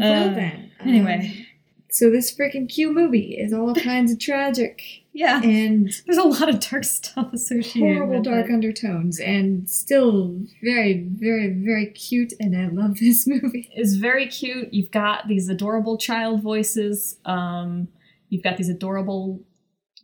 Well 0.00 0.30
Uh, 0.30 0.34
then. 0.34 0.70
anyway. 0.80 1.34
um, 1.36 1.46
so 1.90 2.10
this 2.10 2.34
freaking 2.34 2.68
Q 2.68 2.92
movie 2.92 3.36
is 3.38 3.52
all 3.52 3.74
kinds 3.90 4.12
of 4.12 4.18
tragic 4.18 4.82
Yeah. 5.12 5.40
and 5.42 5.90
There's 6.06 6.18
a 6.18 6.22
lot 6.22 6.48
of 6.48 6.60
dark 6.60 6.84
stuff 6.98 7.32
associated 7.32 7.80
horrible 7.96 8.16
with 8.16 8.24
dark 8.24 8.46
it. 8.48 8.52
undertones 8.52 9.18
and 9.20 9.68
still 9.68 10.40
very, 10.62 11.06
very, 11.16 11.48
very 11.52 11.86
cute 11.86 12.32
and 12.40 12.56
I 12.56 12.68
love 12.68 12.98
this 13.00 13.26
movie. 13.26 13.70
It's 13.74 13.94
very 13.94 14.26
cute. 14.26 14.72
You've 14.72 14.90
got 14.90 15.28
these 15.28 15.48
adorable 15.48 15.96
child 15.98 16.42
voices. 16.42 17.16
Um, 17.24 17.88
you've 18.28 18.42
got 18.44 18.56
these 18.58 18.68
adorable 18.68 19.40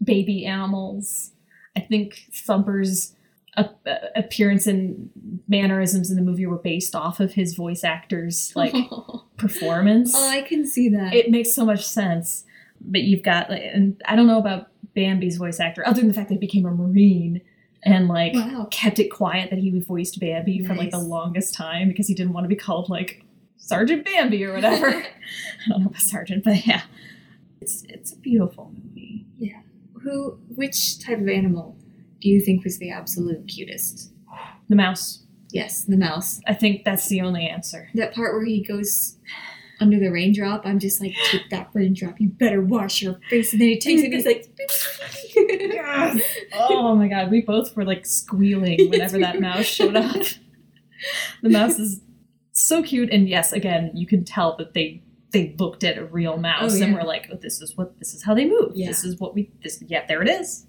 baby 0.02 0.44
animals. 0.46 1.32
I 1.76 1.80
think 1.80 2.24
Thumper's 2.32 3.14
appearance 4.16 4.66
and 4.66 5.10
mannerisms 5.48 6.10
in 6.10 6.16
the 6.16 6.22
movie 6.22 6.46
were 6.46 6.58
based 6.58 6.94
off 6.94 7.20
of 7.20 7.34
his 7.34 7.54
voice 7.54 7.84
actor's 7.84 8.52
like 8.56 8.74
oh, 8.74 9.24
performance. 9.36 10.12
Oh, 10.14 10.28
I 10.28 10.42
can 10.42 10.66
see 10.66 10.88
that. 10.90 11.14
it 11.14 11.30
makes 11.30 11.54
so 11.54 11.64
much 11.64 11.86
sense. 11.86 12.44
But 12.80 13.02
you've 13.02 13.22
got, 13.22 13.48
like, 13.48 13.62
and 13.62 14.00
I 14.04 14.16
don't 14.16 14.26
know 14.26 14.38
about 14.38 14.68
Bambi's 14.94 15.36
voice 15.36 15.60
actor, 15.60 15.86
other 15.86 16.00
than 16.00 16.08
the 16.08 16.14
fact 16.14 16.28
that 16.28 16.34
he 16.34 16.40
became 16.40 16.66
a 16.66 16.70
marine 16.70 17.40
and 17.84 18.08
like 18.08 18.34
wow. 18.34 18.66
kept 18.70 18.98
it 18.98 19.08
quiet 19.08 19.50
that 19.50 19.58
he 19.58 19.78
voiced 19.78 20.18
Bambi 20.18 20.64
for 20.64 20.74
like 20.74 20.90
the 20.90 20.98
longest 20.98 21.54
time 21.54 21.88
because 21.88 22.08
he 22.08 22.14
didn't 22.14 22.32
want 22.32 22.44
to 22.44 22.48
be 22.48 22.56
called 22.56 22.88
like 22.88 23.22
Sergeant 23.58 24.04
Bambi 24.04 24.44
or 24.44 24.54
whatever. 24.54 24.88
I 25.66 25.68
don't 25.68 25.80
know 25.80 25.86
about 25.86 26.00
Sergeant, 26.00 26.44
but 26.44 26.66
yeah, 26.66 26.82
it's 27.60 27.84
it's 27.88 28.12
a 28.12 28.16
beautiful 28.16 28.72
movie. 28.74 29.26
Yeah. 29.38 29.60
Who, 30.02 30.38
which 30.54 30.98
type 30.98 31.18
of 31.18 31.28
animal 31.28 31.76
do 32.24 32.30
you 32.30 32.40
think 32.40 32.64
was 32.64 32.78
the 32.78 32.90
absolute 32.90 33.46
cutest? 33.46 34.10
The 34.68 34.74
mouse. 34.76 35.22
Yes, 35.52 35.84
the 35.84 35.96
mouse. 35.96 36.40
I 36.48 36.54
think 36.54 36.84
that's 36.84 37.06
the 37.08 37.20
only 37.20 37.46
answer. 37.46 37.88
That 37.94 38.14
part 38.14 38.34
where 38.34 38.44
he 38.44 38.64
goes 38.64 39.18
under 39.80 40.00
the 40.00 40.08
raindrop, 40.10 40.64
I'm 40.64 40.78
just 40.78 41.00
like, 41.02 41.14
take 41.30 41.50
that 41.50 41.68
raindrop, 41.74 42.18
you 42.20 42.28
better 42.30 42.62
wash 42.62 43.02
your 43.02 43.20
face. 43.28 43.52
And 43.52 43.60
then 43.60 43.68
he 43.68 43.78
takes 43.78 44.00
it 44.02 44.06
and 44.06 44.14
he's 44.14 44.24
like, 44.24 44.46
Yes. 45.36 46.22
Oh 46.54 46.94
my 46.96 47.08
god, 47.08 47.30
we 47.30 47.42
both 47.42 47.76
were 47.76 47.84
like 47.84 48.06
squealing 48.06 48.88
whenever 48.90 49.18
that 49.18 49.34
Yes, 49.34 49.34
we 49.34 49.38
were. 49.38 49.40
mouse 49.40 49.64
showed 49.66 49.96
up. 49.96 50.16
the 51.42 51.50
mouse 51.50 51.78
is 51.78 52.00
so 52.52 52.82
cute, 52.82 53.10
and 53.12 53.28
yes, 53.28 53.52
again, 53.52 53.90
you 53.94 54.06
can 54.06 54.24
tell 54.24 54.56
that 54.56 54.72
they 54.74 55.02
they 55.32 55.54
looked 55.58 55.82
at 55.84 55.98
a 55.98 56.04
real 56.04 56.36
mouse 56.38 56.80
Oh, 56.80 56.82
and 56.84 56.94
were 56.94 57.02
like, 57.02 57.28
"Oh, 57.32 57.36
this 57.36 57.60
is 57.60 57.76
what 57.76 57.98
this 57.98 58.14
is 58.14 58.22
how 58.22 58.32
they 58.34 58.44
move. 58.46 58.72
Yeah. 58.76 58.86
This 58.86 59.04
is 59.04 59.18
what 59.20 59.34
we 59.34 59.50
this. 59.62 59.82
Yeah, 59.86 60.06
there 60.06 60.22
it 60.22 60.28
is. 60.28 60.66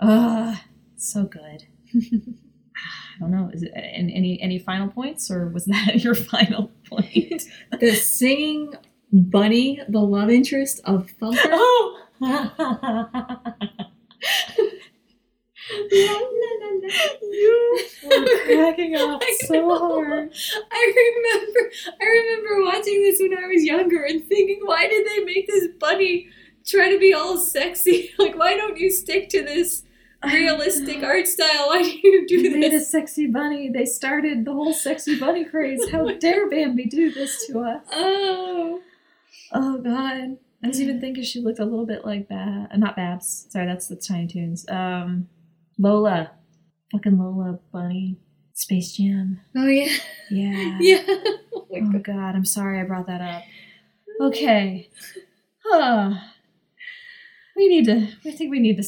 Ah, 0.00 0.60
so 1.04 1.24
good. 1.24 1.64
I 1.94 3.20
don't 3.20 3.30
know. 3.30 3.50
Is 3.52 3.62
it 3.62 3.72
and 3.74 4.10
any 4.10 4.40
any 4.40 4.58
final 4.58 4.88
points, 4.88 5.30
or 5.30 5.48
was 5.48 5.64
that 5.66 6.02
your 6.02 6.14
final 6.14 6.70
point? 6.88 7.44
the 7.80 7.94
singing 7.94 8.74
bunny, 9.12 9.80
the 9.88 10.00
love 10.00 10.30
interest 10.30 10.80
of 10.84 11.10
Thumper. 11.20 11.38
oh. 11.44 12.00
you 17.30 17.86
were 18.04 18.26
cracking 18.44 18.96
up 18.96 19.22
so 19.46 19.78
hard. 19.78 20.32
I 20.70 20.92
remember, 20.96 21.72
I 22.00 22.04
remember 22.04 22.64
watching 22.64 23.02
this 23.02 23.20
when 23.20 23.36
I 23.36 23.46
was 23.46 23.64
younger 23.64 24.02
and 24.02 24.24
thinking, 24.26 24.60
why 24.64 24.88
did 24.88 25.06
they 25.06 25.24
make 25.24 25.46
this 25.46 25.68
bunny 25.78 26.28
try 26.66 26.90
to 26.90 26.98
be 26.98 27.14
all 27.14 27.38
sexy? 27.38 28.10
Like, 28.18 28.36
why 28.36 28.54
don't 28.56 28.78
you 28.78 28.90
stick 28.90 29.28
to 29.30 29.42
this 29.42 29.84
realistic 30.32 31.02
art 31.02 31.26
style? 31.26 31.66
Why 31.68 31.82
do 31.82 31.90
you 31.90 32.26
do 32.26 32.42
this? 32.42 32.52
They 32.52 32.58
made 32.58 32.74
a 32.74 32.80
sexy 32.80 33.26
bunny. 33.26 33.70
They 33.70 33.84
started 33.84 34.44
the 34.44 34.52
whole 34.52 34.72
sexy 34.74 35.18
bunny 35.18 35.44
craze. 35.44 35.88
How 35.90 36.06
dare 36.18 36.48
Bambi 36.48 36.86
do 36.86 37.12
this 37.12 37.46
to 37.46 37.60
us? 37.60 37.82
Oh, 37.92 38.80
Oh 39.52 39.78
God. 39.78 40.36
I 40.62 40.66
was 40.68 40.80
even 40.80 41.00
thinking 41.00 41.22
she 41.24 41.40
looked 41.40 41.58
a 41.58 41.64
little 41.64 41.84
bit 41.86 42.06
like 42.06 42.28
Bab. 42.28 42.68
uh, 42.72 42.76
Not 42.76 42.96
Babs. 42.96 43.46
Sorry, 43.50 43.66
that's 43.66 43.86
the 43.88 43.96
Tiny 43.96 44.26
Toons. 44.26 44.66
Um, 44.68 45.28
Lola. 45.78 46.30
Fucking 46.92 47.18
Lola 47.18 47.58
Bunny. 47.72 48.16
Space 48.54 48.92
Jam. 48.92 49.40
oh 49.56 49.66
yeah, 49.66 49.92
Yeah. 50.30 50.78
yeah. 50.80 51.02
Oh 51.52 51.66
my 51.70 51.80
Oh 51.80 51.90
God. 51.92 52.04
God, 52.04 52.34
I'm 52.36 52.44
sorry 52.44 52.80
I 52.80 52.84
brought 52.84 53.06
that 53.08 53.20
up. 53.20 53.42
Okay. 54.20 54.88
Huh. 55.64 56.14
We 57.56 57.68
need 57.68 57.84
to. 57.86 58.08
I 58.24 58.30
think 58.32 58.50
we 58.52 58.60
need 58.60 58.76
to. 58.76 58.84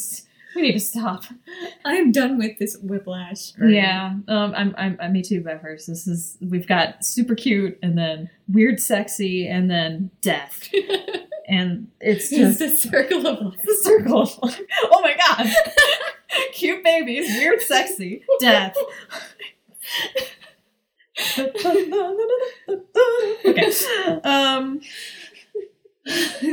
We 0.56 0.62
need 0.62 0.72
to 0.72 0.80
stop. 0.80 1.24
I'm 1.84 2.12
done 2.12 2.38
with 2.38 2.58
this 2.58 2.78
whiplash. 2.82 3.54
already. 3.58 3.74
Yeah. 3.74 4.14
Um. 4.26 4.54
I'm. 4.56 4.74
I'm. 4.78 4.96
I'm 4.98 5.12
me 5.12 5.20
too, 5.20 5.42
Bevers. 5.42 5.84
This 5.84 6.06
is. 6.06 6.38
We've 6.40 6.66
got 6.66 7.04
super 7.04 7.34
cute, 7.34 7.78
and 7.82 7.98
then 7.98 8.30
weird, 8.50 8.80
sexy, 8.80 9.46
and 9.46 9.70
then 9.70 10.10
death, 10.22 10.70
and 11.48 11.88
it's 12.00 12.32
it's 12.32 12.58
just 12.58 12.58
the 12.58 12.70
circle 12.70 13.26
of 13.26 13.38
life. 13.42 13.60
the 13.62 13.76
circle. 13.82 14.22
of 14.22 14.38
life. 14.42 14.60
Oh 14.84 15.02
my 15.02 15.14
God. 15.14 15.46
cute 16.54 16.82
babies, 16.82 17.28
weird, 17.36 17.60
sexy, 17.60 18.24
death. 18.40 18.74
okay. 23.46 24.20
Um. 24.24 24.80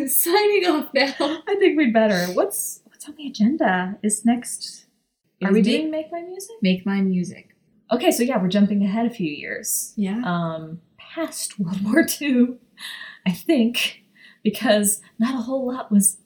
Signing 0.08 0.66
off 0.68 0.90
now. 0.94 1.14
I 1.48 1.56
think 1.58 1.78
we'd 1.78 1.94
better. 1.94 2.34
What's 2.34 2.82
what's 3.04 3.10
on 3.10 3.16
the 3.18 3.28
agenda? 3.30 3.98
Is 4.04 4.24
next? 4.26 4.86
Are 5.44 5.50
we 5.52 5.56
make- 5.62 5.64
doing 5.66 5.92
Make 5.92 6.12
Mine 6.12 6.28
Music? 6.28 6.56
Make 6.62 6.86
Mine 6.86 7.10
Music. 7.10 7.50
Okay, 7.92 8.12
so 8.12 8.24
yeah, 8.24 8.42
we're 8.42 8.48
jumping 8.48 8.84
ahead 8.84 9.06
a 9.06 9.10
few 9.10 9.30
years, 9.30 9.94
Yeah. 9.98 10.22
um, 10.26 10.82
past 10.98 11.60
World 11.60 11.84
War 11.84 12.06
II, 12.22 12.56
I 13.26 13.32
think, 13.32 14.04
because 14.42 15.02
not 15.20 15.36
a 15.36 15.42
whole 15.44 15.68
lot 15.68 15.92
was 15.92 16.18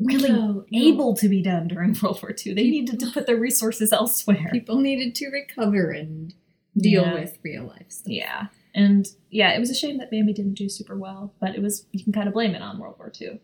really 0.00 0.28
No, 0.30 0.64
no. 0.70 0.78
able 0.78 1.14
to 1.16 1.28
be 1.28 1.40
done 1.40 1.68
during 1.68 1.96
World 2.02 2.20
War 2.22 2.34
II. 2.46 2.54
They 2.54 2.64
needed 2.68 2.98
to 3.00 3.10
put 3.10 3.26
their 3.26 3.36
resources 3.36 3.92
elsewhere. 3.92 4.48
People 4.52 4.78
needed 4.80 5.14
to 5.16 5.28
recover 5.30 5.90
and 5.90 6.34
deal 6.76 7.02
Yeah. 7.04 7.14
with 7.14 7.38
real 7.44 7.64
life 7.64 7.86
stuff. 7.90 8.12
Yeah, 8.12 8.46
and 8.74 9.06
yeah, 9.30 9.52
it 9.54 9.60
was 9.60 9.70
a 9.70 9.74
shame 9.74 9.98
that 9.98 10.10
Bambi 10.10 10.32
didn't 10.32 10.54
do 10.54 10.68
super 10.68 10.96
well, 10.96 11.32
but 11.40 11.54
it 11.54 11.62
was 11.62 11.86
you 11.92 12.02
can 12.02 12.12
kind 12.12 12.26
of 12.28 12.34
blame 12.34 12.54
it 12.56 12.62
on 12.62 12.78
World 12.78 12.96
War 12.98 13.12
II. 13.20 13.40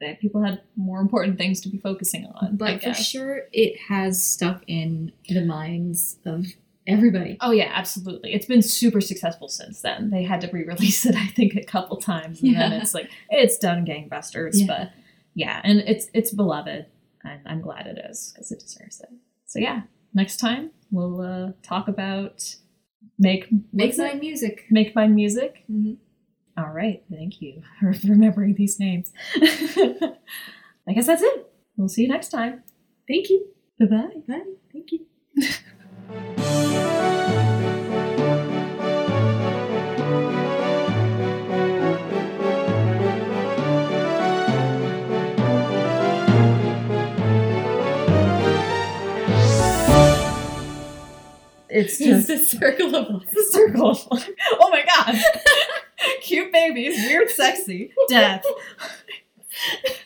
That 0.00 0.20
people 0.20 0.42
had 0.42 0.60
more 0.76 1.00
important 1.00 1.38
things 1.38 1.60
to 1.62 1.70
be 1.70 1.78
focusing 1.78 2.26
on. 2.34 2.56
But 2.56 2.82
for 2.82 2.92
sure, 2.92 3.44
it 3.52 3.78
has 3.88 4.22
stuck 4.22 4.62
in 4.66 5.12
the 5.28 5.42
minds 5.42 6.18
of 6.26 6.46
everybody. 6.86 7.38
Oh 7.40 7.50
yeah, 7.50 7.70
absolutely. 7.74 8.34
It's 8.34 8.46
been 8.46 8.62
super 8.62 9.00
successful 9.00 9.48
since 9.48 9.80
then. 9.80 10.10
They 10.10 10.22
had 10.22 10.40
to 10.42 10.50
re-release 10.52 11.06
it, 11.06 11.14
I 11.16 11.28
think, 11.28 11.54
a 11.56 11.64
couple 11.64 11.96
times, 11.96 12.42
and 12.42 12.54
then 12.54 12.72
it's 12.72 12.94
like 12.94 13.10
it's 13.30 13.58
done 13.58 13.86
gangbusters. 13.86 14.52
Yeah. 14.54 14.66
But 14.66 14.90
yeah, 15.34 15.60
and 15.64 15.80
it's 15.80 16.08
it's 16.12 16.32
beloved, 16.32 16.86
and 17.24 17.40
I'm 17.46 17.60
glad 17.60 17.86
it 17.86 17.98
is 18.10 18.32
because 18.34 18.52
it 18.52 18.60
deserves 18.60 19.00
it. 19.00 19.08
So 19.46 19.58
yeah, 19.58 19.82
next 20.14 20.36
time 20.38 20.70
we'll 20.90 21.20
uh, 21.20 21.52
talk 21.62 21.88
about 21.88 22.56
make 23.18 23.48
Make 23.72 23.96
Mine 23.96 24.20
Music. 24.20 24.64
Make 24.70 24.94
Mine 24.94 25.14
Music. 25.14 25.64
Mhm. 25.70 25.96
All 26.58 26.72
right, 26.72 27.02
thank 27.10 27.42
you 27.42 27.62
for 27.80 27.94
remembering 28.04 28.54
these 28.54 28.80
names. 28.80 29.12
I 29.36 30.92
guess 30.94 31.06
that's 31.06 31.22
it. 31.22 31.52
We'll 31.76 31.88
see 31.88 32.02
you 32.02 32.08
next 32.08 32.28
time. 32.30 32.62
Thank 33.08 33.28
you. 33.28 33.46
Bye 33.78 33.86
bye. 33.86 34.08
Bye. 34.26 34.42
Thank 34.72 34.92
you. 34.92 35.00
It's 51.68 52.00
It's 52.00 52.26
just 52.26 52.28
the 52.28 52.38
circle 52.38 52.94
of 52.94 53.10
life. 53.10 53.28
the 53.32 53.44
circle. 53.50 53.90
of 53.90 54.06
life. 54.10 54.30
oh 54.60 54.70
my 54.70 54.82
god. 54.84 55.82
Cute 56.22 56.52
babies, 56.52 56.96
weird, 57.06 57.30
sexy, 57.30 57.92
death. 58.08 58.44